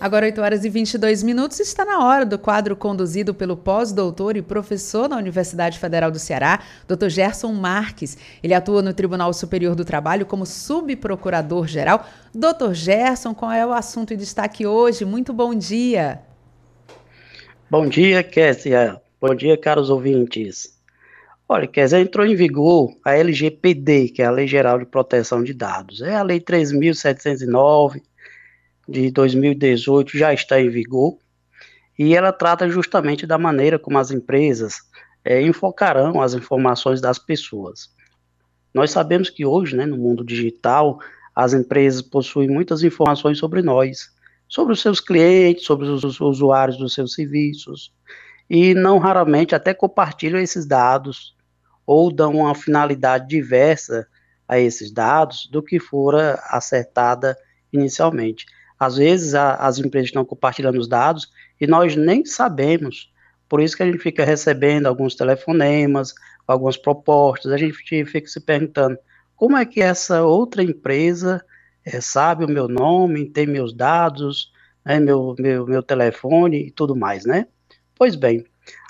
Agora, 0.00 0.24
8 0.24 0.40
horas 0.40 0.64
e 0.64 0.70
22 0.70 1.22
minutos, 1.22 1.60
está 1.60 1.84
na 1.84 2.02
hora 2.02 2.24
do 2.24 2.38
quadro 2.38 2.74
conduzido 2.74 3.34
pelo 3.34 3.54
pós-doutor 3.54 4.34
e 4.34 4.40
professor 4.40 5.10
na 5.10 5.18
Universidade 5.18 5.78
Federal 5.78 6.10
do 6.10 6.18
Ceará, 6.18 6.60
Dr. 6.88 7.10
Gerson 7.10 7.52
Marques. 7.52 8.16
Ele 8.42 8.54
atua 8.54 8.80
no 8.80 8.94
Tribunal 8.94 9.30
Superior 9.34 9.74
do 9.74 9.84
Trabalho 9.84 10.24
como 10.24 10.46
subprocurador-geral. 10.46 12.06
Dr. 12.34 12.72
Gerson, 12.72 13.34
qual 13.34 13.52
é 13.52 13.66
o 13.66 13.72
assunto 13.74 14.14
em 14.14 14.16
destaque 14.16 14.66
hoje? 14.66 15.04
Muito 15.04 15.34
bom 15.34 15.54
dia. 15.54 16.22
Bom 17.70 17.86
dia, 17.86 18.22
Kessia. 18.22 18.98
Bom 19.20 19.34
dia, 19.34 19.54
caros 19.58 19.90
ouvintes. 19.90 20.75
Olha, 21.48 21.68
dizer, 21.68 22.00
entrou 22.00 22.26
em 22.26 22.34
vigor 22.34 22.92
a 23.04 23.14
LGPD, 23.14 24.08
que 24.08 24.20
é 24.20 24.24
a 24.26 24.32
Lei 24.32 24.48
Geral 24.48 24.80
de 24.80 24.86
Proteção 24.86 25.44
de 25.44 25.54
Dados. 25.54 26.02
É 26.02 26.16
a 26.16 26.22
Lei 26.22 26.40
3.709 26.40 28.02
de 28.88 29.12
2018, 29.12 30.18
já 30.18 30.34
está 30.34 30.60
em 30.60 30.68
vigor, 30.68 31.16
e 31.96 32.16
ela 32.16 32.32
trata 32.32 32.68
justamente 32.68 33.28
da 33.28 33.38
maneira 33.38 33.78
como 33.78 33.96
as 33.96 34.10
empresas 34.10 34.78
é, 35.24 35.40
enfocarão 35.40 36.20
as 36.20 36.34
informações 36.34 37.00
das 37.00 37.16
pessoas. 37.16 37.94
Nós 38.74 38.90
sabemos 38.90 39.30
que 39.30 39.46
hoje, 39.46 39.76
né, 39.76 39.86
no 39.86 39.96
mundo 39.96 40.24
digital, 40.24 40.98
as 41.32 41.54
empresas 41.54 42.02
possuem 42.02 42.48
muitas 42.48 42.82
informações 42.82 43.38
sobre 43.38 43.62
nós, 43.62 44.10
sobre 44.48 44.72
os 44.72 44.80
seus 44.80 44.98
clientes, 44.98 45.64
sobre 45.64 45.86
os 45.86 46.20
usuários 46.20 46.76
dos 46.76 46.92
seus 46.92 47.14
serviços, 47.14 47.92
e 48.50 48.74
não 48.74 48.98
raramente 48.98 49.54
até 49.54 49.72
compartilham 49.72 50.40
esses 50.40 50.66
dados 50.66 51.35
ou 51.86 52.12
dão 52.12 52.32
uma 52.32 52.54
finalidade 52.54 53.28
diversa 53.28 54.06
a 54.48 54.58
esses 54.58 54.90
dados 54.90 55.48
do 55.50 55.62
que 55.62 55.78
fora 55.78 56.40
acertada 56.48 57.36
inicialmente. 57.72 58.46
Às 58.78 58.96
vezes 58.96 59.34
a, 59.34 59.54
as 59.54 59.78
empresas 59.78 60.08
estão 60.08 60.24
compartilhando 60.24 60.78
os 60.78 60.88
dados 60.88 61.30
e 61.60 61.66
nós 61.66 61.96
nem 61.96 62.24
sabemos. 62.24 63.12
Por 63.48 63.60
isso 63.60 63.76
que 63.76 63.82
a 63.82 63.86
gente 63.86 63.98
fica 63.98 64.24
recebendo 64.24 64.86
alguns 64.86 65.14
telefonemas, 65.14 66.14
algumas 66.46 66.76
propostas, 66.76 67.52
a 67.52 67.56
gente 67.56 68.04
fica 68.04 68.28
se 68.28 68.40
perguntando 68.40 68.98
como 69.36 69.56
é 69.56 69.64
que 69.64 69.80
essa 69.80 70.22
outra 70.22 70.62
empresa 70.62 71.44
é, 71.84 72.00
sabe 72.00 72.44
o 72.44 72.48
meu 72.48 72.68
nome, 72.68 73.28
tem 73.28 73.46
meus 73.46 73.72
dados, 73.72 74.50
né, 74.84 74.98
meu, 74.98 75.34
meu, 75.38 75.66
meu 75.66 75.82
telefone 75.82 76.66
e 76.66 76.70
tudo 76.70 76.96
mais, 76.96 77.24
né? 77.24 77.46
Pois 77.94 78.16
bem, 78.16 78.44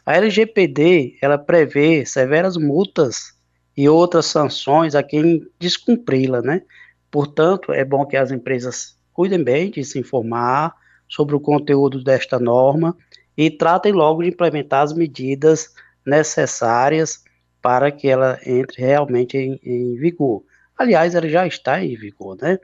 a 0.07 0.17
LGPD, 0.17 1.19
ela 1.21 1.37
prevê 1.37 2.07
severas 2.07 2.57
multas 2.57 3.35
e 3.77 3.89
outras 3.89 4.27
sanções 4.27 4.95
a 4.95 5.03
quem 5.03 5.45
descumpri-la, 5.59 6.41
né? 6.41 6.63
Portanto, 7.11 7.73
é 7.73 7.85
bom 7.85 8.07
que 8.07 8.17
as 8.17 8.31
empresas 8.31 8.97
cuidem 9.13 9.43
bem 9.43 9.69
de 9.69 9.83
se 9.83 9.99
informar 9.99 10.73
sobre 11.09 11.35
o 11.35 11.41
conteúdo 11.41 12.05
desta 12.05 12.39
norma 12.39 12.97
e 13.37 13.51
tratem 13.51 13.93
logo 13.93 14.23
de 14.23 14.29
implementar 14.29 14.83
as 14.83 14.93
medidas 14.93 15.75
necessárias 16.07 17.25
para 17.61 17.91
que 17.91 18.09
ela 18.09 18.39
entre 18.47 18.83
realmente 18.83 19.37
em, 19.37 19.59
em 19.65 19.97
vigor. 19.97 20.45
Aliás, 20.79 21.17
ela 21.17 21.29
já 21.29 21.45
está 21.47 21.83
em 21.85 21.97
vigor, 21.97 22.37
né? 22.41 22.59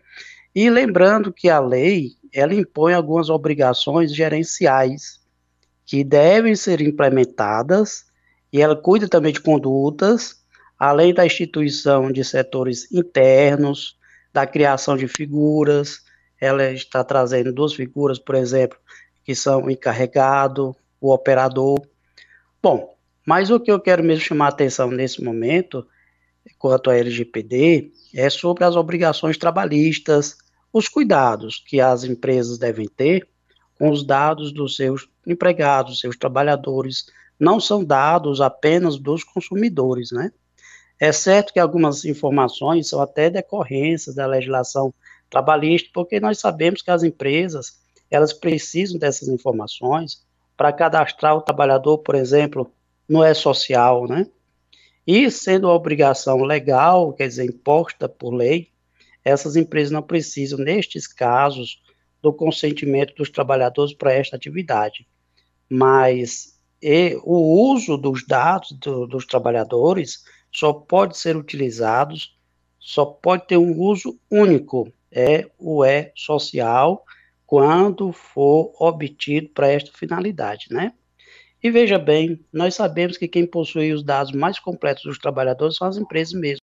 E 0.54 0.70
lembrando 0.70 1.32
que 1.32 1.48
a 1.48 1.58
lei, 1.58 2.10
ela 2.32 2.54
impõe 2.54 2.94
algumas 2.94 3.28
obrigações 3.28 4.14
gerenciais 4.14 5.21
que 5.86 6.04
devem 6.04 6.54
ser 6.54 6.80
implementadas 6.80 8.04
E 8.52 8.60
ela 8.60 8.76
cuida 8.76 9.08
também 9.08 9.32
de 9.32 9.40
condutas, 9.40 10.42
além 10.78 11.14
da 11.14 11.24
instituição 11.24 12.12
de 12.12 12.22
setores 12.22 12.90
internos, 12.92 13.96
da 14.32 14.46
criação 14.46 14.96
de 14.96 15.08
figuras. 15.08 16.02
Ela 16.40 16.70
está 16.70 17.02
trazendo 17.02 17.52
duas 17.52 17.72
figuras, 17.72 18.18
por 18.18 18.34
exemplo, 18.34 18.78
que 19.24 19.34
são 19.34 19.64
o 19.64 19.70
encarregado, 19.70 20.76
o 21.00 21.12
operador. 21.12 21.80
Bom, 22.62 22.94
mas 23.26 23.50
o 23.50 23.58
que 23.58 23.70
eu 23.70 23.80
quero 23.80 24.04
mesmo 24.04 24.24
chamar 24.24 24.46
a 24.46 24.48
atenção 24.48 24.90
nesse 24.90 25.22
momento, 25.22 25.86
quanto 26.58 26.90
à 26.90 26.96
LGPD, 26.96 27.92
é 28.14 28.28
sobre 28.28 28.64
as 28.64 28.76
obrigações 28.76 29.38
trabalhistas, 29.38 30.36
os 30.72 30.88
cuidados 30.88 31.62
que 31.66 31.80
as 31.80 32.04
empresas 32.04 32.58
devem 32.58 32.86
ter 32.86 33.31
com 33.82 33.90
os 33.90 34.04
dados 34.04 34.52
dos 34.52 34.76
seus 34.76 35.08
empregados, 35.26 35.98
seus 35.98 36.16
trabalhadores, 36.16 37.06
não 37.36 37.58
são 37.58 37.84
dados 37.84 38.40
apenas 38.40 38.96
dos 38.96 39.24
consumidores, 39.24 40.12
né? 40.12 40.30
É 41.00 41.10
certo 41.10 41.52
que 41.52 41.58
algumas 41.58 42.04
informações 42.04 42.88
são 42.88 43.02
até 43.02 43.28
decorrências 43.28 44.14
da 44.14 44.24
legislação 44.24 44.94
trabalhista, 45.28 45.90
porque 45.92 46.20
nós 46.20 46.38
sabemos 46.38 46.80
que 46.80 46.92
as 46.92 47.02
empresas, 47.02 47.80
elas 48.08 48.32
precisam 48.32 49.00
dessas 49.00 49.26
informações 49.26 50.24
para 50.56 50.72
cadastrar 50.72 51.34
o 51.34 51.42
trabalhador, 51.42 51.98
por 51.98 52.14
exemplo, 52.14 52.72
no 53.08 53.24
E-Social, 53.24 54.06
né? 54.06 54.28
E 55.04 55.28
sendo 55.28 55.66
uma 55.66 55.74
obrigação 55.74 56.40
legal, 56.44 57.12
quer 57.14 57.26
dizer, 57.26 57.46
imposta 57.46 58.08
por 58.08 58.32
lei, 58.32 58.68
essas 59.24 59.56
empresas 59.56 59.90
não 59.90 60.02
precisam, 60.02 60.56
nestes 60.56 61.08
casos, 61.08 61.81
do 62.22 62.32
consentimento 62.32 63.14
dos 63.14 63.28
trabalhadores 63.28 63.92
para 63.92 64.12
esta 64.12 64.36
atividade. 64.36 65.06
Mas 65.68 66.58
e, 66.80 67.18
o 67.22 67.72
uso 67.72 67.96
dos 67.96 68.26
dados 68.26 68.72
do, 68.72 69.06
dos 69.06 69.26
trabalhadores 69.26 70.24
só 70.52 70.72
pode 70.72 71.16
ser 71.16 71.36
utilizado, 71.36 72.14
só 72.78 73.04
pode 73.04 73.46
ter 73.46 73.56
um 73.56 73.78
uso 73.80 74.18
único, 74.30 74.92
é 75.10 75.50
o 75.58 75.84
E-social, 75.84 77.04
quando 77.46 78.12
for 78.12 78.72
obtido 78.78 79.50
para 79.50 79.68
esta 79.68 79.90
finalidade, 79.92 80.66
né? 80.70 80.92
E 81.62 81.70
veja 81.70 81.98
bem, 81.98 82.44
nós 82.52 82.74
sabemos 82.74 83.16
que 83.16 83.28
quem 83.28 83.46
possui 83.46 83.92
os 83.92 84.02
dados 84.02 84.32
mais 84.32 84.58
completos 84.58 85.04
dos 85.04 85.18
trabalhadores 85.18 85.76
são 85.76 85.86
as 85.86 85.96
empresas 85.96 86.32
mesmo. 86.32 86.60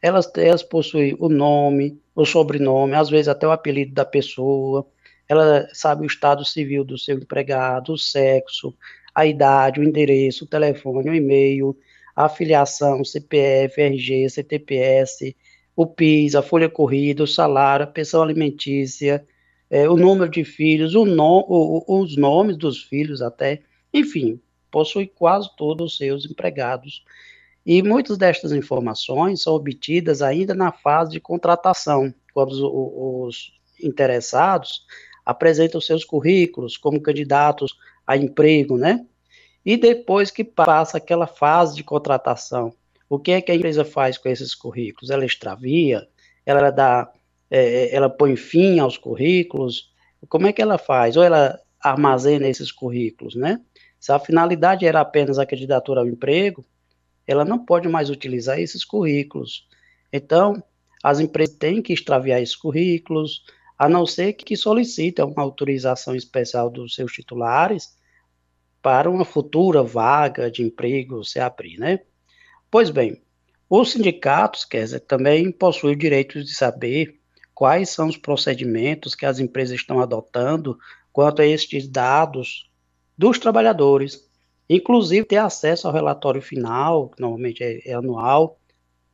Elas, 0.00 0.30
elas 0.36 0.62
possuem 0.62 1.14
o 1.18 1.28
nome, 1.28 2.00
o 2.14 2.24
sobrenome, 2.24 2.94
às 2.94 3.10
vezes 3.10 3.28
até 3.28 3.46
o 3.46 3.50
apelido 3.50 3.92
da 3.92 4.04
pessoa, 4.04 4.86
ela 5.28 5.68
sabe 5.72 6.04
o 6.04 6.06
estado 6.06 6.44
civil 6.44 6.84
do 6.84 6.96
seu 6.96 7.18
empregado, 7.18 7.92
o 7.92 7.98
sexo, 7.98 8.74
a 9.14 9.26
idade, 9.26 9.80
o 9.80 9.84
endereço, 9.84 10.44
o 10.44 10.48
telefone, 10.48 11.10
o 11.10 11.14
e-mail, 11.14 11.76
a 12.16 12.28
filiação, 12.28 13.04
CPF, 13.04 13.80
RG, 13.80 14.30
CTPS, 14.30 15.36
o 15.76 15.86
PIS, 15.86 16.34
a 16.34 16.42
folha 16.42 16.68
corrida, 16.68 17.22
o 17.22 17.26
salário, 17.26 17.84
a 17.84 17.86
pensão 17.86 18.22
alimentícia, 18.22 19.24
é, 19.70 19.88
o 19.88 19.96
número 19.96 20.30
de 20.30 20.44
filhos, 20.44 20.94
o 20.94 21.04
o, 21.04 22.00
os 22.00 22.16
nomes 22.16 22.56
dos 22.56 22.82
filhos 22.82 23.20
até, 23.20 23.62
enfim, 23.92 24.40
possui 24.70 25.06
quase 25.06 25.48
todos 25.56 25.92
os 25.92 25.98
seus 25.98 26.24
empregados. 26.24 27.04
E 27.64 27.82
muitas 27.82 28.16
destas 28.16 28.52
informações 28.52 29.42
são 29.42 29.54
obtidas 29.54 30.22
ainda 30.22 30.54
na 30.54 30.72
fase 30.72 31.12
de 31.12 31.20
contratação, 31.20 32.12
quando 32.32 32.52
os, 32.52 32.60
os 32.62 33.52
interessados 33.82 34.86
apresentam 35.28 35.78
seus 35.78 36.06
currículos 36.06 36.78
como 36.78 37.02
candidatos 37.02 37.76
a 38.06 38.16
emprego, 38.16 38.78
né? 38.78 39.04
E 39.62 39.76
depois 39.76 40.30
que 40.30 40.42
passa 40.42 40.96
aquela 40.96 41.26
fase 41.26 41.76
de 41.76 41.84
contratação, 41.84 42.72
o 43.10 43.18
que 43.18 43.32
é 43.32 43.42
que 43.42 43.52
a 43.52 43.54
empresa 43.54 43.84
faz 43.84 44.16
com 44.16 44.30
esses 44.30 44.54
currículos? 44.54 45.10
Ela 45.10 45.26
extravia? 45.26 46.08
Ela 46.46 46.70
dá, 46.70 47.12
é, 47.50 47.94
ela 47.94 48.08
põe 48.08 48.36
fim 48.36 48.78
aos 48.78 48.96
currículos? 48.96 49.92
Como 50.30 50.46
é 50.46 50.52
que 50.52 50.62
ela 50.62 50.78
faz? 50.78 51.14
Ou 51.14 51.22
ela 51.22 51.60
armazena 51.78 52.48
esses 52.48 52.72
currículos, 52.72 53.34
né? 53.34 53.60
Se 54.00 54.10
a 54.10 54.18
finalidade 54.18 54.86
era 54.86 55.02
apenas 55.02 55.38
a 55.38 55.44
candidatura 55.44 56.00
ao 56.00 56.08
emprego, 56.08 56.64
ela 57.26 57.44
não 57.44 57.62
pode 57.66 57.86
mais 57.86 58.08
utilizar 58.08 58.58
esses 58.58 58.82
currículos. 58.82 59.68
Então, 60.10 60.62
as 61.04 61.20
empresas 61.20 61.54
têm 61.56 61.82
que 61.82 61.92
extraviar 61.92 62.40
esses 62.40 62.56
currículos, 62.56 63.42
a 63.78 63.88
não 63.88 64.04
ser 64.04 64.32
que 64.32 64.56
solicitem 64.56 65.24
uma 65.24 65.42
autorização 65.42 66.16
especial 66.16 66.68
dos 66.68 66.94
seus 66.94 67.12
titulares 67.12 67.96
para 68.82 69.08
uma 69.08 69.24
futura 69.24 69.82
vaga 69.82 70.50
de 70.50 70.62
emprego 70.62 71.24
se 71.24 71.38
abrir, 71.38 71.78
né? 71.78 72.00
Pois 72.70 72.90
bem, 72.90 73.22
os 73.70 73.92
sindicatos, 73.92 74.64
quer 74.64 74.82
dizer, 74.84 75.00
também 75.00 75.52
possuem 75.52 75.94
o 75.94 75.98
direito 75.98 76.42
de 76.42 76.54
saber 76.54 77.20
quais 77.54 77.90
são 77.90 78.08
os 78.08 78.16
procedimentos 78.16 79.14
que 79.14 79.26
as 79.26 79.38
empresas 79.38 79.76
estão 79.76 80.00
adotando 80.00 80.78
quanto 81.12 81.42
a 81.42 81.46
estes 81.46 81.88
dados 81.88 82.70
dos 83.16 83.38
trabalhadores, 83.38 84.28
inclusive 84.68 85.26
ter 85.26 85.36
acesso 85.36 85.86
ao 85.86 85.92
relatório 85.92 86.40
final, 86.40 87.08
que 87.08 87.20
normalmente 87.20 87.62
é, 87.62 87.90
é 87.90 87.94
anual, 87.94 88.58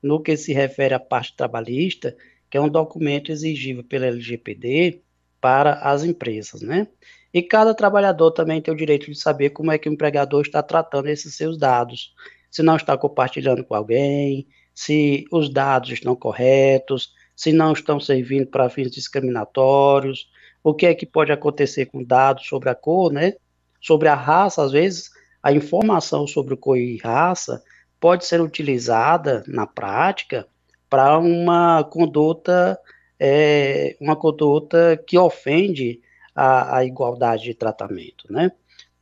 no 0.02 0.20
que 0.20 0.36
se 0.36 0.52
refere 0.52 0.94
à 0.94 1.00
parte 1.00 1.34
trabalhista, 1.34 2.14
que 2.54 2.58
é 2.58 2.60
um 2.60 2.68
documento 2.68 3.32
exigível 3.32 3.82
pela 3.82 4.06
LGPD 4.06 5.02
para 5.40 5.72
as 5.80 6.04
empresas, 6.04 6.62
né? 6.62 6.86
E 7.32 7.42
cada 7.42 7.74
trabalhador 7.74 8.30
também 8.30 8.62
tem 8.62 8.72
o 8.72 8.76
direito 8.76 9.10
de 9.10 9.18
saber 9.18 9.50
como 9.50 9.72
é 9.72 9.76
que 9.76 9.88
o 9.88 9.92
empregador 9.92 10.40
está 10.42 10.62
tratando 10.62 11.08
esses 11.08 11.34
seus 11.34 11.58
dados. 11.58 12.14
Se 12.48 12.62
não 12.62 12.76
está 12.76 12.96
compartilhando 12.96 13.64
com 13.64 13.74
alguém, 13.74 14.46
se 14.72 15.24
os 15.32 15.52
dados 15.52 15.90
estão 15.90 16.14
corretos, 16.14 17.12
se 17.34 17.52
não 17.52 17.72
estão 17.72 17.98
servindo 17.98 18.46
para 18.46 18.70
fins 18.70 18.88
discriminatórios, 18.88 20.28
o 20.62 20.72
que 20.72 20.86
é 20.86 20.94
que 20.94 21.06
pode 21.06 21.32
acontecer 21.32 21.86
com 21.86 22.04
dados 22.04 22.46
sobre 22.46 22.70
a 22.70 22.74
cor, 22.76 23.12
né? 23.12 23.32
Sobre 23.80 24.06
a 24.06 24.14
raça, 24.14 24.62
às 24.62 24.70
vezes, 24.70 25.10
a 25.42 25.52
informação 25.52 26.24
sobre 26.24 26.56
cor 26.56 26.78
e 26.78 26.98
raça 26.98 27.60
pode 27.98 28.24
ser 28.24 28.40
utilizada 28.40 29.42
na 29.48 29.66
prática 29.66 30.46
para 30.94 31.18
uma 31.18 31.82
conduta, 31.82 32.78
é, 33.18 33.96
uma 34.00 34.14
conduta 34.14 34.96
que 35.04 35.18
ofende 35.18 36.00
a, 36.32 36.76
a 36.76 36.84
igualdade 36.84 37.42
de 37.42 37.52
tratamento, 37.52 38.32
né? 38.32 38.52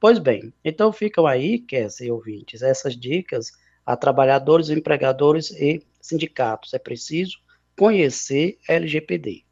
Pois 0.01 0.19
bem, 0.19 0.55
então 0.65 0.91
ficam 0.91 1.27
aí, 1.27 1.59
Kessie 1.59 2.11
ouvintes, 2.11 2.63
essas 2.63 2.97
dicas 2.97 3.53
a 3.85 3.95
trabalhadores, 3.95 4.71
empregadores 4.71 5.51
e 5.51 5.83
sindicatos. 6.01 6.73
É 6.73 6.79
preciso 6.79 7.37
conhecer 7.79 8.57
a 8.67 8.73
LGPD. 8.73 9.45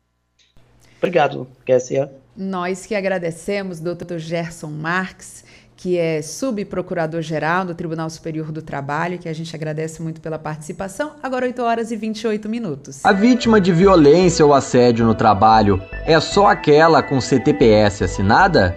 Obrigado, 0.97 1.47
Kessia. 1.67 2.11
Nós 2.35 2.87
que 2.87 2.95
agradecemos, 2.95 3.81
doutor 3.81 4.19
Gerson 4.19 4.71
Marques, 4.71 5.45
que 5.81 5.97
é 5.97 6.21
subprocurador-geral 6.21 7.65
do 7.65 7.75
Tribunal 7.75 8.11
Superior 8.11 8.53
do 8.53 8.61
Trabalho, 8.61 9.19
que 9.19 9.27
a 9.27 9.33
gente 9.33 9.57
agradece 9.57 10.03
muito 10.03 10.21
pela 10.21 10.39
participação. 10.39 11.13
Agora 11.23 11.47
8 11.47 11.63
horas 11.63 11.91
e 11.91 11.97
28 11.97 12.51
minutos. 12.51 13.01
A 13.03 13.13
vítima 13.13 13.59
de 13.59 13.73
violência 13.73 14.45
ou 14.45 14.53
assédio 14.53 15.07
no 15.07 15.15
trabalho 15.15 15.83
é 16.05 16.21
só 16.21 16.49
aquela 16.49 17.03
com 17.03 17.19
CTPS 17.19 18.03
assinada? 18.03 18.77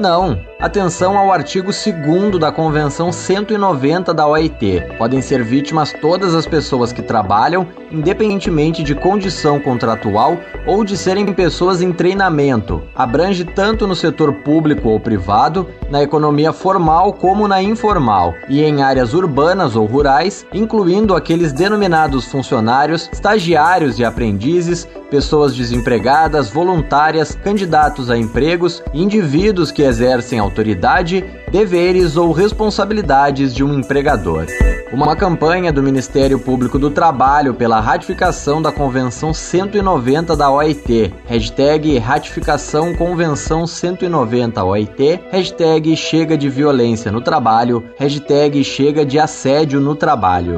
Não. 0.00 0.40
Atenção 0.58 1.16
ao 1.16 1.30
artigo 1.30 1.70
2 1.72 2.38
da 2.38 2.50
Convenção 2.50 3.12
190 3.12 4.14
da 4.14 4.26
OIT. 4.26 4.82
Podem 4.96 5.20
ser 5.20 5.42
vítimas 5.44 5.94
todas 6.00 6.34
as 6.34 6.46
pessoas 6.46 6.90
que 6.92 7.02
trabalham, 7.02 7.66
independentemente 7.90 8.82
de 8.82 8.94
condição 8.94 9.60
contratual 9.60 10.38
ou 10.66 10.84
de 10.84 10.96
serem 10.96 11.26
pessoas 11.32 11.82
em 11.82 11.92
treinamento. 11.92 12.82
Abrange 12.94 13.44
tanto 13.44 13.86
no 13.86 13.94
setor 13.94 14.32
público 14.32 14.88
ou 14.88 15.00
privado, 15.00 15.66
na 15.90 16.02
economia 16.02 16.52
formal 16.52 17.12
como 17.12 17.48
na 17.48 17.62
informal, 17.62 18.34
e 18.48 18.62
em 18.62 18.82
áreas 18.82 19.12
urbanas 19.12 19.76
ou 19.76 19.86
rurais, 19.86 20.46
incluindo 20.52 21.14
aqueles 21.14 21.52
denominados 21.52 22.26
funcionários, 22.26 23.08
estagiários 23.12 23.98
e 23.98 24.04
aprendizes, 24.04 24.86
pessoas 25.10 25.54
desempregadas, 25.54 26.48
voluntárias, 26.50 27.34
candidatos 27.34 28.10
a 28.10 28.16
empregos 28.16 28.82
indivíduos 28.94 29.72
que 29.72 29.82
exercem 29.90 30.38
autoridade, 30.38 31.22
deveres 31.50 32.16
ou 32.16 32.32
responsabilidades 32.32 33.54
de 33.54 33.62
um 33.62 33.78
empregador. 33.78 34.46
Uma 34.92 35.14
campanha 35.14 35.72
do 35.72 35.82
Ministério 35.82 36.38
Público 36.38 36.78
do 36.78 36.90
Trabalho 36.90 37.52
pela 37.54 37.80
ratificação 37.80 38.62
da 38.62 38.72
Convenção 38.72 39.34
190 39.34 40.36
da 40.36 40.50
OIT, 40.50 41.12
hashtag 41.26 41.98
ratificação 41.98 42.94
Convenção 42.94 43.66
190 43.66 44.64
OIT, 44.64 45.20
hashtag 45.30 45.94
chega 45.96 46.36
de 46.36 46.48
violência 46.48 47.12
no 47.12 47.20
trabalho, 47.20 47.84
hashtag 47.98 48.64
chega 48.64 49.04
de 49.04 49.18
assédio 49.18 49.80
no 49.80 49.94
trabalho. 49.94 50.56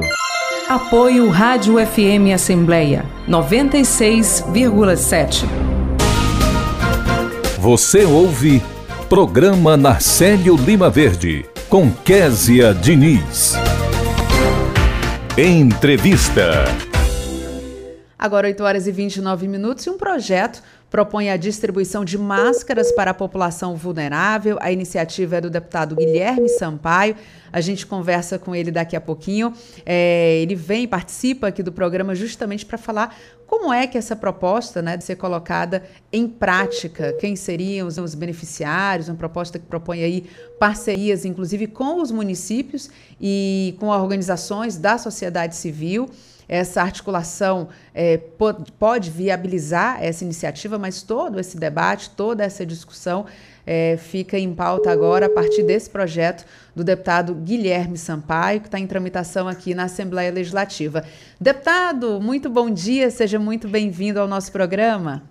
Apoio 0.69 1.29
Rádio 1.29 1.75
FM 1.85 2.33
Assembleia 2.33 3.05
96,7. 3.27 5.45
Você 7.59 8.03
ouve 8.03 8.61
Programa 9.13 9.77
Narcélio 9.77 10.55
Lima 10.55 10.89
Verde 10.89 11.45
com 11.69 11.91
Késia 11.91 12.73
Diniz. 12.73 13.53
Entrevista. 15.37 16.65
Agora 18.17 18.47
8 18.47 18.63
horas 18.63 18.87
e 18.87 18.91
29 18.91 19.47
minutos 19.47 19.85
e 19.85 19.89
um 19.91 19.99
projeto 19.99 20.63
propõe 20.93 21.31
a 21.31 21.37
distribuição 21.37 22.05
de 22.05 22.19
máscaras 22.19 22.91
para 22.91 23.09
a 23.09 23.13
população 23.15 23.75
vulnerável. 23.75 24.59
A 24.61 24.71
iniciativa 24.71 25.37
é 25.37 25.41
do 25.41 25.49
deputado 25.49 25.95
Guilherme 25.95 26.47
Sampaio. 26.47 27.15
A 27.51 27.59
gente 27.61 27.87
conversa 27.87 28.37
com 28.37 28.53
ele 28.53 28.69
daqui 28.69 28.95
a 28.95 29.01
pouquinho. 29.01 29.51
É, 29.87 30.37
ele 30.39 30.53
vem, 30.53 30.87
participa 30.87 31.47
aqui 31.47 31.63
do 31.63 31.71
programa 31.71 32.13
justamente 32.13 32.63
para 32.63 32.77
falar 32.77 33.17
como 33.47 33.73
é 33.73 33.87
que 33.87 33.97
essa 33.97 34.15
proposta 34.15 34.83
né, 34.83 34.95
de 34.95 35.03
ser 35.03 35.15
colocada 35.15 35.81
em 36.11 36.27
prática, 36.27 37.13
quem 37.13 37.35
seriam 37.35 37.87
os, 37.87 37.97
os 37.97 38.13
beneficiários, 38.13 39.09
uma 39.09 39.15
proposta 39.15 39.57
que 39.57 39.65
propõe 39.65 40.03
aí 40.03 40.29
parcerias, 40.59 41.25
inclusive 41.25 41.65
com 41.65 42.03
os 42.03 42.11
municípios 42.11 42.91
e 43.19 43.75
com 43.79 43.87
organizações 43.87 44.77
da 44.77 44.99
sociedade 44.99 45.55
civil. 45.55 46.07
Essa 46.53 46.83
articulação 46.83 47.69
é, 47.95 48.15
pode 48.77 49.09
viabilizar 49.09 50.03
essa 50.03 50.23
iniciativa, 50.23 50.77
mas 50.77 51.01
todo 51.01 51.39
esse 51.39 51.57
debate, 51.57 52.11
toda 52.11 52.43
essa 52.43 52.63
discussão 52.63 53.25
é, 53.65 53.97
fica 53.97 54.37
em 54.37 54.53
pauta 54.53 54.91
agora 54.91 55.25
a 55.25 55.29
partir 55.31 55.63
desse 55.63 55.89
projeto 55.89 56.45
do 56.75 56.83
deputado 56.83 57.33
Guilherme 57.33 57.97
Sampaio, 57.97 58.61
que 58.61 58.67
está 58.67 58.77
em 58.77 58.85
tramitação 58.85 59.47
aqui 59.47 59.73
na 59.73 59.85
Assembleia 59.85 60.31
Legislativa. 60.31 61.03
Deputado, 61.41 62.21
muito 62.21 62.51
bom 62.51 62.69
dia, 62.69 63.09
seja 63.09 63.39
muito 63.39 63.67
bem-vindo 63.67 64.19
ao 64.19 64.27
nosso 64.27 64.51
programa. 64.51 65.23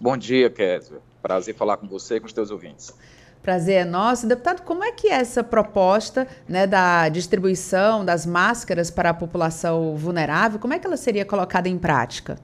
Bom 0.00 0.16
dia, 0.16 0.48
Kézia. 0.48 0.98
Prazer 1.20 1.52
falar 1.56 1.78
com 1.78 1.88
você 1.88 2.18
e 2.18 2.20
com 2.20 2.26
os 2.26 2.32
teus 2.32 2.52
ouvintes. 2.52 2.94
Prazer 3.42 3.74
é 3.74 3.84
nosso. 3.84 4.26
Deputado, 4.26 4.62
como 4.62 4.84
é 4.84 4.92
que 4.92 5.08
é 5.08 5.14
essa 5.14 5.42
proposta 5.42 6.28
né, 6.48 6.64
da 6.64 7.08
distribuição 7.08 8.04
das 8.04 8.24
máscaras 8.24 8.88
para 8.88 9.10
a 9.10 9.14
população 9.14 9.96
vulnerável, 9.96 10.60
como 10.60 10.74
é 10.74 10.78
que 10.78 10.86
ela 10.86 10.96
seria 10.96 11.24
colocada 11.24 11.68
em 11.68 11.76
prática? 11.76 12.38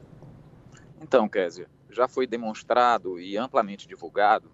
Então, 1.00 1.28
Kézia, 1.28 1.68
já 1.88 2.08
foi 2.08 2.26
demonstrado 2.26 3.20
e 3.20 3.37
amplamente 3.37 3.87
divulgado 3.87 4.50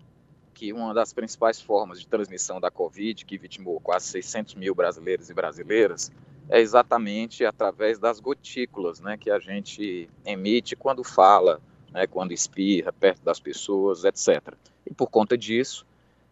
que 0.52 0.72
uma 0.72 0.92
das 0.92 1.12
principais 1.14 1.60
formas 1.60 1.98
de 1.98 2.06
transmissão 2.06 2.60
da 2.60 2.70
Covid, 2.70 3.24
que 3.24 3.38
vitimou 3.38 3.80
quase 3.80 4.06
600 4.06 4.54
mil 4.54 4.74
brasileiros 4.74 5.30
e 5.30 5.34
brasileiras, 5.34 6.12
é 6.48 6.60
exatamente 6.60 7.44
através 7.44 7.98
das 7.98 8.20
gotículas 8.20 9.00
né, 9.00 9.16
que 9.16 9.30
a 9.30 9.38
gente 9.38 10.08
emite 10.24 10.76
quando 10.76 11.02
fala, 11.02 11.58
né, 11.90 12.06
quando 12.06 12.32
espirra 12.32 12.92
perto 12.92 13.22
das 13.24 13.40
pessoas, 13.40 14.04
etc. 14.04 14.54
E 14.86 14.92
por 14.92 15.08
conta 15.08 15.36
disso, 15.36 15.86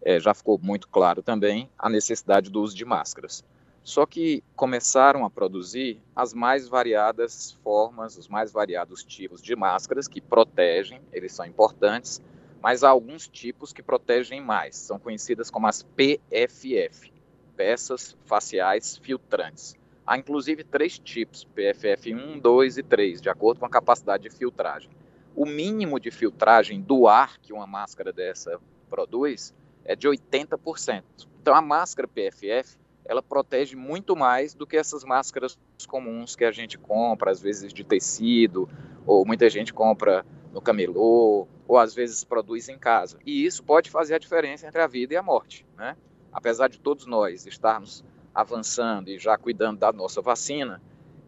é, 0.05 0.19
já 0.19 0.35
ficou 0.35 0.59
muito 0.61 0.88
claro 0.88 1.23
também 1.23 1.71
a 1.79 1.88
necessidade 1.88 2.51
do 2.51 2.61
uso 2.61 2.77
de 2.77 2.85
máscaras. 2.85 3.45
Só 3.85 4.07
que 4.07 4.45
começaram 4.55 5.25
a 5.25 5.31
produzir 5.31 6.01
as 6.15 6.33
mais 6.33 6.69
variadas 6.69 7.53
formas, 7.65 8.17
os 8.17 8.29
mais 8.29 8.53
variados 8.53 9.03
tipos 9.03 9.43
de 9.43 9.57
máscaras 9.57 10.07
que 10.07 10.21
protegem, 10.21 11.01
eles 11.12 11.33
são 11.33 11.45
importantes, 11.45 12.23
mas 12.62 12.85
há 12.85 12.91
alguns 12.91 13.27
tipos 13.27 13.73
que 13.73 13.83
protegem 13.83 14.41
mais, 14.41 14.77
são 14.77 15.01
conhecidas 15.01 15.51
como 15.51 15.67
as 15.67 15.83
PFF, 15.83 17.12
peças 17.57 18.17
faciais 18.25 18.97
filtrantes. 18.99 19.75
Há 20.07 20.17
inclusive 20.17 20.62
três 20.62 20.99
tipos, 20.99 21.45
PFF 21.45 22.15
1, 22.15 22.38
2 22.38 22.79
e 22.79 22.83
3, 22.85 23.21
de 23.21 23.29
acordo 23.29 23.61
com 23.61 23.67
a 23.67 23.71
capacidade 23.71 24.25
de 24.25 24.31
filtragem. 24.31 24.91
O 25.35 25.45
mínimo 25.45 25.99
de 25.99 26.11
filtragem 26.11 26.81
do 26.81 27.09
ar 27.09 27.38
que 27.38 27.53
uma 27.53 27.67
máscara 27.67 28.12
dessa 28.12 28.61
produz 28.88 29.53
é 29.85 29.97
de 29.97 30.09
80%. 30.09 31.03
Então 31.40 31.55
a 31.55 31.61
máscara 31.61 32.09
PFF 32.09 32.77
ela 33.05 33.23
protege 33.23 33.77
muito 33.77 34.14
mais 34.14 34.55
do 34.55 34.66
que 34.66 34.77
essas 34.77 35.05
máscaras 35.05 35.59
comuns 35.88 36.37
que 36.37 36.45
a 36.45 36.53
gente 36.53 36.79
compra, 36.79 37.31
às 37.31 37.40
vezes 37.40 37.73
de 37.73 37.85
tecido, 37.85 38.68
ou 39.05 39.27
muita 39.27 39.51
gente 39.51 39.73
compra 39.73 40.25
no 40.53 40.61
camelô, 40.61 41.49
ou 41.66 41.79
às 41.79 41.95
vezes 41.95 42.23
produz 42.23 42.68
em 42.68 42.79
casa. 42.79 43.18
E 43.27 43.45
isso 43.45 43.64
pode 43.64 43.90
fazer 43.90 44.14
a 44.14 44.18
diferença 44.18 44.66
entre 44.66 44.81
a 44.81 44.87
vida 44.87 45.14
e 45.14 45.16
a 45.16 45.23
morte. 45.23 45.66
Né? 45.77 45.97
Apesar 46.33 46.68
de 46.68 46.79
todos 46.79 47.07
nós 47.07 47.47
estarmos 47.47 48.05
avançando 48.35 49.09
e 49.09 49.18
já 49.18 49.37
cuidando 49.37 49.79
da 49.79 49.92
nossa 49.92 50.23
vacina, 50.23 50.81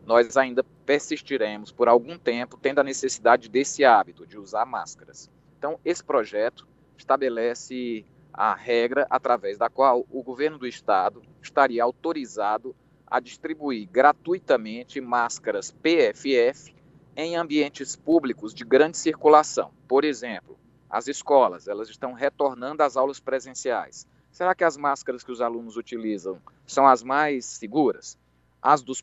nós 0.06 0.36
ainda 0.36 0.64
persistiremos 0.86 1.72
por 1.72 1.88
algum 1.88 2.18
tempo 2.18 2.58
tendo 2.60 2.80
a 2.80 2.84
necessidade 2.84 3.48
desse 3.48 3.84
hábito 3.84 4.26
de 4.26 4.38
usar 4.38 4.64
máscaras. 4.64 5.30
Então, 5.58 5.78
esse 5.84 6.04
projeto 6.04 6.68
estabelece 6.96 8.04
a 8.36 8.52
regra 8.52 9.06
através 9.08 9.56
da 9.56 9.70
qual 9.70 10.04
o 10.10 10.20
governo 10.20 10.58
do 10.58 10.66
estado 10.66 11.22
estaria 11.40 11.84
autorizado 11.84 12.74
a 13.06 13.20
distribuir 13.20 13.88
gratuitamente 13.88 15.00
máscaras 15.00 15.70
PFF 15.70 16.74
em 17.16 17.36
ambientes 17.36 17.94
públicos 17.94 18.52
de 18.52 18.64
grande 18.64 18.98
circulação. 18.98 19.70
Por 19.86 20.02
exemplo, 20.04 20.58
as 20.90 21.06
escolas, 21.06 21.68
elas 21.68 21.88
estão 21.88 22.12
retornando 22.12 22.82
às 22.82 22.96
aulas 22.96 23.20
presenciais. 23.20 24.04
Será 24.32 24.52
que 24.52 24.64
as 24.64 24.76
máscaras 24.76 25.22
que 25.22 25.30
os 25.30 25.40
alunos 25.40 25.76
utilizam 25.76 26.42
são 26.66 26.88
as 26.88 27.04
mais 27.04 27.44
seguras? 27.44 28.18
As 28.60 28.82
dos 28.82 29.00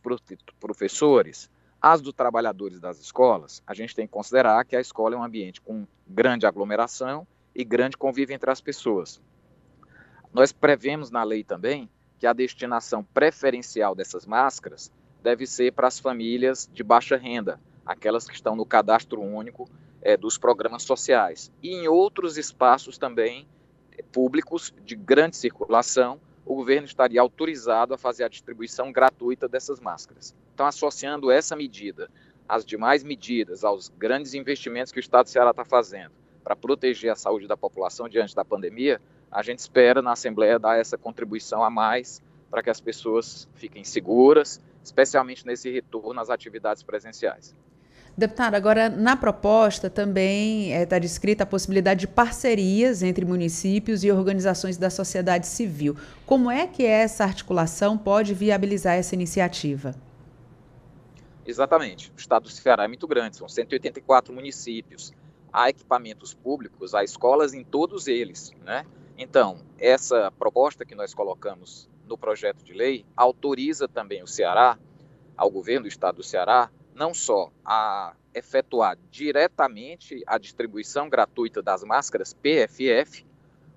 professores? 0.59 1.49
As 1.81 2.01
dos 2.01 2.13
trabalhadores 2.13 2.81
das 2.81 2.99
escolas? 2.99 3.63
A 3.65 3.73
gente 3.73 3.95
tem 3.95 4.05
que 4.05 4.11
considerar 4.11 4.65
que 4.65 4.75
a 4.75 4.81
escola 4.81 5.15
é 5.15 5.17
um 5.17 5.23
ambiente 5.23 5.61
com 5.61 5.87
grande 6.05 6.45
aglomeração 6.45 7.25
e 7.55 7.63
grande 7.63 7.97
convívio 7.97 8.33
entre 8.35 8.49
as 8.49 8.61
pessoas. 8.61 9.21
Nós 10.33 10.51
prevemos 10.51 11.11
na 11.11 11.23
lei 11.23 11.43
também 11.43 11.89
que 12.17 12.27
a 12.27 12.33
destinação 12.33 13.03
preferencial 13.03 13.93
dessas 13.95 14.25
máscaras 14.25 14.91
deve 15.21 15.45
ser 15.45 15.73
para 15.73 15.87
as 15.87 15.99
famílias 15.99 16.69
de 16.71 16.83
baixa 16.83 17.17
renda, 17.17 17.59
aquelas 17.85 18.27
que 18.27 18.33
estão 18.33 18.55
no 18.55 18.65
cadastro 18.65 19.21
único 19.21 19.69
é, 20.01 20.15
dos 20.15 20.37
programas 20.37 20.83
sociais. 20.83 21.51
E 21.61 21.69
em 21.69 21.87
outros 21.87 22.37
espaços 22.37 22.97
também 22.97 23.47
é, 23.91 24.03
públicos 24.03 24.73
de 24.83 24.95
grande 24.95 25.35
circulação, 25.35 26.19
o 26.45 26.55
governo 26.55 26.85
estaria 26.85 27.21
autorizado 27.21 27.93
a 27.93 27.97
fazer 27.97 28.23
a 28.23 28.29
distribuição 28.29 28.91
gratuita 28.91 29.47
dessas 29.47 29.79
máscaras. 29.79 30.35
Então, 30.53 30.65
associando 30.65 31.31
essa 31.31 31.55
medida 31.55 32.09
às 32.47 32.65
demais 32.65 33.03
medidas, 33.03 33.63
aos 33.63 33.89
grandes 33.89 34.33
investimentos 34.33 34.91
que 34.91 34.99
o 34.99 35.01
Estado 35.01 35.25
do 35.25 35.29
Ceará 35.29 35.51
está 35.51 35.63
fazendo, 35.63 36.13
para 36.43 36.55
proteger 36.55 37.11
a 37.11 37.15
saúde 37.15 37.47
da 37.47 37.55
população 37.55 38.09
diante 38.09 38.35
da 38.35 38.43
pandemia, 38.43 38.99
a 39.31 39.41
gente 39.41 39.59
espera 39.59 40.01
na 40.01 40.11
Assembleia 40.11 40.59
dar 40.59 40.79
essa 40.79 40.97
contribuição 40.97 41.63
a 41.63 41.69
mais 41.69 42.21
para 42.49 42.61
que 42.61 42.69
as 42.69 42.81
pessoas 42.81 43.47
fiquem 43.55 43.83
seguras, 43.83 44.59
especialmente 44.83 45.45
nesse 45.45 45.71
retorno 45.71 46.19
às 46.19 46.29
atividades 46.29 46.83
presenciais. 46.83 47.55
Deputado, 48.17 48.55
agora 48.55 48.89
na 48.89 49.15
proposta 49.15 49.89
também 49.89 50.73
está 50.73 50.95
eh, 50.95 50.97
é, 50.97 50.99
descrita 50.99 51.43
a 51.43 51.45
possibilidade 51.45 52.01
de 52.01 52.07
parcerias 52.07 53.01
entre 53.01 53.23
municípios 53.23 54.03
e 54.03 54.11
organizações 54.11 54.75
da 54.75 54.89
sociedade 54.89 55.47
civil. 55.47 55.95
Como 56.25 56.51
é 56.51 56.67
que 56.67 56.85
essa 56.85 57.23
articulação 57.23 57.97
pode 57.97 58.33
viabilizar 58.33 58.95
essa 58.95 59.15
iniciativa? 59.15 59.95
Exatamente. 61.45 62.11
O 62.15 62.19
estado 62.19 62.43
do 62.43 62.49
Ceará 62.49 62.83
é 62.83 62.87
muito 62.87 63.07
grande, 63.07 63.37
são 63.37 63.47
184 63.47 64.33
municípios 64.33 65.13
há 65.51 65.69
equipamentos 65.69 66.33
públicos, 66.33 66.93
há 66.93 67.03
escolas 67.03 67.53
em 67.53 67.63
todos 67.63 68.07
eles, 68.07 68.51
né? 68.63 68.85
Então, 69.17 69.59
essa 69.77 70.31
proposta 70.31 70.85
que 70.85 70.95
nós 70.95 71.13
colocamos 71.13 71.89
no 72.07 72.17
projeto 72.17 72.63
de 72.63 72.73
lei 72.73 73.05
autoriza 73.15 73.87
também 73.87 74.23
o 74.23 74.27
Ceará, 74.27 74.77
ao 75.37 75.49
governo 75.49 75.83
do 75.83 75.87
estado 75.87 76.17
do 76.17 76.23
Ceará, 76.23 76.69
não 76.93 77.13
só 77.13 77.51
a 77.63 78.15
efetuar 78.33 78.97
diretamente 79.09 80.23
a 80.25 80.37
distribuição 80.37 81.09
gratuita 81.09 81.61
das 81.61 81.83
máscaras 81.83 82.33
PFF, 82.33 83.25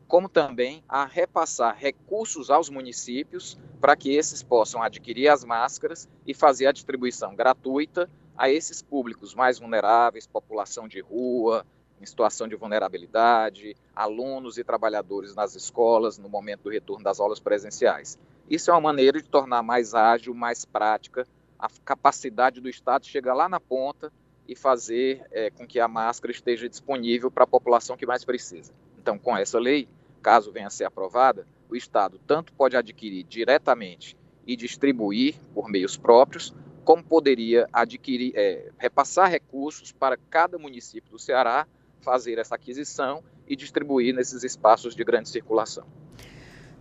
como 0.06 0.28
também 0.28 0.84
a 0.88 1.04
repassar 1.04 1.76
recursos 1.76 2.50
aos 2.50 2.68
municípios 2.68 3.58
para 3.80 3.96
que 3.96 4.14
esses 4.14 4.42
possam 4.42 4.82
adquirir 4.82 5.28
as 5.28 5.44
máscaras 5.44 6.08
e 6.26 6.34
fazer 6.34 6.66
a 6.66 6.72
distribuição 6.72 7.34
gratuita 7.34 8.08
a 8.36 8.50
esses 8.50 8.82
públicos 8.82 9.34
mais 9.34 9.58
vulneráveis, 9.58 10.26
população 10.26 10.88
de 10.88 11.00
rua, 11.00 11.64
em 12.00 12.06
situação 12.06 12.48
de 12.48 12.56
vulnerabilidade, 12.56 13.76
alunos 13.94 14.58
e 14.58 14.64
trabalhadores 14.64 15.34
nas 15.34 15.54
escolas 15.54 16.18
no 16.18 16.28
momento 16.28 16.64
do 16.64 16.70
retorno 16.70 17.04
das 17.04 17.20
aulas 17.20 17.40
presenciais. 17.40 18.18
Isso 18.50 18.70
é 18.70 18.74
uma 18.74 18.80
maneira 18.80 19.20
de 19.20 19.28
tornar 19.28 19.62
mais 19.62 19.94
ágil, 19.94 20.34
mais 20.34 20.64
prática 20.64 21.26
a 21.58 21.68
capacidade 21.84 22.60
do 22.60 22.68
Estado 22.68 23.06
chegar 23.06 23.32
lá 23.32 23.48
na 23.48 23.58
ponta 23.58 24.12
e 24.46 24.54
fazer 24.54 25.24
é, 25.30 25.50
com 25.50 25.66
que 25.66 25.80
a 25.80 25.88
máscara 25.88 26.30
esteja 26.30 26.68
disponível 26.68 27.30
para 27.30 27.44
a 27.44 27.46
população 27.46 27.96
que 27.96 28.04
mais 28.04 28.24
precisa. 28.24 28.72
Então, 28.98 29.18
com 29.18 29.36
essa 29.36 29.58
lei, 29.58 29.88
caso 30.22 30.52
venha 30.52 30.66
a 30.66 30.70
ser 30.70 30.84
aprovada, 30.84 31.46
o 31.70 31.76
Estado 31.76 32.20
tanto 32.26 32.52
pode 32.52 32.76
adquirir 32.76 33.24
diretamente 33.24 34.16
e 34.46 34.56
distribuir 34.56 35.36
por 35.54 35.70
meios 35.70 35.96
próprios, 35.96 36.54
como 36.84 37.02
poderia 37.02 37.66
adquirir, 37.72 38.32
é, 38.36 38.70
repassar 38.78 39.30
recursos 39.30 39.90
para 39.90 40.16
cada 40.16 40.58
município 40.58 41.10
do 41.10 41.18
Ceará 41.18 41.66
fazer 42.00 42.38
essa 42.38 42.54
aquisição 42.54 43.24
e 43.48 43.56
distribuir 43.56 44.14
nesses 44.14 44.44
espaços 44.44 44.94
de 44.94 45.02
grande 45.02 45.28
circulação. 45.28 45.84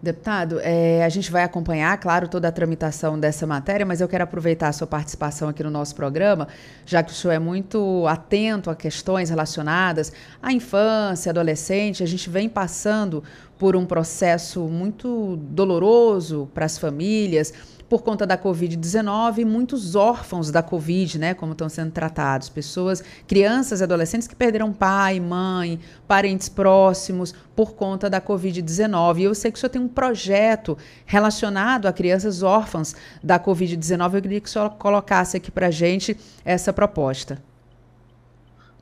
Deputado, 0.04 0.60
é, 0.60 1.02
a 1.06 1.08
gente 1.08 1.32
vai 1.32 1.44
acompanhar, 1.44 1.98
claro, 1.98 2.28
toda 2.28 2.50
a 2.50 2.52
tramitação 2.52 3.18
dessa 3.18 3.48
matéria, 3.48 3.86
mas 3.86 4.02
eu 4.02 4.08
quero 4.10 4.26
aproveitar 4.26 4.68
a 4.68 4.74
sua 4.74 4.86
participação 4.86 5.48
aqui 5.48 5.64
no 5.64 5.72
nosso 5.72 5.96
programa, 5.96 6.50
já 6.86 7.02
que 7.02 7.14
o 7.14 7.16
senhor 7.16 7.34
é 7.34 7.40
muito 7.40 8.06
atento 8.06 8.70
a 8.70 8.76
questões 8.76 9.30
relacionadas 9.30 10.12
à 10.42 10.52
infância, 10.52 11.30
adolescente. 11.30 12.04
A 12.04 12.06
gente 12.06 12.30
vem 12.30 12.50
passando 12.50 13.24
por 13.58 13.78
um 13.78 13.86
processo 13.86 14.68
muito 14.68 15.38
doloroso 15.38 16.52
para 16.54 16.66
as 16.66 16.78
famílias 16.78 17.54
por 17.90 18.02
conta 18.02 18.26
da 18.26 18.38
Covid-19, 18.38 19.46
muitos 19.46 19.96
órfãos 19.96 20.52
da 20.52 20.64
Covid, 20.64 21.20
né, 21.20 21.34
como 21.34 21.52
estão 21.52 21.70
sendo 21.70 21.92
tratados, 21.92 22.50
pessoas, 22.50 23.04
crianças 23.28 23.82
e 23.82 23.84
adolescentes 23.84 24.28
que 24.28 24.36
perderam 24.36 24.74
pai, 24.74 25.20
mãe, 25.20 25.80
parentes 26.08 26.50
próximos 26.50 27.34
por 27.56 27.74
conta 27.74 28.10
da 28.10 28.20
Covid-19. 28.20 29.20
E 29.20 29.24
eu 29.24 29.36
sei 29.36 29.52
que 29.52 29.58
o 29.58 29.60
senhor 29.60 29.70
tem 29.70 29.82
um 29.82 29.88
projeto 29.88 30.78
relacionado 31.06 31.86
a 31.86 31.94
crianças 31.94 32.42
órfãs 32.42 32.96
da 33.24 33.40
Covid-19. 33.40 34.16
Eu 34.16 34.22
queria 34.22 34.42
que 34.42 34.50
o 34.50 34.52
senhor 34.52 34.70
colocasse 34.72 35.38
aqui 35.38 35.52
para 35.52 35.70
gente 35.70 36.18
essa 36.44 36.74
proposta. 36.74 37.42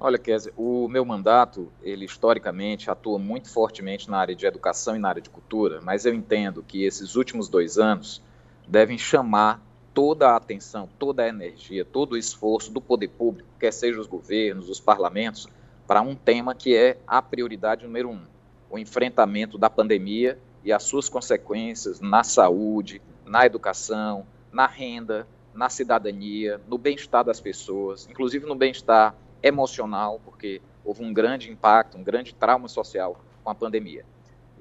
Olha, 0.03 0.17
Kézia, 0.17 0.51
o 0.57 0.87
meu 0.87 1.05
mandato, 1.05 1.71
ele 1.83 2.05
historicamente 2.05 2.89
atua 2.89 3.19
muito 3.19 3.47
fortemente 3.47 4.09
na 4.09 4.17
área 4.17 4.35
de 4.35 4.47
educação 4.47 4.95
e 4.95 4.99
na 4.99 5.07
área 5.07 5.21
de 5.21 5.29
cultura, 5.29 5.79
mas 5.79 6.07
eu 6.07 6.13
entendo 6.13 6.63
que 6.63 6.83
esses 6.83 7.15
últimos 7.15 7.47
dois 7.47 7.77
anos 7.77 8.19
devem 8.67 8.97
chamar 8.97 9.61
toda 9.93 10.29
a 10.29 10.35
atenção, 10.35 10.89
toda 10.97 11.23
a 11.23 11.27
energia, 11.27 11.83
todo 11.83 12.13
o 12.13 12.17
esforço 12.17 12.71
do 12.71 12.79
poder 12.79 13.09
público, 13.09 13.49
quer 13.59 13.71
seja 13.71 13.99
os 13.99 14.07
governos, 14.07 14.69
os 14.69 14.79
parlamentos, 14.79 15.47
para 15.87 16.01
um 16.01 16.15
tema 16.15 16.55
que 16.55 16.75
é 16.75 16.97
a 17.05 17.21
prioridade 17.21 17.83
número 17.85 18.09
um: 18.09 18.21
o 18.69 18.79
enfrentamento 18.79 19.57
da 19.57 19.69
pandemia 19.69 20.39
e 20.63 20.71
as 20.71 20.83
suas 20.83 21.09
consequências 21.09 21.99
na 21.99 22.23
saúde, 22.23 23.01
na 23.25 23.45
educação, 23.45 24.25
na 24.51 24.67
renda, 24.67 25.27
na 25.53 25.69
cidadania, 25.69 26.61
no 26.67 26.77
bem-estar 26.77 27.23
das 27.23 27.39
pessoas, 27.39 28.07
inclusive 28.09 28.45
no 28.45 28.55
bem-estar 28.55 29.15
emocional, 29.43 30.21
porque 30.23 30.61
houve 30.85 31.03
um 31.03 31.13
grande 31.13 31.51
impacto, 31.51 31.97
um 31.97 32.03
grande 32.03 32.33
trauma 32.33 32.67
social 32.67 33.19
com 33.43 33.49
a 33.49 33.55
pandemia. 33.55 34.05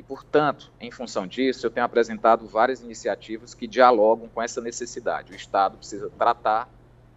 E, 0.01 0.03
portanto, 0.03 0.73
em 0.81 0.91
função 0.91 1.27
disso, 1.27 1.67
eu 1.67 1.71
tenho 1.71 1.85
apresentado 1.85 2.47
várias 2.47 2.81
iniciativas 2.81 3.53
que 3.53 3.67
dialogam 3.67 4.31
com 4.31 4.41
essa 4.41 4.59
necessidade. 4.59 5.31
O 5.31 5.37
Estado 5.37 5.77
precisa 5.77 6.09
tratar 6.09 6.71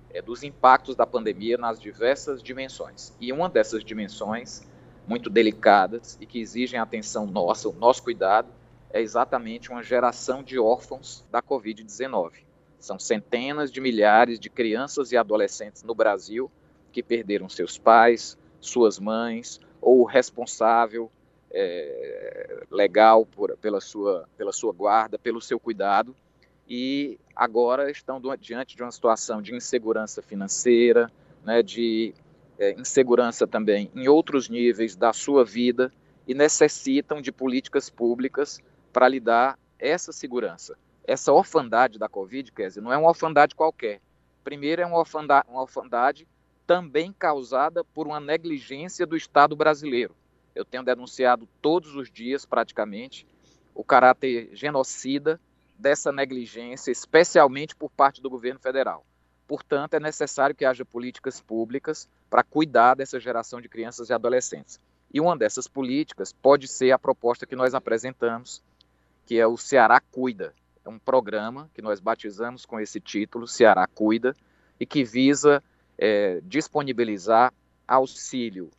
é, 0.10 0.22
dos 0.22 0.44
impactos 0.44 0.94
da 0.94 1.08
pandemia 1.08 1.58
nas 1.58 1.80
diversas 1.80 2.44
dimensões. 2.44 3.14
E 3.22 3.32
uma 3.32 3.48
dessas 3.48 3.86
dimensões, 3.86 4.64
muito 5.08 5.30
delicadas 5.30 6.18
e 6.20 6.26
que 6.26 6.42
exigem 6.42 6.78
atenção 6.78 7.26
nossa, 7.26 7.70
o 7.70 7.72
nosso 7.72 8.04
cuidado, 8.04 8.50
é 8.92 9.00
exatamente 9.02 9.72
uma 9.72 9.82
geração 9.82 10.44
de 10.44 10.60
órfãos 10.60 11.26
da 11.32 11.42
Covid-19. 11.42 12.34
São 12.82 13.00
centenas 13.00 13.72
de 13.72 13.80
milhares 13.80 14.38
de 14.38 14.50
crianças 14.50 15.14
e 15.14 15.16
adolescentes 15.16 15.84
no 15.84 15.96
Brasil 15.96 16.52
que 16.92 17.02
perderam 17.02 17.48
seus 17.48 17.78
pais, 17.78 18.38
suas 18.60 19.00
mães, 19.00 19.62
ou 19.82 20.02
o 20.02 20.04
responsável 20.04 21.10
é, 21.54 22.64
legal 22.72 23.26
por, 23.26 23.56
pela, 23.58 23.80
sua, 23.80 24.28
pela 24.36 24.52
sua 24.52 24.74
guarda, 24.74 25.20
pelo 25.20 25.40
seu 25.40 25.60
cuidado, 25.60 26.16
e 26.68 27.20
agora 27.36 27.92
estão 27.92 28.22
diante 28.40 28.76
de 28.76 28.82
uma 28.82 28.92
situação 28.92 29.42
de 29.42 29.56
insegurança 29.56 30.22
financeira, 30.22 31.12
né, 31.44 31.62
de 31.62 32.14
é, 32.58 32.72
insegurança 32.74 33.46
também 33.46 33.92
em 33.94 34.08
outros 34.08 34.50
níveis 34.50 34.96
da 34.96 35.14
sua 35.14 35.44
vida 35.44 35.92
e 36.28 36.34
necessitam 36.34 37.22
de 37.22 37.32
políticas 37.32 37.90
públicas 37.90 38.62
para 38.92 39.08
lhe 39.08 39.20
dar 39.20 39.60
essa 39.78 40.12
segurança. 40.12 40.78
Essa 41.06 41.34
orfandade 41.34 42.00
da 42.00 42.08
Covid, 42.08 42.52
dizer, 42.56 42.82
não 42.82 42.94
é 42.94 42.98
uma 42.98 43.10
orfandade 43.10 43.56
qualquer. 43.56 44.00
Primeiro, 44.44 44.82
é 44.82 44.86
uma 44.86 44.98
orfandade, 44.98 45.48
uma 45.50 45.62
orfandade 45.62 46.28
também 46.66 47.12
causada 47.12 47.84
por 47.84 48.08
uma 48.08 48.22
negligência 48.22 49.06
do 49.06 49.18
Estado 49.18 49.56
brasileiro. 49.56 50.16
Eu 50.56 50.64
tenho 50.64 50.84
denunciado 50.84 51.48
todos 51.62 51.96
os 51.96 52.12
dias, 52.12 52.46
praticamente, 52.46 53.26
o 53.74 53.84
caráter 53.84 54.50
genocida 54.54 55.40
dessa 55.78 56.12
negligência, 56.12 56.92
especialmente 56.92 57.76
por 57.76 57.90
parte 57.90 58.22
do 58.22 58.30
governo 58.30 58.60
federal. 58.60 59.06
Portanto, 59.48 59.96
é 59.96 60.00
necessário 60.00 60.56
que 60.56 60.66
haja 60.66 60.86
políticas 60.86 61.42
públicas 61.42 62.08
para 62.30 62.44
cuidar 62.44 62.96
dessa 62.96 63.20
geração 63.20 63.60
de 63.60 63.68
crianças 63.68 64.10
e 64.10 64.14
adolescentes. 64.14 64.80
E 65.14 65.20
uma 65.20 65.38
dessas 65.38 65.68
políticas 65.68 66.34
pode 66.34 66.68
ser 66.68 66.92
a 66.92 67.00
proposta 67.00 67.46
que 67.46 67.56
nós 67.56 67.74
apresentamos, 67.74 68.64
que 69.26 69.40
é 69.40 69.46
o 69.46 69.58
Ceará 69.58 70.00
Cuida. 70.00 70.54
É 70.86 70.90
um 70.90 71.00
programa 71.00 71.70
que 71.74 71.82
nós 71.82 72.00
batizamos 72.00 72.66
com 72.66 72.80
esse 72.80 73.00
título, 73.00 73.48
Ceará 73.48 73.88
Cuida, 73.88 74.36
e 74.80 74.86
que 74.86 75.04
visa 75.04 75.64
é, 75.98 76.42
disponibilizar 76.44 77.54
auxílio 77.88 78.72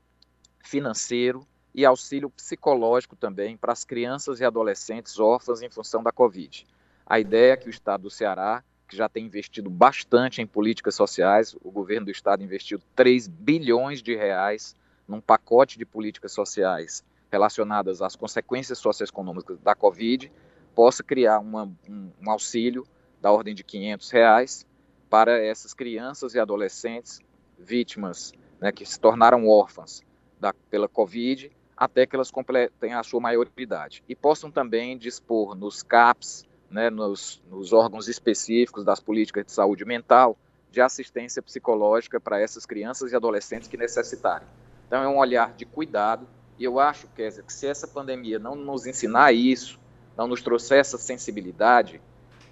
financeiro 0.60 1.46
e 1.74 1.84
auxílio 1.84 2.30
psicológico 2.30 3.16
também 3.16 3.56
para 3.56 3.72
as 3.72 3.84
crianças 3.84 4.40
e 4.40 4.44
adolescentes 4.44 5.18
órfãs 5.18 5.60
em 5.60 5.68
função 5.68 6.02
da 6.02 6.12
Covid. 6.12 6.66
A 7.04 7.18
ideia 7.18 7.52
é 7.52 7.56
que 7.56 7.66
o 7.66 7.70
Estado 7.70 8.02
do 8.02 8.10
Ceará, 8.10 8.62
que 8.88 8.96
já 8.96 9.08
tem 9.08 9.26
investido 9.26 9.68
bastante 9.68 10.40
em 10.40 10.46
políticas 10.46 10.94
sociais, 10.94 11.56
o 11.62 11.70
governo 11.70 12.06
do 12.06 12.12
Estado 12.12 12.44
investiu 12.44 12.80
3 12.94 13.26
bilhões 13.26 14.02
de 14.02 14.14
reais 14.14 14.76
num 15.06 15.20
pacote 15.20 15.76
de 15.76 15.84
políticas 15.84 16.32
sociais 16.32 17.04
relacionadas 17.30 18.00
às 18.00 18.14
consequências 18.14 18.78
socioeconômicas 18.78 19.58
da 19.58 19.74
Covid, 19.74 20.30
possa 20.74 21.02
criar 21.02 21.40
uma, 21.40 21.64
um, 21.88 22.10
um, 22.22 22.30
auxílio 22.30 22.86
da 23.20 23.32
ordem 23.32 23.54
de 23.54 23.64
500 23.64 24.10
reais 24.10 24.66
para 25.10 25.44
essas 25.44 25.74
crianças 25.74 26.34
e 26.34 26.38
adolescentes 26.38 27.20
vítimas 27.58 28.32
né, 28.60 28.70
que 28.70 28.86
se 28.86 28.98
tornaram 28.98 29.48
órfãs 29.48 30.04
da, 30.38 30.52
pela 30.70 30.88
Covid 30.88 31.50
até 31.84 32.06
que 32.06 32.16
elas 32.16 32.30
completem 32.30 32.94
a 32.94 33.02
sua 33.02 33.20
maioridade. 33.20 34.02
E 34.08 34.14
possam 34.14 34.50
também 34.50 34.96
dispor 34.96 35.54
nos 35.54 35.82
CAPs, 35.82 36.46
né, 36.70 36.90
nos, 36.90 37.42
nos 37.48 37.72
órgãos 37.72 38.08
específicos 38.08 38.84
das 38.84 39.00
políticas 39.00 39.44
de 39.46 39.52
saúde 39.52 39.84
mental, 39.84 40.36
de 40.70 40.80
assistência 40.80 41.40
psicológica 41.40 42.18
para 42.18 42.40
essas 42.40 42.66
crianças 42.66 43.12
e 43.12 43.16
adolescentes 43.16 43.68
que 43.68 43.76
necessitarem. 43.76 44.46
Então, 44.86 45.02
é 45.02 45.08
um 45.08 45.18
olhar 45.18 45.52
de 45.52 45.64
cuidado, 45.64 46.26
e 46.58 46.64
eu 46.64 46.80
acho, 46.80 47.06
Kézia, 47.08 47.42
que 47.42 47.52
se 47.52 47.66
essa 47.66 47.86
pandemia 47.86 48.38
não 48.38 48.54
nos 48.54 48.86
ensinar 48.86 49.32
isso, 49.32 49.78
não 50.16 50.26
nos 50.26 50.42
trouxer 50.42 50.78
essa 50.78 50.98
sensibilidade, 50.98 52.00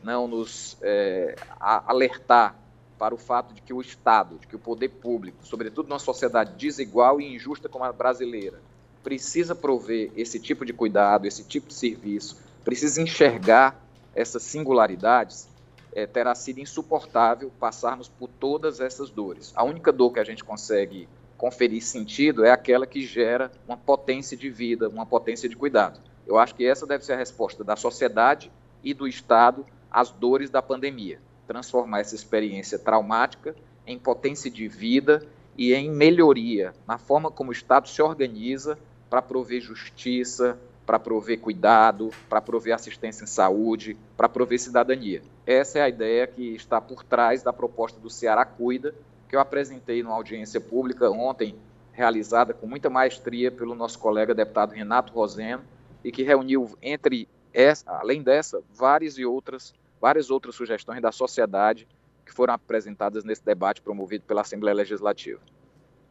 não 0.02 0.26
nos 0.26 0.76
é, 0.82 1.36
alertar 1.58 2.56
para 2.98 3.14
o 3.14 3.18
fato 3.18 3.54
de 3.54 3.60
que 3.60 3.72
o 3.72 3.80
Estado, 3.80 4.38
de 4.38 4.46
que 4.46 4.56
o 4.56 4.58
poder 4.58 4.88
público, 4.88 5.44
sobretudo 5.44 5.88
numa 5.88 5.98
sociedade 5.98 6.54
desigual 6.56 7.20
e 7.20 7.34
injusta 7.34 7.68
como 7.68 7.84
a 7.84 7.92
brasileira, 7.92 8.60
precisa 9.02 9.54
prover 9.54 10.10
esse 10.16 10.38
tipo 10.38 10.64
de 10.64 10.72
cuidado, 10.72 11.26
esse 11.26 11.44
tipo 11.44 11.68
de 11.68 11.74
serviço, 11.74 12.36
precisa 12.64 13.00
enxergar 13.00 13.80
essas 14.14 14.42
singularidades, 14.42 15.48
é, 15.94 16.06
terá 16.06 16.34
sido 16.34 16.60
insuportável 16.60 17.50
passarmos 17.58 18.08
por 18.08 18.28
todas 18.28 18.80
essas 18.80 19.10
dores. 19.10 19.52
A 19.54 19.64
única 19.64 19.92
dor 19.92 20.12
que 20.12 20.20
a 20.20 20.24
gente 20.24 20.44
consegue 20.44 21.08
conferir 21.36 21.82
sentido 21.82 22.44
é 22.44 22.50
aquela 22.50 22.86
que 22.86 23.04
gera 23.04 23.50
uma 23.66 23.76
potência 23.76 24.36
de 24.36 24.48
vida, 24.48 24.88
uma 24.88 25.04
potência 25.04 25.48
de 25.48 25.56
cuidado. 25.56 26.00
Eu 26.26 26.38
acho 26.38 26.54
que 26.54 26.64
essa 26.64 26.86
deve 26.86 27.04
ser 27.04 27.14
a 27.14 27.16
resposta 27.16 27.64
da 27.64 27.74
sociedade 27.74 28.50
e 28.82 28.94
do 28.94 29.08
Estado 29.08 29.66
às 29.90 30.10
dores 30.10 30.50
da 30.50 30.62
pandemia. 30.62 31.20
Transformar 31.46 32.00
essa 32.00 32.14
experiência 32.14 32.78
traumática 32.78 33.54
em 33.86 33.98
potência 33.98 34.50
de 34.50 34.68
vida 34.68 35.26
e 35.56 35.74
em 35.74 35.90
melhoria 35.90 36.72
na 36.86 36.96
forma 36.96 37.30
como 37.30 37.50
o 37.50 37.52
Estado 37.52 37.88
se 37.88 38.00
organiza 38.00 38.78
para 39.12 39.20
prover 39.20 39.60
justiça, 39.60 40.58
para 40.86 40.98
prover 40.98 41.38
cuidado, 41.38 42.08
para 42.30 42.40
prover 42.40 42.74
assistência 42.74 43.24
em 43.24 43.26
saúde, 43.26 43.94
para 44.16 44.26
prover 44.26 44.58
cidadania. 44.58 45.20
Essa 45.44 45.80
é 45.80 45.82
a 45.82 45.88
ideia 45.90 46.26
que 46.26 46.54
está 46.54 46.80
por 46.80 47.04
trás 47.04 47.42
da 47.42 47.52
proposta 47.52 48.00
do 48.00 48.08
Ceará 48.08 48.46
Cuida, 48.46 48.94
que 49.28 49.36
eu 49.36 49.40
apresentei 49.40 50.02
numa 50.02 50.14
audiência 50.14 50.58
pública 50.62 51.10
ontem, 51.10 51.54
realizada 51.92 52.54
com 52.54 52.66
muita 52.66 52.88
maestria 52.88 53.52
pelo 53.52 53.74
nosso 53.74 53.98
colega 53.98 54.34
deputado 54.34 54.72
Renato 54.72 55.12
Roseno, 55.12 55.62
e 56.02 56.10
que 56.10 56.22
reuniu 56.22 56.74
entre 56.80 57.28
essa, 57.52 57.90
além 57.90 58.22
dessa, 58.22 58.62
várias 58.74 59.18
e 59.18 59.26
outras, 59.26 59.74
várias 60.00 60.30
outras 60.30 60.54
sugestões 60.54 61.02
da 61.02 61.12
sociedade 61.12 61.86
que 62.24 62.32
foram 62.32 62.54
apresentadas 62.54 63.24
nesse 63.24 63.44
debate 63.44 63.82
promovido 63.82 64.24
pela 64.24 64.40
Assembleia 64.40 64.74
Legislativa. 64.74 65.38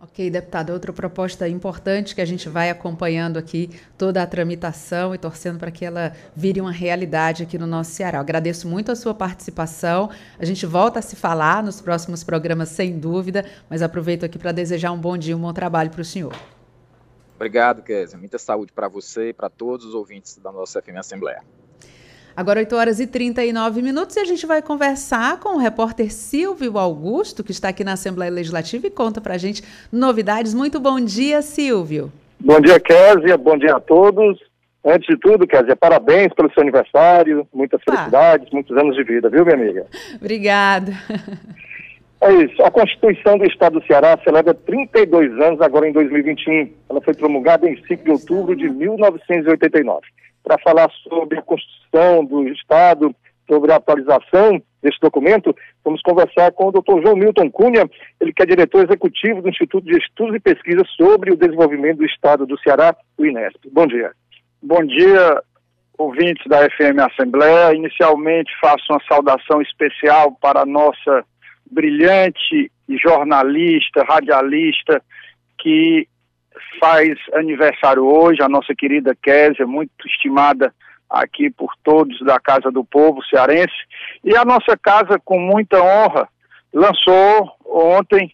Ok, 0.04 0.32
deputado, 0.32 0.74
outra 0.74 0.92
proposta 0.92 1.48
importante 1.48 2.16
que 2.16 2.22
a 2.22 2.26
gente 2.26 2.50
vai 2.50 2.72
acompanhando 2.72 3.38
aqui 3.38 3.70
toda 4.00 4.24
a 4.24 4.26
tramitação 4.26 5.14
e 5.14 5.18
torcendo 5.20 5.60
para 5.60 5.70
que 5.70 5.86
ela 5.86 6.12
vire 6.36 6.60
uma 6.60 6.72
realidade 6.72 7.44
aqui 7.44 7.56
no 7.56 7.68
nosso 7.68 7.92
Ceará. 7.92 8.18
Eu 8.18 8.22
agradeço 8.22 8.68
muito 8.68 8.92
a 8.92 8.96
sua 8.96 9.14
participação. 9.14 10.10
A 10.40 10.44
gente 10.44 10.66
volta 10.66 10.98
a 10.98 11.02
se 11.04 11.16
falar 11.16 11.62
nos 11.62 11.80
próximos 11.80 12.24
programas, 12.24 12.70
sem 12.70 12.98
dúvida, 12.98 13.46
mas 13.70 13.84
aproveito 13.84 14.24
aqui 14.24 14.40
para 14.40 14.52
desejar 14.52 14.92
um 14.92 14.98
bom 14.98 15.16
dia, 15.16 15.38
um 15.38 15.42
bom 15.42 15.54
trabalho 15.54 15.92
para 15.92 16.02
o 16.02 16.06
senhor. 16.06 16.36
Obrigado, 17.36 17.84
Kézia. 17.84 18.18
Muita 18.18 18.40
saúde 18.40 18.74
para 18.74 18.88
você 18.88 19.30
e 19.30 19.34
para 19.34 19.52
todos 19.52 19.86
os 19.86 19.94
ouvintes 19.94 20.36
da 20.38 20.52
nossa 20.52 20.82
FM 20.82 20.98
Assembleia. 20.98 21.44
Agora 22.36 22.60
8 22.60 22.76
horas 22.76 23.00
e 23.00 23.08
39 23.08 23.82
minutos 23.82 24.16
e 24.16 24.20
a 24.20 24.26
gente 24.26 24.46
vai 24.46 24.62
conversar 24.62 25.40
com 25.40 25.56
o 25.56 25.58
repórter 25.58 26.12
Silvio 26.12 26.78
Augusto, 26.78 27.44
que 27.44 27.52
está 27.52 27.70
aqui 27.70 27.84
na 27.84 27.94
Assembleia 27.94 28.32
Legislativa 28.32 28.88
e 28.88 28.90
conta 28.90 29.20
para 29.20 29.34
a 29.34 29.38
gente 29.38 29.62
novidades. 29.92 30.54
Muito 30.54 30.80
bom 30.80 31.00
dia, 31.00 31.42
Silvio. 31.42 32.12
Bom 32.40 32.60
dia, 32.62 32.80
Késia. 32.80 33.38
Bom 33.38 33.58
dia 33.58 33.76
a 33.76 33.80
todos. 33.80 34.40
Antes 34.84 35.08
de 35.08 35.18
tudo, 35.18 35.46
Késia, 35.46 35.76
parabéns 35.76 36.34
pelo 36.34 36.52
seu 36.54 36.64
aniversário, 36.64 37.46
muitas 37.54 37.82
felicidades, 37.84 38.48
ah. 38.48 38.56
muitos 38.56 38.76
anos 38.76 38.96
de 38.96 39.04
vida, 39.04 39.30
viu, 39.30 39.46
minha 39.46 39.56
amiga? 39.56 39.86
Obrigada. 40.16 40.94
É 42.22 42.34
isso. 42.34 42.64
A 42.64 42.72
Constituição 42.72 43.38
do 43.38 43.46
Estado 43.46 43.80
do 43.80 43.86
Ceará 43.86 44.18
celebra 44.24 44.54
32 44.54 45.40
anos 45.40 45.62
agora 45.62 45.88
em 45.88 45.92
2021. 45.92 46.72
Ela 46.90 47.02
foi 47.02 47.14
promulgada 47.14 47.70
em 47.70 47.76
5 47.86 48.04
de 48.04 48.12
outubro 48.12 48.56
de 48.56 48.70
1989 48.70 50.02
para 50.44 50.58
falar 50.60 50.90
sobre 51.08 51.40
a 51.40 51.42
Constituição 51.42 52.26
do 52.26 52.48
Estado, 52.50 53.16
sobre 53.48 53.72
a 53.72 53.76
atualização 53.76 54.62
desse 54.82 55.00
documento, 55.00 55.56
vamos 55.84 56.02
conversar 56.02 56.52
com 56.54 56.68
o 56.68 56.72
Dr. 56.72 57.02
João 57.04 57.16
Milton 57.16 57.52
Cunha, 57.52 57.90
ele 58.20 58.34
que 58.34 58.42
é 58.42 58.46
diretor 58.46 58.84
executivo 58.84 59.42
do 59.42 59.50
Instituto 59.50 59.86
de 59.86 59.98
Estudos 59.98 60.36
e 60.36 60.40
Pesquisas 60.40 60.90
sobre 60.96 61.32
o 61.32 61.38
Desenvolvimento 61.38 61.98
do 61.98 62.06
Estado 62.06 62.46
do 62.46 62.60
Ceará, 62.60 62.96
o 63.18 63.26
INESP. 63.26 63.70
Bom 63.72 63.86
dia. 63.86 64.12
Bom 64.64 64.84
dia, 64.84 65.42
ouvintes 65.98 66.46
da 66.48 66.64
FM 66.70 67.00
Assembleia. 67.00 67.76
Inicialmente 67.76 68.52
faço 68.60 68.86
uma 68.90 69.02
saudação 69.08 69.62
especial 69.62 70.32
para 70.42 70.62
a 70.62 70.66
nossa 70.66 71.24
brilhante 71.70 72.72
jornalista, 72.90 74.04
radialista, 74.04 75.02
que 75.60 76.08
faz 76.80 77.18
aniversário 77.34 78.06
hoje, 78.06 78.42
a 78.42 78.50
nossa 78.50 78.74
querida 78.76 79.16
Késia, 79.22 79.66
muito 79.66 79.92
estimada 80.06 80.74
aqui 81.10 81.50
por 81.50 81.74
todos 81.84 82.20
da 82.22 82.40
Casa 82.40 82.72
do 82.72 82.84
Povo 82.84 83.24
cearense. 83.26 83.74
E 84.24 84.36
a 84.36 84.46
nossa 84.46 84.78
casa, 84.78 85.20
com 85.24 85.40
muita 85.40 85.82
honra, 85.82 86.28
lançou 86.74 87.52
ontem, 87.66 88.34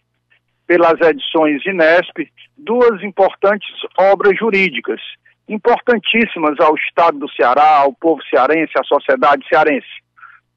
pelas 0.66 1.00
edições 1.00 1.64
Inesp, 1.64 2.30
duas 2.56 3.02
importantes 3.02 3.68
obras 3.98 4.36
jurídicas, 4.38 5.00
importantíssimas 5.48 6.60
ao 6.60 6.74
Estado 6.76 7.18
do 7.18 7.32
Ceará, 7.32 7.78
ao 7.78 7.92
povo 7.94 8.22
cearense, 8.24 8.72
à 8.78 8.84
sociedade 8.84 9.46
cearense. 9.48 9.88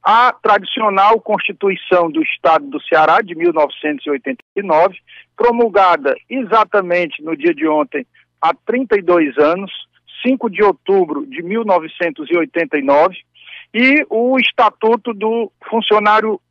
A 0.04 0.34
tradicional 0.34 1.22
Constituição 1.22 2.10
do 2.10 2.24
Estado 2.24 2.66
do 2.66 2.82
Ceará, 2.82 3.22
de 3.22 3.36
1989, 3.36 4.98
promulgada 5.38 6.16
exatamente 6.28 7.24
no 7.24 7.38
dia 7.38 7.54
de 7.54 7.68
ontem, 7.68 8.06
há 8.42 8.52
32 8.66 9.38
anos, 9.38 9.72
5 10.26 10.50
de 10.50 10.64
outubro 10.64 11.26
de 11.28 11.44
1989, 11.44 13.16
e 13.74 14.06
o 14.10 14.38
Estatuto 14.40 15.14
do 15.14 15.52
Funcionário 15.70 16.42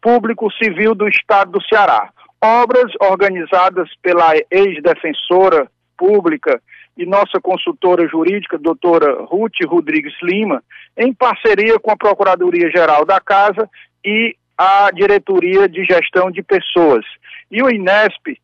Público 0.00 0.50
Civil 0.52 0.94
do 0.94 1.08
Estado 1.08 1.50
do 1.50 1.62
Ceará. 1.64 2.10
Obras 2.42 2.92
organizadas 3.00 3.90
pela 4.02 4.34
ex-defensora 4.50 5.68
pública 5.98 6.62
e 7.00 7.06
nossa 7.06 7.40
consultora 7.40 8.06
jurídica, 8.06 8.58
doutora 8.58 9.22
Ruth 9.22 9.56
Rodrigues 9.66 10.12
Lima, 10.22 10.62
em 10.94 11.14
parceria 11.14 11.78
com 11.78 11.90
a 11.90 11.96
Procuradoria-Geral 11.96 13.06
da 13.06 13.18
Casa 13.18 13.66
e 14.04 14.36
a 14.56 14.90
Diretoria 14.90 15.66
de 15.66 15.82
Gestão 15.82 16.30
de 16.30 16.42
Pessoas. 16.42 17.06
E 17.50 17.62
o 17.62 17.70
INESP, 17.70 18.38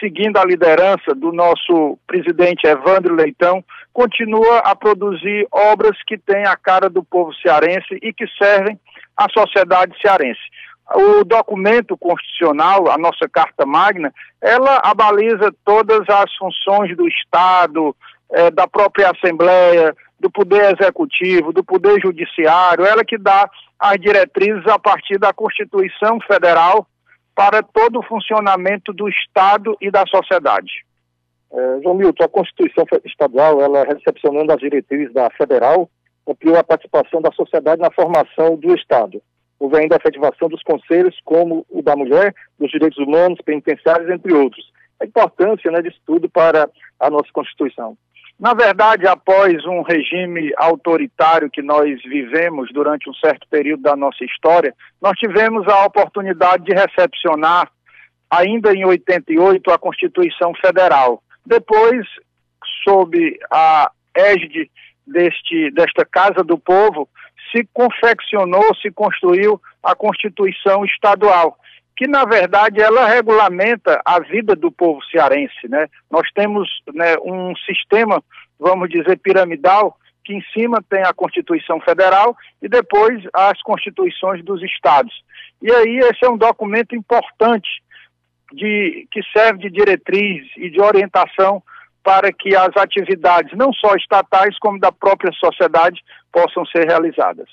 seguindo 0.00 0.38
a 0.38 0.44
liderança 0.46 1.14
do 1.14 1.32
nosso 1.32 1.98
presidente 2.06 2.66
Evandro 2.66 3.14
Leitão, 3.14 3.62
continua 3.92 4.60
a 4.60 4.74
produzir 4.74 5.46
obras 5.52 5.98
que 6.06 6.16
têm 6.16 6.46
a 6.46 6.56
cara 6.56 6.88
do 6.88 7.04
povo 7.04 7.34
cearense 7.34 7.98
e 8.00 8.10
que 8.10 8.24
servem 8.42 8.80
à 9.14 9.26
sociedade 9.28 9.94
cearense. 10.00 10.40
O 10.94 11.24
documento 11.24 11.96
constitucional, 11.96 12.88
a 12.88 12.96
nossa 12.96 13.28
Carta 13.28 13.66
Magna, 13.66 14.12
ela 14.40 14.80
abaliza 14.84 15.52
todas 15.64 16.08
as 16.08 16.32
funções 16.36 16.96
do 16.96 17.08
Estado, 17.08 17.94
é, 18.30 18.50
da 18.50 18.68
própria 18.68 19.10
Assembleia, 19.10 19.94
do 20.18 20.30
Poder 20.30 20.76
Executivo, 20.78 21.52
do 21.52 21.64
Poder 21.64 22.00
Judiciário, 22.00 22.84
ela 22.84 23.04
que 23.04 23.18
dá 23.18 23.50
as 23.78 23.98
diretrizes 24.00 24.66
a 24.66 24.78
partir 24.78 25.18
da 25.18 25.32
Constituição 25.32 26.18
Federal 26.20 26.86
para 27.34 27.62
todo 27.62 27.98
o 27.98 28.02
funcionamento 28.02 28.92
do 28.92 29.08
Estado 29.08 29.76
e 29.80 29.90
da 29.90 30.04
sociedade. 30.06 30.86
É, 31.52 31.80
João 31.82 31.94
Milton, 31.94 32.24
a 32.24 32.28
Constituição 32.28 32.84
Estadual, 33.04 33.60
ela 33.60 33.84
recepcionando 33.84 34.52
as 34.52 34.58
diretrizes 34.58 35.12
da 35.12 35.28
Federal, 35.30 35.88
ampliou 36.26 36.56
a 36.56 36.64
participação 36.64 37.20
da 37.20 37.30
sociedade 37.32 37.80
na 37.80 37.90
formação 37.90 38.56
do 38.56 38.74
Estado. 38.74 39.20
Houve 39.58 39.78
ainda 39.78 39.96
a 39.96 39.98
efetivação 39.98 40.48
dos 40.48 40.62
conselhos, 40.62 41.18
como 41.24 41.64
o 41.70 41.82
da 41.82 41.96
mulher, 41.96 42.34
dos 42.58 42.70
direitos 42.70 42.98
humanos, 42.98 43.38
penitenciários, 43.44 44.10
entre 44.10 44.32
outros. 44.32 44.64
A 45.00 45.04
importância 45.04 45.70
né, 45.70 45.80
disso 45.82 45.98
tudo 46.06 46.28
para 46.28 46.68
a 47.00 47.10
nossa 47.10 47.28
Constituição. 47.32 47.96
Na 48.38 48.52
verdade, 48.52 49.06
após 49.06 49.64
um 49.64 49.80
regime 49.80 50.52
autoritário 50.58 51.50
que 51.50 51.62
nós 51.62 52.02
vivemos 52.02 52.70
durante 52.70 53.08
um 53.08 53.14
certo 53.14 53.46
período 53.48 53.82
da 53.82 53.96
nossa 53.96 54.22
história, 54.24 54.74
nós 55.00 55.18
tivemos 55.18 55.66
a 55.68 55.86
oportunidade 55.86 56.64
de 56.64 56.74
recepcionar, 56.74 57.70
ainda 58.30 58.74
em 58.74 58.84
88, 58.84 59.70
a 59.70 59.78
Constituição 59.78 60.52
Federal. 60.54 61.22
Depois, 61.46 62.06
sob 62.84 63.38
a 63.50 63.90
égide 64.14 64.70
deste, 65.06 65.70
desta 65.70 66.04
Casa 66.04 66.44
do 66.44 66.58
Povo, 66.58 67.08
se 67.50 67.66
confeccionou, 67.72 68.74
se 68.76 68.90
construiu 68.90 69.60
a 69.82 69.94
Constituição 69.94 70.84
Estadual 70.84 71.56
que 71.96 72.06
na 72.06 72.24
verdade 72.24 72.80
ela 72.80 73.06
regulamenta 73.06 74.00
a 74.04 74.20
vida 74.20 74.54
do 74.54 74.70
povo 74.70 75.02
cearense, 75.06 75.66
né? 75.66 75.86
Nós 76.10 76.30
temos 76.34 76.68
né, 76.92 77.16
um 77.24 77.56
sistema, 77.56 78.22
vamos 78.60 78.90
dizer, 78.90 79.18
piramidal, 79.18 79.96
que 80.22 80.34
em 80.34 80.42
cima 80.52 80.84
tem 80.90 81.02
a 81.02 81.14
Constituição 81.14 81.80
Federal 81.80 82.36
e 82.60 82.68
depois 82.68 83.24
as 83.32 83.62
constituições 83.62 84.44
dos 84.44 84.62
estados. 84.62 85.14
E 85.62 85.72
aí 85.72 85.98
esse 85.98 86.22
é 86.22 86.28
um 86.28 86.36
documento 86.36 86.94
importante 86.94 87.82
de, 88.52 89.08
que 89.10 89.22
serve 89.34 89.60
de 89.60 89.70
diretriz 89.70 90.46
e 90.58 90.68
de 90.68 90.80
orientação 90.80 91.62
para 92.06 92.32
que 92.32 92.54
as 92.54 92.70
atividades, 92.76 93.58
não 93.58 93.72
só 93.72 93.96
estatais, 93.96 94.56
como 94.60 94.78
da 94.78 94.92
própria 94.92 95.32
sociedade, 95.32 96.00
possam 96.32 96.64
ser 96.66 96.86
realizadas. 96.86 97.48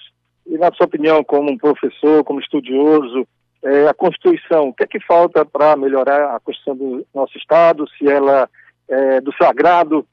E 0.46 0.60
na 0.60 0.72
sua 0.74 0.86
opinião, 0.86 1.24
como 1.24 1.52
um 1.52 1.58
professor, 1.58 2.24
como 2.24 2.40
estudioso, 2.40 3.28
é, 3.64 3.88
a 3.88 3.96
Constituição, 3.96 4.68
o 4.68 4.74
que 4.74 4.84
é 4.84 4.88
que 4.88 5.00
falta 5.00 5.44
para 5.44 5.76
melhorar 5.76 6.36
a 6.36 6.40
Constituição 6.40 6.76
do 6.76 7.04
nosso 7.16 7.36
Estado, 7.36 7.84
se 7.98 8.08
ela 8.08 8.48
é 8.88 9.20
do 9.22 9.34
sagrado, 9.42 10.06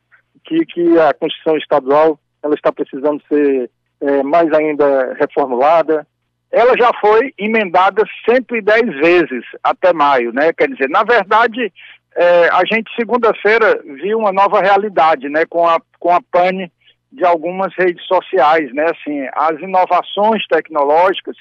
que, 0.42 0.64
que 0.64 0.98
a 0.98 1.12
Constituição 1.12 1.58
estadual 1.58 2.18
ela 2.42 2.54
está 2.54 2.72
precisando 2.72 3.22
ser 3.28 3.70
é, 4.00 4.22
mais 4.22 4.50
ainda 4.54 5.12
reformulada. 5.20 6.06
Ela 6.50 6.78
já 6.78 6.90
foi 6.98 7.34
emendada 7.36 8.02
110 8.26 9.00
vezes 9.00 9.44
até 9.62 9.92
maio, 9.92 10.32
né? 10.32 10.50
Quer 10.54 10.70
dizer, 10.70 10.88
na 10.88 11.04
verdade, 11.04 11.70
é, 12.16 12.48
a 12.52 12.62
gente 12.64 12.94
segunda-feira 12.94 13.82
viu 14.02 14.18
uma 14.18 14.32
nova 14.32 14.60
realidade, 14.60 15.28
né? 15.28 15.44
Com 15.46 15.66
a, 15.66 15.80
com 15.98 16.10
a 16.10 16.20
pane 16.30 16.70
de 17.12 17.24
algumas 17.24 17.72
redes 17.76 18.04
sociais, 18.06 18.72
né? 18.74 18.86
Assim, 18.90 19.26
as 19.32 19.58
inovações 19.60 20.46
tecnológicas 20.48 21.36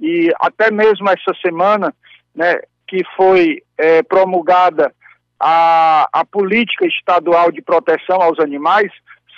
e 0.00 0.32
até 0.40 0.70
mesmo 0.70 1.08
essa 1.08 1.32
semana, 1.40 1.94
né, 2.34 2.60
que 2.86 3.02
foi 3.16 3.62
é, 3.78 4.02
promulgada 4.02 4.92
a, 5.38 6.08
a 6.12 6.24
política 6.24 6.86
estadual 6.86 7.50
de 7.50 7.62
proteção 7.62 8.20
aos 8.20 8.38
animais, 8.38 8.90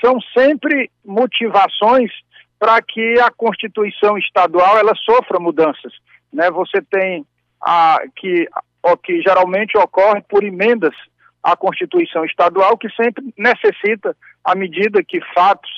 são 0.05 0.19
sempre 0.37 0.91
motivações 1.05 2.11
para 2.59 2.81
que 2.83 3.21
a 3.21 3.31
Constituição 3.31 4.17
estadual 4.19 4.79
ela 4.79 4.95
sofra 4.95 5.39
mudanças. 5.39 5.93
Né? 6.33 6.51
Você 6.51 6.83
tem 6.91 7.25
a, 7.61 8.01
que, 8.17 8.49
que 8.95 9.23
geralmente 9.23 9.79
ocorre 9.79 10.21
por 10.29 10.45
emendas 10.45 10.95
à 11.43 11.57
Constituição 11.57 12.25
estadual, 12.25 12.77
que 12.77 12.91
sempre 12.91 13.25
necessita, 13.39 14.15
à 14.45 14.55
medida 14.55 15.03
que 15.03 15.21
fatos 15.33 15.71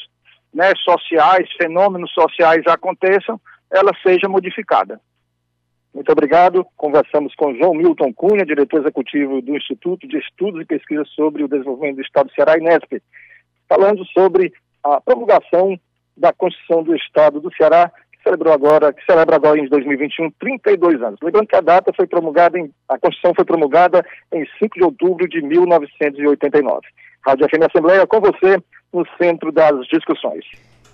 né, 0.52 0.72
sociais, 0.82 1.48
fenômenos 1.60 2.10
sociais 2.12 2.66
aconteçam, 2.66 3.40
ela 3.70 3.92
seja 4.02 4.28
modificada. 4.28 5.00
Muito 5.94 6.10
obrigado. 6.10 6.66
Conversamos 6.76 7.34
com 7.34 7.54
João 7.54 7.74
Milton 7.74 8.12
Cunha, 8.12 8.44
diretor 8.44 8.80
executivo 8.80 9.40
do 9.40 9.56
Instituto 9.56 10.06
de 10.06 10.18
Estudos 10.18 10.62
e 10.62 10.64
Pesquisas 10.64 11.08
sobre 11.10 11.42
o 11.42 11.48
Desenvolvimento 11.48 11.96
do 11.96 12.02
Estado 12.02 12.28
do 12.28 12.34
Ceará, 12.34 12.56
INESP, 12.56 13.02
falando 13.68 14.04
sobre 14.06 14.52
a 14.82 15.00
promulgação 15.00 15.78
da 16.16 16.32
Constituição 16.32 16.82
do 16.82 16.94
Estado 16.94 17.40
do 17.40 17.54
Ceará, 17.54 17.90
que 18.18 18.24
celebrou 18.24 18.52
agora, 18.52 18.92
que 18.92 19.04
celebra 19.04 19.36
agora 19.36 19.58
em 19.58 19.68
2021 19.68 20.30
32 20.38 21.02
anos. 21.02 21.20
Lembrando 21.22 21.46
que 21.46 21.56
a 21.56 21.60
data 21.60 21.92
foi 21.94 22.06
promulgada 22.06 22.58
em, 22.58 22.70
a 22.88 22.98
Constituição 22.98 23.34
foi 23.34 23.44
promulgada 23.44 24.04
em 24.32 24.46
5 24.58 24.78
de 24.78 24.84
outubro 24.84 25.28
de 25.28 25.40
1989. 25.40 26.80
Rádio 27.26 27.48
FM 27.48 27.64
Assembleia 27.68 28.06
com 28.06 28.20
você 28.20 28.62
no 28.92 29.06
centro 29.18 29.52
das 29.52 29.86
discussões. 29.86 30.44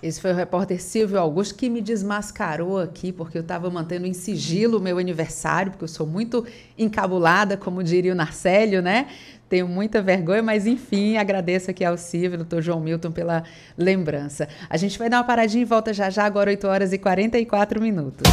Esse 0.03 0.21
foi 0.21 0.31
o 0.31 0.35
repórter 0.35 0.79
Silvio 0.79 1.17
Augusto 1.17 1.57
que 1.57 1.69
me 1.69 1.81
desmascarou 1.81 2.77
aqui, 2.79 3.11
porque 3.11 3.37
eu 3.37 3.41
estava 3.41 3.69
mantendo 3.71 4.05
em 4.05 4.13
sigilo 4.13 4.77
o 4.77 4.81
meu 4.81 4.97
aniversário, 4.97 5.71
porque 5.71 5.85
eu 5.85 5.87
sou 5.89 6.05
muito 6.05 6.45
encabulada, 6.77 7.57
como 7.57 7.81
diria 7.81 8.11
o 8.11 8.15
Narcélio, 8.15 8.81
né? 8.81 9.07
Tenho 9.55 9.69
muita 9.69 10.01
vergonha, 10.01 10.43
mas 10.43 10.67
enfim, 10.67 11.15
agradeço 11.15 11.71
aqui 11.71 11.85
ao 11.85 11.95
Silvio, 11.95 12.39
doutor 12.39 12.61
João 12.61 12.81
Milton, 12.81 13.09
pela 13.09 13.41
lembrança. 13.77 14.49
A 14.69 14.75
gente 14.75 14.99
vai 14.99 15.09
dar 15.09 15.19
uma 15.19 15.23
paradinha 15.23 15.61
e 15.61 15.65
volta 15.65 15.93
já 15.93 16.09
já, 16.09 16.25
agora 16.25 16.49
8 16.49 16.67
horas 16.67 16.91
e 16.91 16.97
44 16.97 17.81
minutos. 17.81 18.29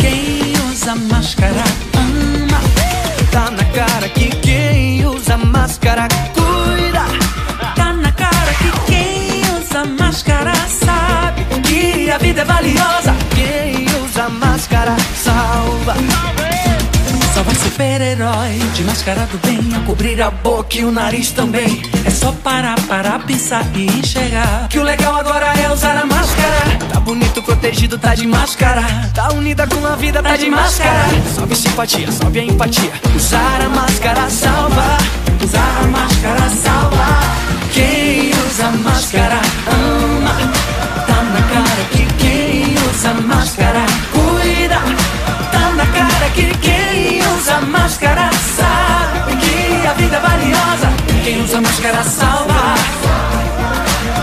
Quem 0.00 0.52
usa 0.68 0.96
máscara 0.96 1.62
ama, 1.96 2.58
tá 3.30 3.52
na 3.52 3.64
cara 3.72 4.08
que 4.08 4.30
quem 4.40 5.06
usa 5.06 5.36
máscara 5.36 6.08
super-herói 17.74 18.56
de 18.72 18.84
máscara 18.84 19.26
do 19.26 19.38
bem 19.38 19.58
a 19.74 19.80
cobrir 19.80 20.22
a 20.22 20.30
boca 20.30 20.78
e 20.78 20.84
o 20.84 20.92
nariz 20.92 21.32
também. 21.32 21.82
É 22.04 22.10
só 22.10 22.30
parar 22.30 22.80
para 22.82 23.18
pensar 23.18 23.66
e 23.74 23.86
enxergar 23.86 24.68
que 24.68 24.78
o 24.78 24.82
legal 24.84 25.16
agora 25.16 25.52
é 25.58 25.72
usar 25.72 25.96
a 25.96 26.06
máscara. 26.06 26.78
Tá 26.92 27.00
bonito, 27.00 27.42
protegido, 27.42 27.98
tá 27.98 28.14
de 28.14 28.28
máscara. 28.28 28.80
Tá 29.12 29.32
unida 29.32 29.66
com 29.66 29.84
a 29.84 29.96
vida, 29.96 30.22
tá 30.22 30.36
de 30.36 30.48
máscara. 30.48 31.04
Sobe 31.34 31.56
simpatia, 31.56 32.12
sobe 32.12 32.38
a 32.38 32.44
empatia. 32.44 32.92
Usar 33.16 33.62
a 33.62 33.68
máscara 33.68 34.30
salva. 34.30 34.98
Usar 35.42 35.80
a 35.82 35.86
máscara 35.88 36.48
salva. 36.50 37.06
Quem 37.72 38.30
usa 38.46 38.70
máscara 38.84 39.40
ama. 39.66 40.36
Tá 41.08 41.22
na 41.24 41.42
cara 41.42 41.84
que 41.90 42.06
quem 42.22 42.74
usa 42.88 43.14
máscara 43.14 43.84
cuida. 44.12 44.78
Tá 45.50 45.70
na 45.70 45.86
cara 45.86 46.30
que 46.34 46.56
quem 46.58 46.73
usa 47.44 47.60
máscara 47.60 48.30
sabe 48.56 49.36
que 49.36 49.86
a 49.86 49.92
vida 49.92 50.16
é 50.16 50.20
valiosa. 50.20 50.88
Quem 51.22 51.42
usa 51.42 51.60
máscara 51.60 52.02
salva. 52.02 52.74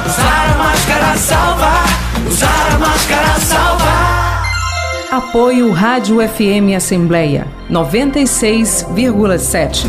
Usar 0.07 0.49
a 0.49 0.55
máscara 0.57 1.15
salva. 1.17 1.83
Usar 2.27 2.71
a 2.73 2.79
máscara 2.79 3.39
salva. 3.39 3.91
Apoio 5.11 5.71
Rádio 5.71 6.27
FM 6.27 6.75
Assembleia 6.75 7.45
96,7. 7.69 9.85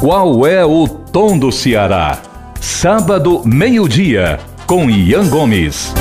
Qual 0.00 0.46
é 0.46 0.64
o 0.64 0.88
tom 0.88 1.38
do 1.38 1.52
Ceará? 1.52 2.16
Sábado, 2.58 3.42
meio-dia, 3.44 4.40
com 4.66 4.88
Ian 4.88 5.28
Gomes. 5.28 5.92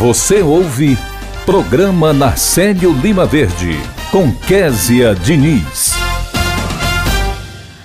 Você 0.00 0.40
ouve 0.40 0.96
Programa 1.44 2.10
Narcélio 2.10 2.90
Lima 2.90 3.26
Verde, 3.26 3.78
com 4.10 4.32
Késia 4.32 5.14
Diniz. 5.14 5.89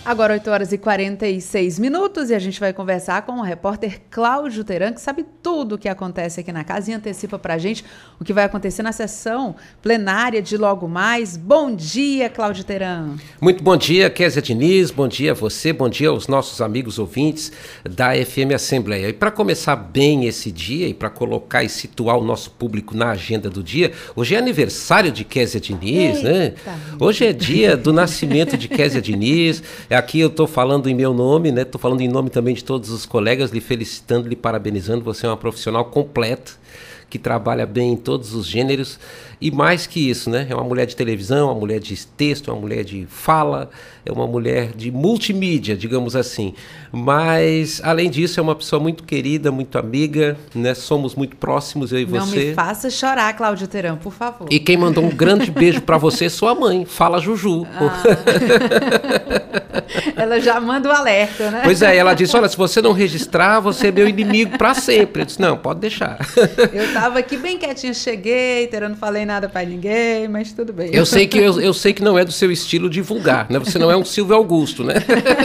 Agora 0.05 0.33
8 0.33 0.51
horas 0.51 0.71
e 0.71 0.77
46 0.77 1.79
minutos 1.79 2.29
e 2.29 2.35
a 2.35 2.37
gente 2.37 2.59
vai 2.59 2.71
conversar 2.71 3.23
com 3.23 3.39
o 3.39 3.41
repórter 3.41 4.01
Cláudio 4.11 4.63
Teran, 4.63 4.93
que 4.93 5.01
sabe 5.01 5.25
tudo 5.41 5.73
o 5.73 5.77
que 5.79 5.89
acontece 5.89 6.41
aqui 6.41 6.51
na 6.51 6.63
casa 6.63 6.91
e 6.91 6.93
antecipa 6.93 7.39
pra 7.39 7.57
gente 7.57 7.83
o 8.19 8.23
que 8.23 8.31
vai 8.31 8.43
acontecer 8.43 8.83
na 8.83 8.91
sessão 8.91 9.55
plenária 9.81 10.43
de 10.43 10.57
logo 10.57 10.87
mais. 10.87 11.35
Bom 11.35 11.75
dia, 11.75 12.29
Cláudio 12.29 12.63
Teran. 12.63 13.15
Muito 13.41 13.63
bom 13.63 13.75
dia, 13.75 14.07
Kézia 14.07 14.43
Diniz, 14.43 14.91
bom 14.91 15.07
dia 15.07 15.31
a 15.31 15.33
você, 15.33 15.73
bom 15.73 15.89
dia 15.89 16.09
aos 16.09 16.27
nossos 16.27 16.61
amigos 16.61 16.99
ouvintes 16.99 17.51
da 17.83 18.11
FM 18.13 18.53
Assembleia. 18.53 19.09
E 19.09 19.13
para 19.13 19.31
começar 19.31 19.75
bem 19.75 20.25
esse 20.27 20.51
dia 20.51 20.87
e 20.87 20.93
para 20.93 21.09
colocar 21.09 21.63
e 21.63 21.69
situar 21.69 22.15
o 22.19 22.23
nosso 22.23 22.51
público 22.51 22.95
na 22.95 23.09
agenda 23.09 23.49
do 23.49 23.63
dia, 23.63 23.91
hoje 24.15 24.35
é 24.35 24.37
aniversário 24.37 25.11
de 25.11 25.23
Kézia 25.23 25.59
Diniz, 25.59 26.17
Eita. 26.17 26.31
né? 26.31 26.53
Hoje 26.99 27.25
é 27.25 27.33
dia 27.33 27.75
do 27.75 27.91
nascimento 27.91 28.55
de 28.55 28.67
Kézia 28.67 29.01
Diniz. 29.01 29.63
Aqui 29.95 30.19
eu 30.19 30.27
estou 30.27 30.47
falando 30.47 30.89
em 30.89 30.93
meu 30.93 31.13
nome, 31.13 31.51
né? 31.51 31.61
Estou 31.61 31.79
falando 31.79 32.01
em 32.01 32.07
nome 32.07 32.29
também 32.29 32.53
de 32.53 32.63
todos 32.63 32.89
os 32.89 33.05
colegas, 33.05 33.51
lhe 33.51 33.61
felicitando, 33.61 34.27
lhe 34.27 34.35
parabenizando. 34.35 35.03
Você 35.03 35.25
é 35.25 35.29
uma 35.29 35.37
profissional 35.37 35.85
completa 35.85 36.53
que 37.09 37.19
trabalha 37.19 37.65
bem 37.65 37.93
em 37.93 37.95
todos 37.95 38.33
os 38.33 38.45
gêneros 38.45 38.99
e 39.39 39.51
mais 39.51 39.85
que 39.85 40.09
isso, 40.09 40.29
né? 40.29 40.47
É 40.49 40.55
uma 40.55 40.63
mulher 40.63 40.85
de 40.85 40.95
televisão, 40.95 41.49
uma 41.49 41.59
mulher 41.59 41.79
de 41.79 41.95
texto, 42.07 42.51
uma 42.51 42.59
mulher 42.59 42.83
de 42.83 43.05
fala, 43.09 43.69
é 44.05 44.11
uma 44.11 44.25
mulher 44.25 44.71
de 44.75 44.91
multimídia, 44.91 45.77
digamos 45.77 46.15
assim. 46.15 46.53
Mas 46.91 47.79
além 47.83 48.09
disso, 48.09 48.39
é 48.39 48.43
uma 48.43 48.55
pessoa 48.55 48.81
muito 48.81 49.03
querida, 49.03 49.51
muito 49.51 49.77
amiga, 49.77 50.37
né? 50.53 50.73
Somos 50.73 51.15
muito 51.15 51.35
próximos 51.35 51.91
eu 51.91 51.99
e 51.99 52.05
Não 52.05 52.25
você. 52.25 52.47
me 52.47 52.53
faça 52.53 52.89
chorar, 52.89 53.33
Cláudio 53.33 53.67
Teran, 53.67 53.97
por 53.97 54.11
favor. 54.13 54.47
E 54.51 54.59
quem 54.59 54.77
mandou 54.77 55.03
um 55.03 55.09
grande 55.09 55.51
beijo 55.51 55.81
para 55.81 55.97
você 55.97 56.25
é 56.25 56.29
sua 56.29 56.55
mãe. 56.55 56.85
Fala 56.85 57.19
Juju. 57.19 57.65
Ela 60.15 60.39
já 60.39 60.59
manda 60.59 60.89
o 60.89 60.91
alerta, 60.91 61.51
né? 61.51 61.61
Pois 61.63 61.81
é, 61.81 61.95
ela 61.95 62.13
disse: 62.13 62.35
Olha, 62.35 62.47
se 62.47 62.57
você 62.57 62.81
não 62.81 62.91
registrar, 62.91 63.59
você 63.59 63.87
é 63.87 63.91
meu 63.91 64.07
inimigo 64.07 64.57
para 64.57 64.73
sempre. 64.73 65.21
Eu 65.21 65.25
disse: 65.25 65.41
Não, 65.41 65.57
pode 65.57 65.79
deixar. 65.79 66.17
Eu 66.73 66.93
tava 66.93 67.19
aqui 67.19 67.37
bem 67.37 67.57
quietinha, 67.57 67.93
cheguei, 67.93 68.67
Teran, 68.67 68.89
não 68.89 68.95
falei 68.95 69.25
nada 69.25 69.49
para 69.49 69.65
ninguém, 69.65 70.27
mas 70.27 70.51
tudo 70.51 70.73
bem. 70.73 70.89
Eu 70.93 71.05
sei 71.05 71.27
que 71.27 71.37
eu, 71.37 71.59
eu 71.59 71.73
sei 71.73 71.93
que 71.93 72.03
não 72.03 72.17
é 72.17 72.25
do 72.25 72.31
seu 72.31 72.51
estilo 72.51 72.89
divulgar, 72.89 73.47
né? 73.49 73.59
Você 73.59 73.77
não 73.77 73.91
é 73.91 73.97
um 73.97 74.05
Silvio 74.05 74.35
Augusto, 74.35 74.83
né? 74.83 74.95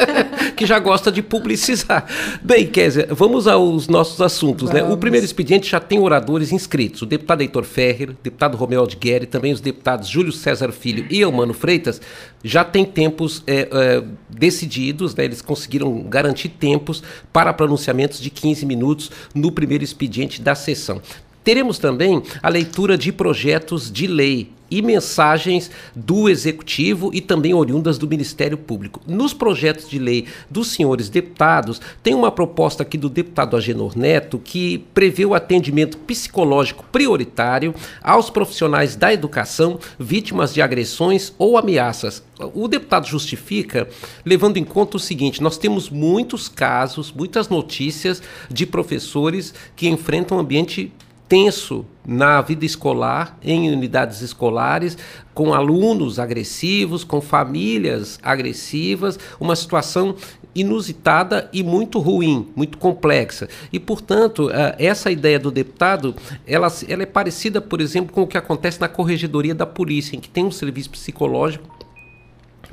que 0.57 0.66
já 0.66 0.78
gosta 0.78 1.11
de 1.11 1.22
publicizar. 1.22 2.07
Bem, 2.43 2.66
Kézia, 2.66 3.09
vamos 3.11 3.47
aos 3.47 3.89
nossos 3.89 4.20
assuntos, 4.20 4.70
né? 4.70 4.83
O 4.83 4.97
primeiro 4.97 5.24
expediente 5.24 5.70
já 5.70 5.81
tem 5.81 5.99
oradores 5.99 6.53
inscritos. 6.53 7.03
O 7.03 7.07
deputado 7.07 7.41
Heitor 7.41 7.64
Ferrer, 7.64 8.11
o 8.11 8.16
deputado 8.22 8.57
Romeu 8.57 8.81
Aldigueri, 8.81 9.26
também 9.26 9.53
os 9.53 9.61
deputados 9.61 10.09
Júlio 10.09 10.33
César 10.33 10.72
Filho 10.72 11.07
e 11.11 11.20
Eumano 11.20 11.55
Freitas 11.55 12.01
já 12.43 12.64
têm 12.64 12.85
tempos 12.85 13.43
é, 13.47 13.68
é, 13.72 14.03
decididos, 14.29 15.14
né? 15.14 15.25
Eles 15.25 15.43
conseguiram 15.43 16.03
garantir 16.03 16.49
tempos 16.49 17.03
para 17.33 17.53
pronunciamentos 17.53 18.21
de 18.21 18.31
15 18.31 18.66
minutos 18.66 19.11
no 19.35 19.51
primeiro 19.51 19.85
expediente 19.85 20.41
da 20.41 20.55
sessão. 20.55 21.01
Teremos 21.43 21.79
também 21.79 22.23
a 22.43 22.49
leitura 22.49 22.99
de 22.99 23.11
projetos 23.11 23.91
de 23.91 24.07
lei 24.07 24.53
e 24.71 24.81
mensagens 24.81 25.71
do 25.95 26.29
Executivo 26.29 27.11
e 27.12 27.21
também 27.21 27.53
oriundas 27.55 27.99
do 27.99 28.09
Ministério 28.09 28.57
Público. 28.57 29.01
Nos 29.07 29.35
projetos 29.35 29.89
de 29.89 29.99
lei 29.99 30.27
dos 30.49 30.68
senhores 30.68 31.09
deputados, 31.09 31.81
tem 32.03 32.14
uma 32.14 32.31
proposta 32.31 32.83
aqui 32.83 32.97
do 32.97 33.09
deputado 33.09 33.57
Agenor 33.57 33.97
Neto 33.97 34.39
que 34.39 34.79
prevê 34.95 35.25
o 35.25 35.35
atendimento 35.35 35.99
psicológico 35.99 36.85
prioritário 36.93 37.75
aos 38.03 38.31
profissionais 38.31 38.97
da 38.97 39.12
educação 39.12 39.79
vítimas 39.99 40.55
de 40.55 40.62
agressões 40.62 41.33
ou 41.39 41.59
ameaças. 41.59 42.23
O 42.55 42.68
deputado 42.68 43.07
justifica 43.07 43.89
levando 44.25 44.57
em 44.57 44.64
conta 44.64 44.97
o 44.97 45.01
seguinte: 45.01 45.43
nós 45.43 45.59
temos 45.59 45.91
muitos 45.91 46.49
casos, 46.49 47.12
muitas 47.12 47.49
notícias 47.49 48.23
de 48.51 48.64
professores 48.64 49.53
que 49.77 49.89
enfrentam 49.89 50.39
ambiente 50.39 50.93
tenso 51.31 51.87
na 52.05 52.43
vida 52.43 52.64
escolar, 52.66 53.39
em 53.41 53.70
unidades 53.70 54.20
escolares, 54.20 54.99
com 55.33 55.55
alunos 55.55 56.18
agressivos, 56.18 57.05
com 57.05 57.20
famílias 57.20 58.18
agressivas, 58.20 59.16
uma 59.39 59.55
situação 59.55 60.16
inusitada 60.53 61.49
e 61.53 61.62
muito 61.62 62.01
ruim, 62.01 62.49
muito 62.57 62.78
complexa. 62.78 63.49
E, 63.72 63.78
portanto, 63.78 64.51
essa 64.76 65.09
ideia 65.09 65.39
do 65.39 65.53
deputado, 65.53 66.16
ela, 66.45 66.66
ela 66.89 67.05
é 67.05 67.07
parecida, 67.07 67.61
por 67.61 67.81
exemplo, 67.81 68.12
com 68.12 68.22
o 68.22 68.26
que 68.26 68.37
acontece 68.37 68.81
na 68.81 68.89
corregedoria 68.89 69.55
da 69.55 69.64
polícia, 69.64 70.16
em 70.16 70.20
que 70.20 70.28
tem 70.28 70.45
um 70.45 70.51
serviço 70.51 70.91
psicológico 70.91 71.78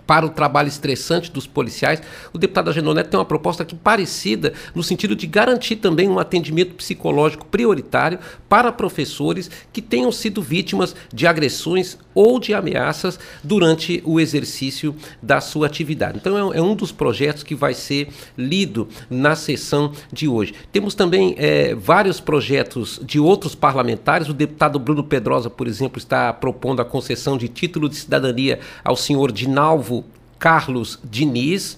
para 0.07 0.25
o 0.25 0.29
trabalho 0.29 0.69
estressante 0.69 1.29
dos 1.29 1.45
policiais. 1.45 2.01
O 2.31 2.37
deputado 2.37 2.69
Agenor 2.69 2.95
Neto 2.95 3.09
tem 3.09 3.19
uma 3.19 3.25
proposta 3.25 3.63
aqui 3.63 3.75
parecida, 3.75 4.53
no 4.73 4.81
sentido 4.81 5.15
de 5.15 5.27
garantir 5.27 5.75
também 5.75 6.07
um 6.07 6.17
atendimento 6.17 6.73
psicológico 6.75 7.45
prioritário 7.45 8.17
para 8.47 8.71
professores 8.71 9.51
que 9.73 9.81
tenham 9.81 10.11
sido 10.11 10.41
vítimas 10.41 10.95
de 11.13 11.27
agressões 11.27 11.97
ou 12.15 12.39
de 12.39 12.53
ameaças 12.53 13.19
durante 13.43 14.01
o 14.05 14.19
exercício 14.19 14.95
da 15.21 15.41
sua 15.41 15.67
atividade. 15.67 16.17
Então, 16.17 16.53
é, 16.53 16.61
um 16.61 16.73
dos 16.73 16.91
projetos 16.91 17.43
que 17.43 17.53
vai 17.53 17.73
ser 17.73 18.07
lido 18.37 18.87
na 19.09 19.35
sessão 19.35 19.91
de 20.11 20.27
hoje. 20.27 20.53
Temos 20.71 20.95
também 20.95 21.35
é, 21.37 21.75
vários 21.75 22.19
projetos 22.19 22.99
de 23.03 23.19
outros 23.19 23.53
parlamentares. 23.53 24.29
O 24.29 24.33
deputado 24.33 24.79
Bruno 24.79 25.03
Pedrosa, 25.03 25.49
por 25.49 25.67
exemplo, 25.67 25.97
está 25.97 26.31
propondo 26.31 26.81
a 26.81 26.85
concessão 26.85 27.37
de 27.37 27.47
título 27.47 27.89
de 27.89 27.95
cidadania 27.95 28.59
ao 28.83 28.95
senhor 28.95 29.31
Dinalvo 29.31 29.96
Carlos 30.39 30.99
Diniz. 31.03 31.77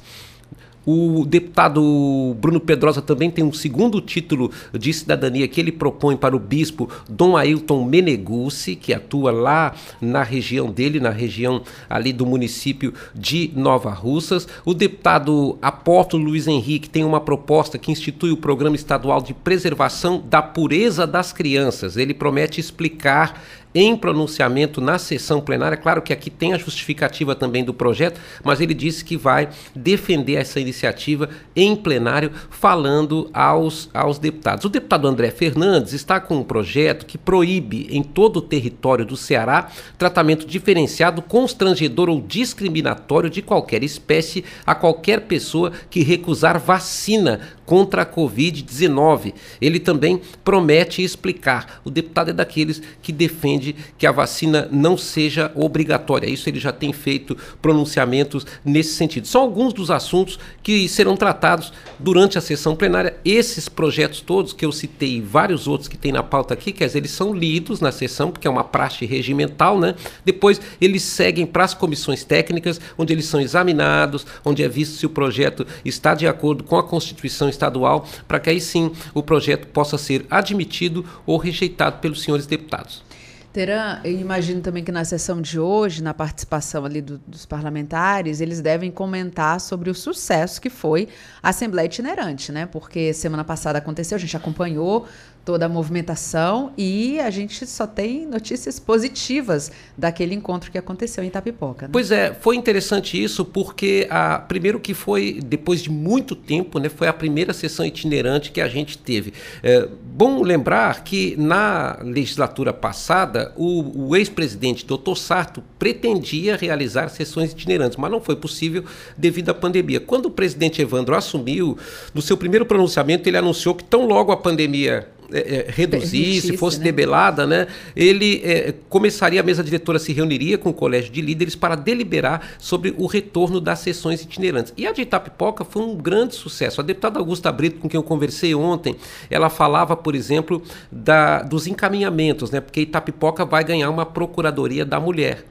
O 0.91 1.23
deputado 1.23 2.35
Bruno 2.39 2.59
Pedrosa 2.59 2.99
também 2.99 3.29
tem 3.29 3.43
um 3.43 3.53
segundo 3.53 4.01
título 4.01 4.49
de 4.73 4.91
cidadania 4.91 5.47
que 5.47 5.59
ele 5.61 5.71
propõe 5.71 6.17
para 6.17 6.35
o 6.35 6.39
bispo 6.39 6.89
Dom 7.07 7.37
Ailton 7.37 7.83
Meneguzzi, 7.85 8.75
que 8.75 8.91
atua 8.91 9.31
lá 9.31 9.75
na 10.01 10.23
região 10.23 10.71
dele, 10.71 10.99
na 10.99 11.11
região 11.11 11.61
ali 11.87 12.11
do 12.11 12.25
município 12.25 12.91
de 13.13 13.51
Nova 13.55 13.91
Russas. 13.91 14.47
O 14.65 14.73
deputado 14.73 15.59
Apóstolo 15.61 16.23
Luiz 16.23 16.47
Henrique 16.47 16.89
tem 16.89 17.03
uma 17.03 17.21
proposta 17.21 17.77
que 17.77 17.91
institui 17.91 18.31
o 18.31 18.37
Programa 18.37 18.75
Estadual 18.75 19.21
de 19.21 19.35
Preservação 19.35 20.23
da 20.27 20.41
Pureza 20.41 21.05
das 21.05 21.31
Crianças. 21.31 21.97
Ele 21.97 22.15
promete 22.15 22.59
explicar 22.59 23.39
em 23.73 23.95
pronunciamento 23.95 24.81
na 24.81 24.97
sessão 24.97 25.41
plenária. 25.41 25.77
Claro 25.77 26.01
que 26.01 26.13
aqui 26.13 26.29
tem 26.29 26.53
a 26.53 26.57
justificativa 26.57 27.35
também 27.35 27.63
do 27.63 27.73
projeto, 27.73 28.19
mas 28.43 28.59
ele 28.61 28.73
disse 28.73 29.03
que 29.03 29.15
vai 29.15 29.49
defender 29.75 30.35
essa 30.35 30.59
iniciativa 30.59 31.29
em 31.55 31.75
plenário, 31.75 32.31
falando 32.49 33.29
aos, 33.33 33.89
aos 33.93 34.17
deputados. 34.17 34.65
O 34.65 34.69
deputado 34.69 35.07
André 35.07 35.31
Fernandes 35.31 35.93
está 35.93 36.19
com 36.19 36.37
um 36.37 36.43
projeto 36.43 37.05
que 37.05 37.17
proíbe 37.17 37.87
em 37.91 38.01
todo 38.01 38.37
o 38.37 38.41
território 38.41 39.05
do 39.05 39.17
Ceará 39.17 39.69
tratamento 39.97 40.45
diferenciado, 40.45 41.21
constrangedor 41.21 42.09
ou 42.09 42.21
discriminatório 42.21 43.29
de 43.29 43.41
qualquer 43.41 43.83
espécie 43.83 44.43
a 44.65 44.73
qualquer 44.73 45.21
pessoa 45.21 45.71
que 45.89 46.01
recusar 46.01 46.59
vacina 46.59 47.39
contra 47.65 48.01
a 48.01 48.05
Covid-19. 48.05 49.33
Ele 49.61 49.79
também 49.79 50.21
promete 50.43 51.03
explicar. 51.03 51.81
O 51.83 51.91
deputado 51.91 52.31
é 52.31 52.33
daqueles 52.33 52.81
que 53.01 53.11
defende 53.11 53.58
que 53.97 54.07
a 54.07 54.11
vacina 54.11 54.67
não 54.71 54.97
seja 54.97 55.51
obrigatória. 55.55 56.29
Isso 56.29 56.49
ele 56.49 56.59
já 56.59 56.71
tem 56.71 56.93
feito 56.93 57.37
pronunciamentos 57.61 58.45
nesse 58.63 58.93
sentido. 58.93 59.27
São 59.27 59.41
alguns 59.41 59.73
dos 59.73 59.91
assuntos 59.91 60.39
que 60.63 60.87
serão 60.87 61.15
tratados 61.15 61.71
durante 61.97 62.37
a 62.37 62.41
sessão 62.41 62.75
plenária. 62.75 63.17
Esses 63.23 63.67
projetos 63.67 64.21
todos 64.21 64.53
que 64.53 64.65
eu 64.65 64.71
citei 64.71 65.17
e 65.17 65.21
vários 65.21 65.67
outros 65.67 65.87
que 65.87 65.97
tem 65.97 66.11
na 66.11 66.23
pauta 66.23 66.53
aqui, 66.53 66.71
quer 66.71 66.87
dizer, 66.87 66.99
eles 66.99 67.11
são 67.11 67.33
lidos 67.33 67.79
na 67.79 67.91
sessão, 67.91 68.31
porque 68.31 68.47
é 68.47 68.51
uma 68.51 68.63
praxe 68.63 69.05
regimental, 69.05 69.79
né? 69.79 69.95
Depois 70.23 70.61
eles 70.79 71.03
seguem 71.03 71.45
para 71.45 71.63
as 71.63 71.73
comissões 71.73 72.23
técnicas, 72.23 72.79
onde 72.97 73.13
eles 73.13 73.25
são 73.25 73.41
examinados, 73.41 74.25
onde 74.43 74.63
é 74.63 74.67
visto 74.67 74.95
se 74.95 75.05
o 75.05 75.09
projeto 75.09 75.65
está 75.83 76.13
de 76.13 76.27
acordo 76.27 76.63
com 76.63 76.77
a 76.77 76.83
Constituição 76.83 77.49
estadual, 77.49 78.07
para 78.27 78.39
que 78.39 78.49
aí 78.49 78.61
sim 78.61 78.91
o 79.13 79.23
projeto 79.23 79.67
possa 79.67 79.97
ser 79.97 80.25
admitido 80.29 81.05
ou 81.25 81.37
rejeitado 81.37 81.99
pelos 81.99 82.21
senhores 82.21 82.45
deputados. 82.45 83.08
Teran, 83.51 83.99
eu 84.03 84.11
imagino 84.11 84.61
também 84.61 84.83
que 84.83 84.91
na 84.91 85.03
sessão 85.03 85.41
de 85.41 85.59
hoje, 85.59 86.03
na 86.03 86.13
participação 86.13 86.85
ali 86.85 87.01
do, 87.01 87.19
dos 87.25 87.47
parlamentares, 87.47 88.41
eles 88.41 88.61
devem 88.61 88.91
comentar 88.91 89.59
sobre 89.59 89.89
o 89.89 89.95
sucesso 89.95 90.61
que 90.61 90.69
foi 90.69 91.07
a 91.41 91.49
Assembleia 91.49 91.87
Itinerante, 91.87 92.51
né? 92.51 92.67
Porque 92.67 93.11
semana 93.11 93.43
passada 93.43 93.79
aconteceu, 93.79 94.15
a 94.15 94.19
gente 94.19 94.37
acompanhou 94.37 95.07
toda 95.49 95.65
a 95.65 95.69
movimentação 95.69 96.71
e 96.77 97.19
a 97.19 97.31
gente 97.31 97.65
só 97.65 97.87
tem 97.87 98.23
notícias 98.23 98.79
positivas 98.79 99.71
daquele 99.97 100.35
encontro 100.35 100.69
que 100.69 100.77
aconteceu 100.77 101.23
em 101.23 101.27
Itapipoca. 101.27 101.87
Né? 101.87 101.89
Pois 101.91 102.11
é, 102.11 102.35
foi 102.35 102.55
interessante 102.55 103.19
isso 103.19 103.43
porque 103.43 104.05
a 104.11 104.37
primeiro 104.37 104.79
que 104.79 104.93
foi 104.93 105.39
depois 105.43 105.81
de 105.81 105.89
muito 105.89 106.35
tempo, 106.35 106.77
né, 106.77 106.87
foi 106.87 107.07
a 107.07 107.13
primeira 107.13 107.51
sessão 107.51 107.83
itinerante 107.83 108.51
que 108.51 108.61
a 108.61 108.67
gente 108.67 108.95
teve. 108.95 109.33
É, 109.63 109.89
bom 110.03 110.43
lembrar 110.43 111.03
que 111.03 111.35
na 111.35 111.97
legislatura 112.03 112.71
passada 112.71 113.51
o, 113.57 114.09
o 114.09 114.15
ex-presidente 114.15 114.85
Dr. 114.85 115.15
Sarto 115.15 115.63
pretendia 115.79 116.55
realizar 116.55 117.09
sessões 117.09 117.53
itinerantes, 117.53 117.97
mas 117.97 118.11
não 118.11 118.21
foi 118.21 118.35
possível 118.35 118.83
devido 119.17 119.49
à 119.49 119.53
pandemia. 119.55 119.99
Quando 119.99 120.27
o 120.27 120.31
presidente 120.31 120.79
Evandro 120.79 121.15
assumiu, 121.15 121.75
no 122.13 122.21
seu 122.21 122.37
primeiro 122.37 122.67
pronunciamento 122.67 123.27
ele 123.27 123.37
anunciou 123.37 123.73
que 123.73 123.83
tão 123.83 124.05
logo 124.05 124.31
a 124.31 124.37
pandemia 124.37 125.09
é, 125.31 125.67
é, 125.67 125.71
reduzir, 125.71 126.41
se 126.41 126.57
fosse 126.57 126.77
né? 126.79 126.85
debelada, 126.85 127.45
né, 127.45 127.67
ele 127.95 128.41
é, 128.43 128.73
começaria, 128.89 129.39
a 129.39 129.43
mesa 129.43 129.63
diretora 129.63 129.99
se 129.99 130.13
reuniria 130.13 130.57
com 130.57 130.69
o 130.69 130.73
colégio 130.73 131.11
de 131.11 131.21
líderes 131.21 131.55
para 131.55 131.75
deliberar 131.75 132.55
sobre 132.57 132.93
o 132.97 133.05
retorno 133.05 133.59
das 133.59 133.79
sessões 133.79 134.21
itinerantes. 134.21 134.73
E 134.77 134.87
a 134.87 134.91
de 134.91 135.01
Itapipoca 135.01 135.63
foi 135.63 135.83
um 135.83 135.95
grande 135.95 136.35
sucesso. 136.35 136.81
A 136.81 136.83
deputada 136.83 137.19
Augusta 137.19 137.51
Brito, 137.51 137.79
com 137.79 137.87
quem 137.87 137.97
eu 137.97 138.03
conversei 138.03 138.53
ontem, 138.55 138.95
ela 139.29 139.49
falava, 139.49 139.95
por 139.95 140.15
exemplo, 140.15 140.61
da, 140.91 141.41
dos 141.43 141.67
encaminhamentos, 141.67 142.51
né, 142.51 142.59
porque 142.61 142.81
Itapipoca 142.81 143.45
vai 143.45 143.63
ganhar 143.63 143.89
uma 143.89 144.05
procuradoria 144.05 144.85
da 144.85 144.99
mulher. 144.99 145.45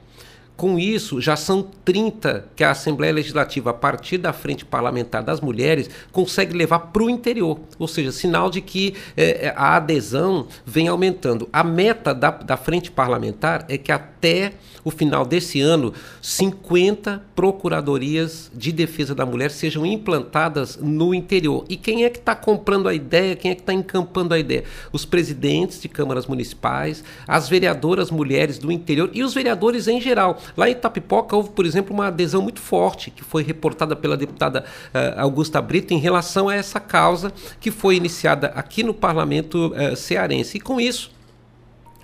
Com 0.59 0.77
isso, 0.77 1.21
já 1.21 1.37
são 1.37 1.65
30 1.85 2.49
que 2.53 2.65
a 2.65 2.71
Assembleia 2.71 3.13
Legislativa, 3.13 3.69
a 3.69 3.73
partir 3.73 4.17
da 4.17 4.33
Frente 4.33 4.65
Parlamentar 4.65 5.23
das 5.23 5.39
Mulheres, 5.39 5.89
consegue 6.11 6.53
levar 6.53 6.79
para 6.79 7.01
o 7.01 7.09
interior. 7.09 7.61
Ou 7.79 7.87
seja, 7.87 8.11
sinal 8.11 8.49
de 8.49 8.59
que 8.59 8.93
é, 9.15 9.53
a 9.55 9.77
adesão 9.77 10.47
vem 10.65 10.89
aumentando. 10.89 11.47
A 11.53 11.63
meta 11.63 12.13
da, 12.13 12.31
da 12.31 12.57
Frente 12.57 12.91
Parlamentar 12.91 13.65
é 13.69 13.77
que 13.77 13.89
até 13.89 14.51
o 14.83 14.91
final 14.91 15.25
desse 15.25 15.61
ano, 15.61 15.93
50 16.21 17.23
procuradorias 17.35 18.51
de 18.53 18.71
defesa 18.71 19.13
da 19.13 19.25
mulher 19.25 19.51
sejam 19.51 19.85
implantadas 19.85 20.77
no 20.77 21.13
interior. 21.13 21.65
E 21.69 21.75
quem 21.75 22.05
é 22.05 22.09
que 22.09 22.19
está 22.19 22.35
comprando 22.35 22.87
a 22.87 22.93
ideia? 22.93 23.35
Quem 23.35 23.51
é 23.51 23.55
que 23.55 23.61
está 23.61 23.73
encampando 23.73 24.33
a 24.33 24.39
ideia? 24.39 24.63
Os 24.91 25.05
presidentes 25.05 25.81
de 25.81 25.89
câmaras 25.89 26.25
municipais, 26.25 27.03
as 27.27 27.49
vereadoras 27.49 28.11
mulheres 28.11 28.57
do 28.57 28.71
interior 28.71 29.09
e 29.13 29.23
os 29.23 29.33
vereadores 29.33 29.87
em 29.87 29.99
geral. 29.99 30.41
Lá 30.55 30.69
em 30.69 30.73
Itapipoca 30.73 31.35
houve, 31.35 31.49
por 31.49 31.65
exemplo, 31.65 31.93
uma 31.93 32.07
adesão 32.07 32.41
muito 32.41 32.59
forte 32.59 33.11
que 33.11 33.23
foi 33.23 33.43
reportada 33.43 33.95
pela 33.95 34.17
deputada 34.17 34.65
uh, 34.93 35.19
Augusta 35.19 35.61
Brito 35.61 35.93
em 35.93 35.99
relação 35.99 36.49
a 36.49 36.55
essa 36.55 36.79
causa 36.79 37.31
que 37.59 37.71
foi 37.71 37.95
iniciada 37.95 38.47
aqui 38.55 38.83
no 38.83 38.93
parlamento 38.93 39.73
uh, 39.73 39.95
cearense. 39.95 40.57
E 40.57 40.59
com 40.61 40.79
isso, 40.79 41.11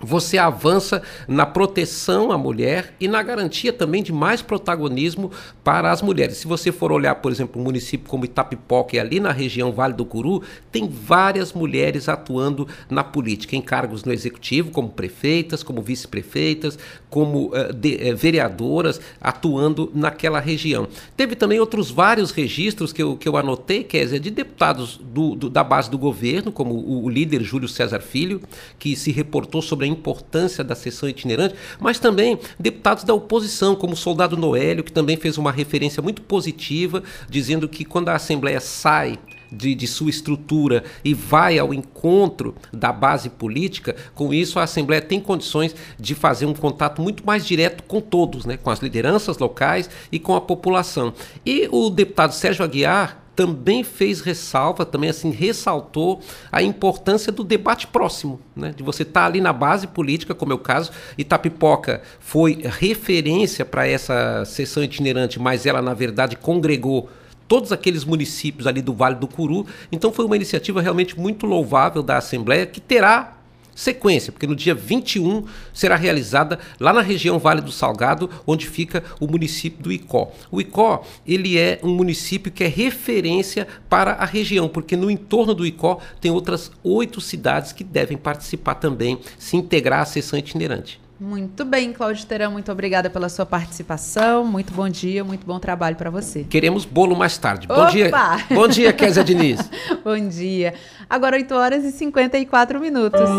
você 0.02 0.38
avança 0.38 1.02
na 1.28 1.46
proteção 1.46 2.32
à 2.32 2.38
mulher 2.38 2.94
e 3.00 3.08
na 3.08 3.24
garantia 3.24 3.72
também 3.72 4.04
de 4.04 4.12
mais 4.12 4.42
protagonismo 4.42 5.32
para 5.64 5.92
as 5.92 6.02
mulheres. 6.02 6.38
Se 6.38 6.48
você 6.48 6.72
for 6.72 6.92
olhar, 6.92 7.16
por 7.16 7.32
exemplo, 7.32 7.62
um 7.62 7.64
município 7.64 8.08
como 8.08 8.26
Itapipoca 8.26 8.96
e 8.96 9.00
ali 9.00 9.20
na 9.20 9.32
região 9.32 9.72
Vale 9.72 9.94
do 9.94 10.06
Curu, 10.06 10.44
tem 10.72 10.88
várias 10.88 11.54
mulheres 11.54 12.10
atuando 12.10 12.68
na 12.90 13.04
política, 13.04 13.56
em 13.56 13.62
cargos 13.62 14.04
no 14.04 14.12
executivo, 14.12 14.70
como 14.70 14.90
prefeitas, 14.90 15.64
como 15.64 15.82
vice-prefeitas, 15.82 16.78
como 17.16 17.46
uh, 17.46 17.72
de, 17.72 18.12
uh, 18.12 18.18
vereadoras, 18.18 19.00
atuando 19.22 19.90
naquela 19.96 20.38
região. 20.42 20.86
Teve 21.16 21.34
também 21.34 21.62
outros 21.62 21.90
vários 21.90 22.30
registros 22.30 22.92
que 22.92 23.02
eu, 23.02 23.16
que 23.16 23.26
eu 23.26 23.38
anotei, 23.38 23.86
dizer, 23.86 24.20
de 24.20 24.30
deputados 24.30 25.00
do, 25.02 25.34
do, 25.34 25.50
da 25.50 25.64
base 25.64 25.90
do 25.90 25.98
governo, 25.98 26.52
como 26.52 26.74
o, 26.76 27.06
o 27.06 27.10
líder 27.10 27.42
Júlio 27.42 27.70
César 27.70 28.02
Filho, 28.02 28.42
que 28.78 28.98
se 28.98 29.14
reportou 29.14 29.62
sobre 29.62 29.86
a 29.86 29.88
importância 29.88 30.62
da 30.62 30.76
sessão 30.76 31.08
itinerante, 31.08 31.56
mas 31.80 32.00
também 32.00 32.38
deputados 32.60 33.06
da 33.06 33.14
oposição, 33.14 33.78
como 33.78 33.94
o 33.94 33.96
soldado 33.98 34.36
Noélio, 34.36 34.84
que 34.84 34.92
também 34.92 35.16
fez 35.16 35.38
uma 35.38 35.54
referência 35.54 36.04
muito 36.04 36.22
positiva, 36.22 37.02
dizendo 37.30 37.70
que 37.70 37.86
quando 37.86 38.10
a 38.10 38.16
Assembleia 38.16 38.60
sai 38.60 39.18
de, 39.56 39.76
de, 39.76 39.88
sua 39.88 40.10
estrutura 40.10 40.84
e 41.04 41.14
vai 41.14 41.58
ao 41.58 41.74
encontro 41.74 42.56
da 42.72 42.92
base 42.92 43.30
política, 43.30 43.96
com 44.14 44.34
isso 44.34 44.60
a 44.60 44.64
Assembleia 44.64 45.02
tem 45.02 45.20
condições 45.20 45.76
de 46.00 46.14
fazer 46.16 46.46
um 46.46 46.54
contato 46.54 47.02
muito 47.02 47.26
mais 47.26 47.46
direto 47.46 47.84
com 47.84 48.02
todos, 48.02 48.46
né, 48.46 48.58
com 48.58 48.70
as 48.70 48.80
lideranças 48.80 49.38
locais 49.38 49.90
e 50.12 50.20
com 50.20 50.36
a 50.36 50.42
população. 50.42 51.14
E 51.46 51.68
o 51.72 51.90
deputado 51.90 52.34
Sérgio 52.34 52.64
Aguiar 52.64 53.26
também 53.36 53.84
fez 53.84 54.22
ressalva, 54.22 54.86
também 54.86 55.10
assim 55.10 55.30
ressaltou 55.30 56.22
a 56.52 56.64
importância 56.64 57.32
do 57.32 57.44
debate 57.44 57.86
próximo, 57.86 58.40
né? 58.56 58.74
de 58.76 58.82
você 58.82 59.04
estar 59.04 59.22
tá 59.22 59.26
ali 59.26 59.42
na 59.42 59.52
base 59.52 59.88
política, 59.88 60.34
como 60.34 60.54
é 60.54 60.56
o 60.56 60.60
caso. 60.60 60.92
Itapipoca 61.18 62.02
foi 62.20 62.62
referência 62.64 63.66
para 63.66 63.86
essa 63.86 64.46
sessão 64.46 64.84
itinerante, 64.84 65.40
mas 65.40 65.66
ela 65.66 65.82
na 65.82 65.94
verdade 65.94 66.36
congregou 66.38 67.10
todos 67.48 67.72
aqueles 67.72 68.04
municípios 68.04 68.68
ali 68.68 68.82
do 68.82 68.94
Vale 68.94 69.16
do 69.16 69.28
Curu. 69.28 69.66
Então 69.92 70.12
foi 70.12 70.26
uma 70.26 70.36
iniciativa 70.36 70.82
realmente 70.82 71.20
muito 71.20 71.46
louvável 71.46 72.02
da 72.02 72.18
Assembleia 72.18 72.66
que 72.66 72.82
terá 72.82 73.36
sequência, 73.76 74.32
porque 74.32 74.48
no 74.48 74.56
dia 74.56 74.74
21 74.74 75.44
será 75.74 75.98
realizada 75.98 76.58
lá 76.80 76.94
na 76.94 77.02
região 77.02 77.38
Vale 77.38 77.60
do 77.60 77.72
Salgado, 77.72 78.30
onde 78.48 78.66
fica 78.68 79.04
o 79.20 79.28
município 79.28 79.84
do 79.84 79.92
Icó. 79.92 80.32
O 80.50 80.62
Icó, 80.62 81.06
ele 81.28 81.58
é 81.58 81.80
um 81.84 81.94
município 81.94 82.52
que 82.52 82.64
é 82.64 82.68
referência 82.68 83.68
para 83.90 84.14
a 84.14 84.26
região, 84.26 84.70
porque 84.70 84.96
no 84.96 85.12
entorno 85.12 85.54
do 85.54 85.66
Icó 85.66 86.00
tem 86.22 86.32
outras 86.32 86.72
oito 86.82 87.20
cidades 87.20 87.74
que 87.74 87.84
devem 87.84 88.18
participar 88.18 88.76
também, 88.76 89.20
se 89.38 89.58
integrar 89.58 90.00
à 90.00 90.06
sessão 90.06 90.40
itinerante. 90.40 91.05
Muito 91.20 91.64
bem, 91.64 91.94
Cláudio 91.94 92.26
Terão, 92.26 92.52
muito 92.52 92.72
obrigada 92.72 93.10
pela 93.10 93.30
sua 93.30 93.46
participação. 93.46 94.44
Muito 94.46 94.74
bom 94.74 94.90
dia, 94.90 95.24
muito 95.24 95.46
bom 95.46 95.60
trabalho 95.60 95.96
para 95.96 96.10
você. 96.10 96.44
Queremos 96.44 96.86
bolo 96.86 97.16
mais 97.16 97.38
tarde. 97.38 97.68
Bom 97.68 97.74
Opa! 97.74 97.90
dia. 97.90 98.12
Bom 98.52 98.68
dia, 98.68 98.92
Kézia 98.92 99.24
Diniz. 99.24 99.70
bom 100.04 100.28
dia. 100.28 100.74
Agora 101.10 101.38
8 101.38 101.56
horas 101.56 101.84
e 101.86 101.92
54 101.92 102.80
minutos. 102.80 103.30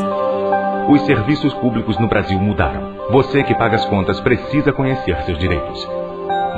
Os 0.89 1.05
serviços 1.05 1.53
públicos 1.55 1.99
no 1.99 2.09
Brasil 2.09 2.39
mudaram. 2.39 2.97
Você 3.11 3.43
que 3.43 3.55
paga 3.55 3.77
as 3.77 3.85
contas 3.85 4.21
precisa 4.21 4.73
conhecer 4.73 5.17
seus 5.25 5.39
direitos. 5.39 5.87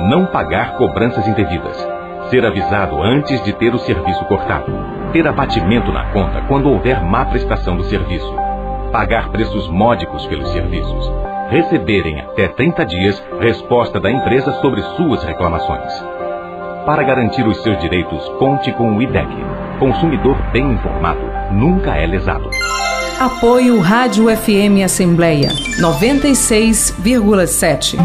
Não 0.09 0.25
pagar 0.27 0.77
cobranças 0.77 1.27
indevidas 1.27 1.75
Ser 2.29 2.45
avisado 2.45 3.01
antes 3.01 3.43
de 3.43 3.51
ter 3.53 3.73
o 3.73 3.79
serviço 3.79 4.23
cortado. 4.25 4.71
Ter 5.11 5.27
abatimento 5.27 5.91
na 5.91 6.11
conta 6.11 6.43
quando 6.47 6.69
houver 6.69 7.03
má 7.03 7.25
prestação 7.25 7.75
do 7.75 7.83
serviço. 7.85 8.48
Pagar 8.91 9.29
preços 9.29 9.67
módicos 9.67 10.25
pelos 10.25 10.51
serviços. 10.51 11.11
Receberem 11.51 12.21
até 12.21 12.47
30 12.47 12.85
dias 12.85 13.23
resposta 13.39 13.99
da 13.99 14.09
empresa 14.09 14.51
sobre 14.61 14.81
suas 14.97 15.23
reclamações. 15.23 15.93
Para 16.87 17.03
garantir 17.03 17.45
os 17.45 17.61
seus 17.61 17.79
direitos, 17.79 18.27
conte 18.39 18.71
com 18.71 18.97
o 18.97 19.01
IDEC. 19.01 19.29
Consumidor 19.79 20.35
bem 20.51 20.71
informado 20.71 21.21
nunca 21.51 21.95
é 21.95 22.07
lesado. 22.07 22.49
Apoio 23.19 23.79
Rádio 23.79 24.25
FM 24.35 24.83
Assembleia 24.83 25.49
96,7. 25.79 27.95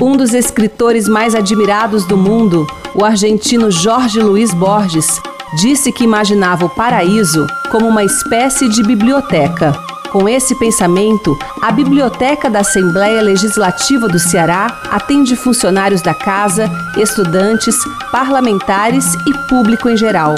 Um 0.00 0.16
dos 0.16 0.32
escritores 0.32 1.08
mais 1.08 1.34
admirados 1.34 2.06
do 2.06 2.16
mundo, 2.16 2.64
o 2.94 3.04
argentino 3.04 3.68
Jorge 3.68 4.20
Luiz 4.20 4.54
Borges, 4.54 5.20
disse 5.56 5.92
que 5.92 6.04
imaginava 6.04 6.64
o 6.64 6.70
paraíso 6.70 7.46
como 7.70 7.86
uma 7.86 8.04
espécie 8.04 8.68
de 8.68 8.82
biblioteca. 8.82 9.72
Com 10.10 10.28
esse 10.28 10.54
pensamento, 10.56 11.38
a 11.62 11.72
Biblioteca 11.72 12.50
da 12.50 12.60
Assembleia 12.60 13.22
Legislativa 13.22 14.06
do 14.06 14.18
Ceará 14.18 14.82
atende 14.90 15.34
funcionários 15.34 16.02
da 16.02 16.12
casa, 16.12 16.70
estudantes, 16.98 17.74
parlamentares 18.10 19.14
e 19.26 19.32
público 19.48 19.88
em 19.88 19.96
geral. 19.96 20.34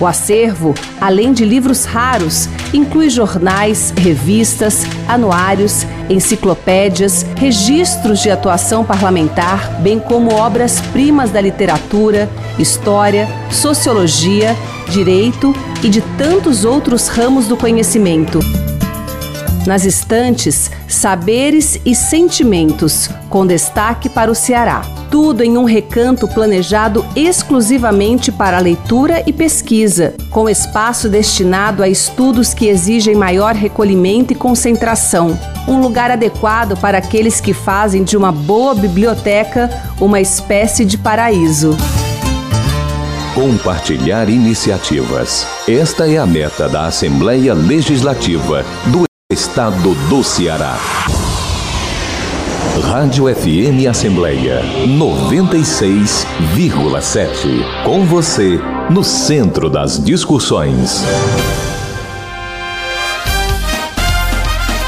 O 0.00 0.06
acervo, 0.06 0.74
além 1.00 1.32
de 1.32 1.44
livros 1.44 1.84
raros, 1.84 2.48
inclui 2.72 3.08
jornais, 3.08 3.92
revistas, 3.96 4.84
anuários, 5.06 5.86
enciclopédias, 6.10 7.24
registros 7.36 8.20
de 8.20 8.30
atuação 8.30 8.84
parlamentar, 8.84 9.80
bem 9.80 10.00
como 10.00 10.34
obras-primas 10.34 11.30
da 11.30 11.40
literatura, 11.40 12.28
história, 12.58 13.28
sociologia, 13.50 14.56
direito 14.88 15.54
e 15.82 15.88
de 15.88 16.00
tantos 16.16 16.64
outros 16.64 17.08
ramos 17.08 17.46
do 17.46 17.56
conhecimento. 17.56 18.40
Nas 19.66 19.86
estantes, 19.86 20.70
saberes 20.86 21.80
e 21.86 21.94
sentimentos, 21.94 23.08
com 23.30 23.46
destaque 23.46 24.10
para 24.10 24.30
o 24.30 24.34
Ceará. 24.34 24.82
Tudo 25.10 25.42
em 25.42 25.56
um 25.56 25.64
recanto 25.64 26.28
planejado 26.28 27.04
exclusivamente 27.16 28.30
para 28.30 28.58
leitura 28.58 29.22
e 29.26 29.32
pesquisa, 29.32 30.14
com 30.30 30.50
espaço 30.50 31.08
destinado 31.08 31.82
a 31.82 31.88
estudos 31.88 32.52
que 32.52 32.66
exigem 32.66 33.14
maior 33.14 33.54
recolhimento 33.54 34.34
e 34.34 34.36
concentração. 34.36 35.38
Um 35.66 35.80
lugar 35.80 36.10
adequado 36.10 36.76
para 36.78 36.98
aqueles 36.98 37.40
que 37.40 37.54
fazem 37.54 38.04
de 38.04 38.18
uma 38.18 38.32
boa 38.32 38.74
biblioteca 38.74 39.70
uma 39.98 40.20
espécie 40.20 40.84
de 40.84 40.98
paraíso. 40.98 41.74
Compartilhar 43.44 44.30
iniciativas. 44.30 45.46
Esta 45.68 46.10
é 46.10 46.16
a 46.16 46.24
meta 46.24 46.66
da 46.66 46.86
Assembleia 46.86 47.52
Legislativa 47.52 48.64
do 48.86 49.04
Estado 49.30 49.94
do 50.08 50.24
Ceará. 50.24 50.78
Rádio 52.84 53.26
FM 53.26 53.86
Assembleia 53.86 54.62
96,7. 54.86 57.84
Com 57.84 58.06
você, 58.06 58.58
no 58.88 59.04
centro 59.04 59.68
das 59.68 60.02
discussões. 60.02 61.04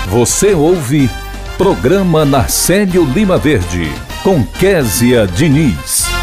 Você 0.09 0.55
ouve 0.55 1.11
Programa 1.59 2.25
Narcélio 2.25 3.05
Lima 3.05 3.37
Verde, 3.37 3.93
com 4.23 4.43
Késia 4.43 5.27
Diniz. 5.27 6.16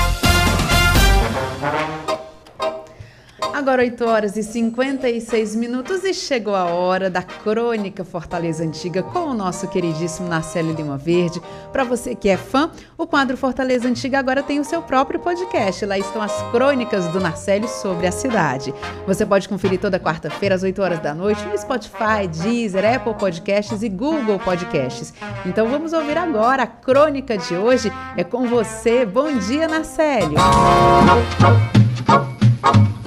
Agora 3.64 3.82
8 3.82 4.04
horas 4.04 4.36
e 4.36 4.44
56 4.44 5.56
minutos 5.56 6.04
e 6.04 6.14
chegou 6.14 6.54
a 6.54 6.66
hora 6.66 7.10
da 7.10 7.24
Crônica 7.24 8.04
Fortaleza 8.04 8.62
Antiga 8.62 9.02
com 9.02 9.20
o 9.20 9.34
nosso 9.34 9.70
queridíssimo 9.70 10.28
Narcélio 10.28 10.74
Lima 10.74 10.98
Verde. 10.98 11.42
Para 11.72 11.86
você 11.86 12.14
que 12.14 12.28
é 12.28 12.36
fã, 12.36 12.70
o 12.98 13.08
quadro 13.08 13.38
Fortaleza 13.38 13.88
Antiga 13.88 14.20
agora 14.20 14.44
tem 14.44 14.60
o 14.60 14.66
seu 14.66 14.82
próprio 14.82 15.18
podcast. 15.18 15.86
Lá 15.86 15.98
estão 15.98 16.22
as 16.22 16.34
crônicas 16.52 17.08
do 17.08 17.22
Narcélio 17.22 17.70
sobre 17.70 18.06
a 18.06 18.12
cidade. 18.12 18.74
Você 19.08 19.26
pode 19.26 19.48
conferir 19.48 19.80
toda 19.80 19.98
quarta-feira 19.98 20.56
às 20.56 20.64
8 20.64 20.82
horas 20.82 21.00
da 21.00 21.16
noite 21.16 21.42
no 21.46 21.58
Spotify, 21.58 22.28
Deezer, 22.44 22.96
Apple 22.96 23.14
Podcasts 23.14 23.82
e 23.82 23.88
Google 23.88 24.40
Podcasts. 24.40 25.14
Então 25.46 25.70
vamos 25.70 25.94
ouvir 25.94 26.18
agora 26.18 26.64
a 26.64 26.68
crônica 26.68 27.38
de 27.38 27.56
hoje. 27.56 27.90
É 28.18 28.26
com 28.26 28.46
você. 28.46 29.06
Bom 29.06 29.38
dia, 29.38 29.70
Narcélio. 29.70 30.36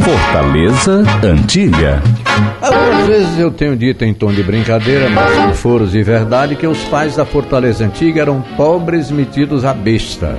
Fortaleza 0.06 1.02
Antiga. 1.20 2.00
Algumas 2.62 3.06
vezes 3.08 3.40
eu 3.40 3.50
tenho 3.50 3.76
dito 3.76 4.04
em 4.04 4.14
tom 4.14 4.32
de 4.32 4.40
brincadeira, 4.40 5.10
mas 5.10 5.34
com 5.34 5.52
foros 5.52 5.96
e 5.96 6.02
verdade, 6.04 6.54
que 6.54 6.64
os 6.64 6.78
pais 6.84 7.16
da 7.16 7.24
Fortaleza 7.24 7.84
Antiga 7.84 8.20
eram 8.20 8.40
pobres 8.56 9.10
metidos 9.10 9.64
à 9.64 9.74
besta. 9.74 10.38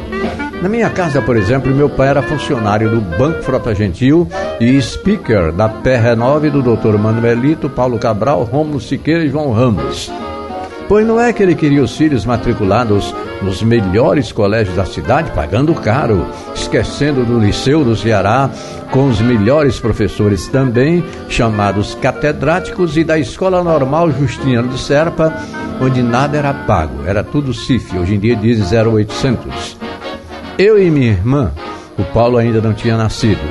Na 0.61 0.69
minha 0.69 0.89
casa, 0.89 1.21
por 1.21 1.35
exemplo, 1.35 1.75
meu 1.75 1.89
pai 1.89 2.07
era 2.07 2.21
funcionário 2.21 2.89
do 2.89 3.01
Banco 3.17 3.43
Frota 3.43 3.75
Gentil 3.75 4.25
e 4.57 4.81
speaker 4.81 5.51
da 5.51 5.67
PR9 5.67 6.49
do 6.49 6.61
Dr. 6.61 6.97
Manuelito, 6.97 7.69
Paulo 7.69 7.99
Cabral, 7.99 8.43
Romulo 8.43 8.79
Siqueira 8.79 9.25
e 9.25 9.29
João 9.29 9.51
Ramos. 9.51 10.09
Pois 10.87 11.05
não 11.05 11.19
é 11.19 11.33
que 11.33 11.43
ele 11.43 11.53
queria 11.53 11.83
os 11.83 11.97
filhos 11.97 12.25
matriculados 12.25 13.13
nos 13.41 13.61
melhores 13.61 14.31
colégios 14.31 14.75
da 14.75 14.85
cidade, 14.85 15.31
pagando 15.31 15.73
caro, 15.75 16.25
esquecendo 16.55 17.25
do 17.25 17.37
Liceu 17.37 17.83
do 17.83 17.95
Ceará, 17.95 18.49
com 18.89 19.07
os 19.09 19.19
melhores 19.19 19.79
professores 19.79 20.47
também, 20.47 21.03
chamados 21.27 21.93
catedráticos, 21.95 22.95
e 22.95 23.03
da 23.03 23.19
Escola 23.19 23.61
Normal 23.61 24.11
Justiniano 24.11 24.69
de 24.69 24.79
Serpa, 24.79 25.33
onde 25.81 26.01
nada 26.01 26.37
era 26.37 26.53
pago, 26.53 27.05
era 27.05 27.21
tudo 27.21 27.53
CIF, 27.53 27.97
hoje 27.97 28.15
em 28.15 28.19
dia 28.19 28.35
diz 28.35 28.71
0800. 28.71 29.77
Eu 30.57 30.81
e 30.81 30.89
minha 30.89 31.11
irmã, 31.11 31.51
o 31.97 32.03
Paulo 32.03 32.37
ainda 32.37 32.61
não 32.61 32.73
tinha 32.73 32.95
nascido, 32.95 33.41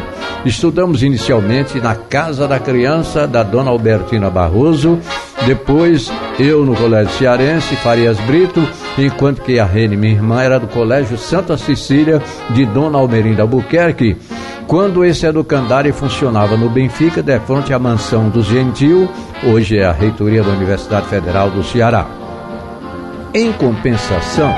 estudamos 0.44 1.02
inicialmente 1.02 1.80
na 1.80 1.94
Casa 1.94 2.48
da 2.48 2.58
Criança 2.58 3.26
da 3.26 3.42
Dona 3.42 3.70
Albertina 3.70 4.30
Barroso, 4.30 4.98
depois 5.46 6.12
eu 6.40 6.66
no 6.66 6.74
Colégio 6.74 7.12
Cearense, 7.14 7.76
Farias 7.76 8.18
Brito, 8.20 8.60
enquanto 8.98 9.42
que 9.42 9.60
a 9.60 9.64
Rene, 9.64 9.96
minha 9.96 10.14
irmã, 10.14 10.42
era 10.42 10.58
do 10.58 10.66
Colégio 10.66 11.16
Santa 11.16 11.56
Cecília 11.56 12.20
de 12.50 12.66
Dona 12.66 12.98
Almerinda 12.98 13.42
Albuquerque, 13.42 14.16
quando 14.66 15.04
esse 15.04 15.24
educandário 15.24 15.94
funcionava 15.94 16.56
no 16.56 16.68
Benfica, 16.68 17.22
de 17.22 17.38
frente 17.38 17.72
à 17.72 17.78
mansão 17.78 18.28
do 18.28 18.42
Gentil, 18.42 19.08
hoje 19.44 19.78
é 19.78 19.84
a 19.84 19.92
reitoria 19.92 20.42
da 20.42 20.50
Universidade 20.50 21.06
Federal 21.06 21.48
do 21.48 21.62
Ceará. 21.62 22.04
Em 23.32 23.52
compensação, 23.52 24.52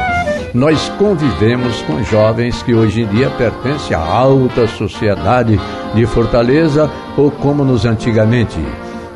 nós 0.54 0.88
convivemos 0.98 1.82
com 1.82 2.02
jovens 2.02 2.62
que 2.62 2.74
hoje 2.74 3.02
em 3.02 3.06
dia 3.08 3.28
pertencem 3.28 3.94
à 3.94 4.00
alta 4.00 4.66
sociedade 4.66 5.60
de 5.94 6.06
Fortaleza 6.06 6.90
ou 7.14 7.30
como 7.30 7.62
nos 7.62 7.84
antigamente, 7.84 8.58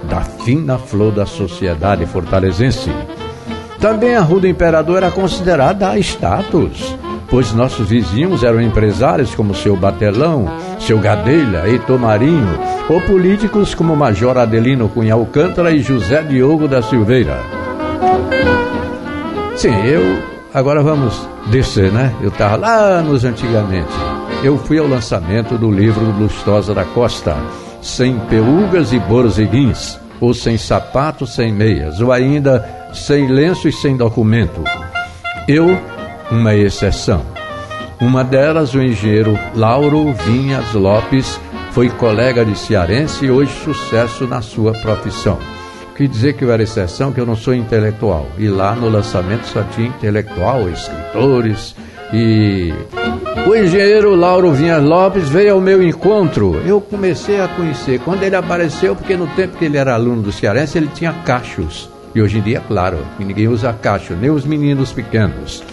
da 0.05 0.21
fina 0.21 0.79
flor 0.79 1.13
da 1.13 1.27
sociedade 1.27 2.07
fortalezense. 2.07 2.91
Também 3.81 4.15
a 4.15 4.21
Rua 4.21 4.41
do 4.41 4.47
Imperador 4.47 4.99
era 4.99 5.11
considerada 5.11 5.89
a 5.89 5.99
status, 5.99 6.97
pois 7.29 7.53
nossos 7.53 7.89
vizinhos 7.89 8.45
eram 8.45 8.61
empresários 8.61 9.35
como 9.35 9.55
seu 9.55 9.75
Batelão, 9.77 10.47
seu 10.79 10.99
Gadelha, 10.99 11.67
Heitor 11.67 11.99
Marinho, 11.99 12.59
ou 12.89 13.01
políticos 13.01 13.75
como 13.75 13.97
Major 13.97 14.37
Adelino 14.39 14.89
Cunha 14.89 15.15
Alcântara 15.15 15.73
e 15.73 15.81
José 15.81 16.23
Diogo 16.23 16.69
da 16.69 16.83
Silveira. 16.83 17.39
Sim, 19.57 19.75
eu. 19.87 20.03
Agora 20.55 20.83
vamos 20.83 21.27
descer, 21.51 21.91
né? 21.91 22.15
Eu 22.21 22.29
estava 22.29 22.57
lá 22.57 23.03
nos 23.03 23.25
antigamente. 23.25 23.93
Eu 24.45 24.59
fui 24.59 24.79
ao 24.79 24.87
lançamento 24.87 25.57
do 25.57 25.71
livro 25.71 26.05
Lustosa 26.19 26.75
da 26.75 26.85
Costa, 26.85 27.37
Sem 27.83 28.19
Peúgas 28.21 28.93
e 28.93 28.99
Borzeguins, 29.01 29.99
ou 30.21 30.33
Sem 30.33 30.57
Sapatos, 30.57 31.35
Sem 31.35 31.53
Meias, 31.53 32.01
ou 32.01 32.13
ainda 32.13 32.89
Sem 32.95 33.27
Lenço 33.27 33.69
e 33.69 33.73
Sem 33.73 33.97
Documento. 33.97 34.63
Eu, 35.47 35.79
uma 36.31 36.55
exceção. 36.55 37.23
Uma 38.01 38.25
delas, 38.25 38.73
o 38.75 38.81
engenheiro 38.83 39.39
Lauro 39.55 40.13
Vinhas 40.13 40.73
Lopes, 40.73 41.39
foi 41.73 41.89
colega 41.89 42.45
de 42.45 42.57
cearense 42.57 43.27
e 43.27 43.31
hoje 43.31 43.53
sucesso 43.65 44.27
na 44.27 44.41
sua 44.41 44.73
profissão. 44.73 45.39
Quis 45.97 46.11
dizer 46.11 46.35
que 46.35 46.45
eu 46.45 46.53
era 46.53 46.63
exceção, 46.63 47.13
que 47.13 47.21
eu 47.21 47.27
não 47.27 47.37
sou 47.37 47.55
intelectual. 47.55 48.27
E 48.39 48.49
lá 48.49 48.75
no 48.75 48.89
lançamento 48.89 49.45
só 49.45 49.63
tinha 49.63 49.89
intelectual, 49.89 50.69
escritores 50.69 51.75
e. 52.13 52.73
O 53.45 53.57
engenheiro 53.57 54.15
Lauro 54.15 54.53
Vinhas 54.53 54.83
Lopes 54.83 55.29
veio 55.29 55.55
ao 55.55 55.61
meu 55.61 55.83
encontro. 55.83 56.63
Eu 56.65 56.81
comecei 56.81 57.41
a 57.41 57.49
conhecer. 57.49 57.99
Quando 57.99 58.23
ele 58.23 58.37
apareceu, 58.37 58.95
porque 58.95 59.17
no 59.17 59.27
tempo 59.29 59.57
que 59.57 59.65
ele 59.65 59.77
era 59.77 59.95
aluno 59.95 60.23
do 60.23 60.31
Cearense, 60.31 60.79
ele 60.79 60.87
tinha 60.87 61.13
cachos. 61.13 61.91
E 62.15 62.23
hoje 62.23 62.39
em 62.39 62.43
dia, 62.43 62.63
claro, 62.67 62.99
ninguém 63.19 63.49
usa 63.49 63.73
cacho, 63.73 64.15
nem 64.15 64.31
os 64.31 64.45
meninos 64.45 64.93
pequenos. 64.93 65.65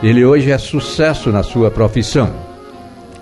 Ele 0.00 0.24
hoje 0.24 0.52
é 0.52 0.58
sucesso 0.58 1.30
na 1.30 1.42
sua 1.42 1.72
profissão. 1.72 2.30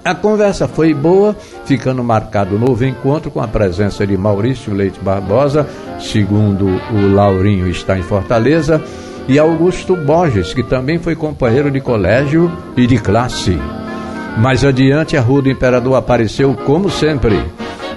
A 0.05 0.15
conversa 0.15 0.69
foi 0.69 0.93
boa, 0.93 1.35
ficando 1.65 2.05
marcado 2.05 2.57
o 2.57 2.59
novo 2.59 2.85
encontro 2.85 3.31
com 3.31 3.41
a 3.41 3.49
presença 3.49 4.07
de 4.07 4.15
Maurício 4.19 4.75
Leite 4.75 5.01
Barbosa, 5.01 5.67
segundo 5.99 6.67
o 6.67 7.15
Laurinho 7.15 7.67
está 7.67 7.97
em 7.97 8.03
Fortaleza, 8.03 8.85
e 9.29 9.39
Augusto 9.39 9.97
Borges, 9.97 10.53
que 10.53 10.63
também 10.63 10.99
foi 10.99 11.15
companheiro 11.15 11.71
de 11.71 11.81
colégio 11.81 12.51
e 12.77 12.87
de 12.87 12.99
classe. 12.99 13.59
Mais 14.37 14.65
adiante, 14.65 15.17
a 15.17 15.21
Rua 15.21 15.43
do 15.43 15.51
Imperador 15.51 15.95
apareceu 15.95 16.55
como 16.55 16.91
sempre. 16.91 17.41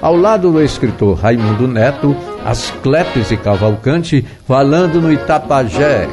Ao 0.02 0.16
lado 0.16 0.52
do 0.52 0.62
escritor 0.62 1.18
Raimundo 1.18 1.68
Neto, 1.68 2.16
Asclepes 2.46 3.32
e 3.32 3.38
Cavalcante 3.38 4.24
falando 4.46 5.02
no 5.02 5.12
Itapajé, 5.12 6.08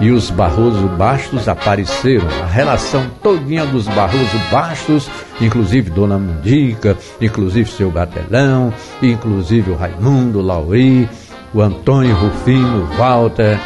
e 0.00 0.10
os 0.10 0.30
Barroso 0.30 0.86
Bastos 0.88 1.48
apareceram. 1.48 2.26
A 2.42 2.46
relação 2.46 3.06
todinha 3.22 3.64
dos 3.64 3.88
Barroso 3.88 4.38
Bastos, 4.50 5.08
inclusive 5.40 5.90
Dona 5.90 6.18
Mundica, 6.18 6.96
inclusive 7.20 7.70
seu 7.70 7.90
Batelão, 7.90 8.72
inclusive 9.02 9.70
o 9.70 9.76
Raimundo 9.76 10.40
Lauri, 10.40 11.08
o 11.54 11.62
Antônio 11.62 12.14
Rufino, 12.14 12.86
Walter. 12.98 13.58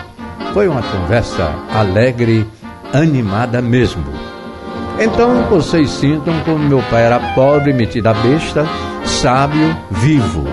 Foi 0.52 0.68
uma 0.68 0.82
conversa 0.82 1.54
alegre, 1.72 2.46
animada 2.92 3.62
mesmo. 3.62 4.04
Então 4.98 5.42
vocês 5.48 5.90
sintam 5.90 6.34
como 6.44 6.58
meu 6.58 6.82
pai 6.90 7.04
era 7.04 7.18
pobre, 7.34 7.72
metido 7.72 8.08
a 8.08 8.14
besta, 8.14 8.66
sábio, 9.04 9.76
vivo 9.90 10.44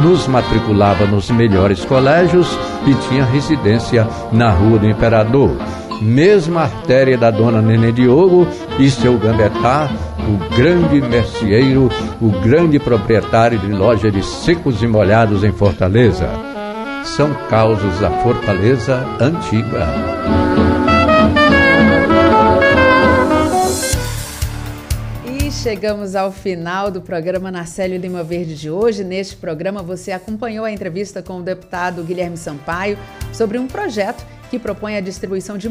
nos 0.00 0.26
matriculava 0.26 1.04
nos 1.06 1.30
melhores 1.30 1.84
colégios 1.84 2.48
e 2.86 2.94
tinha 3.08 3.24
residência 3.24 4.06
na 4.32 4.50
Rua 4.50 4.78
do 4.78 4.88
Imperador. 4.88 5.56
Mesma 6.00 6.62
artéria 6.62 7.16
da 7.16 7.30
dona 7.30 7.62
Nenê 7.62 7.92
Diogo 7.92 8.46
e 8.78 8.90
seu 8.90 9.16
gambetá, 9.18 9.88
o 10.20 10.56
grande 10.56 11.00
merceeiro, 11.00 11.90
o 12.20 12.30
grande 12.40 12.78
proprietário 12.78 13.58
de 13.58 13.70
loja 13.70 14.10
de 14.10 14.24
secos 14.24 14.82
e 14.82 14.86
molhados 14.86 15.44
em 15.44 15.52
Fortaleza. 15.52 16.51
São 17.04 17.34
causos 17.48 17.98
da 18.00 18.10
Fortaleza 18.22 19.04
antiga. 19.20 19.86
chegamos 25.62 26.16
ao 26.16 26.32
final 26.32 26.90
do 26.90 27.00
programa 27.00 27.48
Narcélio 27.48 27.96
Lima 27.96 28.24
Verde 28.24 28.56
de 28.56 28.68
hoje. 28.68 29.04
Neste 29.04 29.36
programa, 29.36 29.80
você 29.80 30.10
acompanhou 30.10 30.64
a 30.64 30.72
entrevista 30.72 31.22
com 31.22 31.38
o 31.38 31.42
deputado 31.42 32.02
Guilherme 32.02 32.36
Sampaio 32.36 32.98
sobre 33.32 33.58
um 33.58 33.68
projeto 33.68 34.26
que 34.52 34.58
propõe 34.58 34.98
a 34.98 35.00
distribuição 35.00 35.56
de 35.56 35.66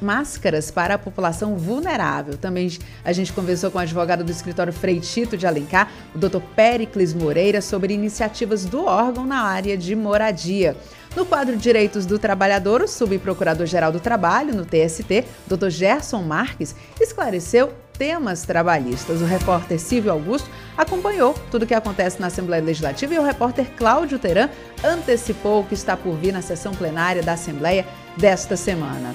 máscaras 0.00 0.68
para 0.68 0.94
a 0.94 0.98
população 0.98 1.56
vulnerável. 1.56 2.36
Também 2.36 2.76
a 3.04 3.12
gente 3.12 3.32
conversou 3.32 3.70
com 3.70 3.78
o 3.78 3.80
advogado 3.80 4.24
do 4.24 4.32
escritório 4.32 4.72
Freitito 4.72 5.36
de 5.36 5.46
Alencar, 5.46 5.92
o 6.12 6.18
Dr. 6.18 6.40
Pericles 6.56 7.14
Moreira, 7.14 7.60
sobre 7.60 7.94
iniciativas 7.94 8.64
do 8.64 8.84
órgão 8.84 9.24
na 9.24 9.42
área 9.42 9.78
de 9.78 9.94
moradia. 9.94 10.76
No 11.14 11.24
quadro 11.24 11.56
Direitos 11.56 12.04
do 12.04 12.18
Trabalhador, 12.18 12.82
o 12.82 12.88
subprocurador-geral 12.88 13.92
do 13.92 14.00
Trabalho, 14.00 14.52
no 14.52 14.66
TST, 14.66 15.24
Dr. 15.46 15.68
Gerson 15.68 16.22
Marques, 16.22 16.74
esclareceu 17.00 17.72
temas 17.96 18.42
trabalhistas. 18.42 19.20
O 19.20 19.24
repórter 19.24 19.78
Silvio 19.78 20.12
Augusto 20.12 20.48
acompanhou 20.76 21.34
tudo 21.50 21.62
o 21.62 21.66
que 21.66 21.74
acontece 21.74 22.20
na 22.20 22.28
Assembleia 22.28 22.62
Legislativa 22.62 23.14
e 23.14 23.18
o 23.18 23.24
repórter 23.24 23.70
Cláudio 23.76 24.18
Teran 24.18 24.48
antecipou 24.84 25.60
o 25.60 25.64
que 25.64 25.74
está 25.74 25.96
por 25.96 26.14
vir 26.16 26.32
na 26.32 26.42
sessão 26.42 26.74
plenária 26.74 27.22
da 27.22 27.32
Assembleia 27.32 27.86
desta 28.16 28.56
semana. 28.56 29.14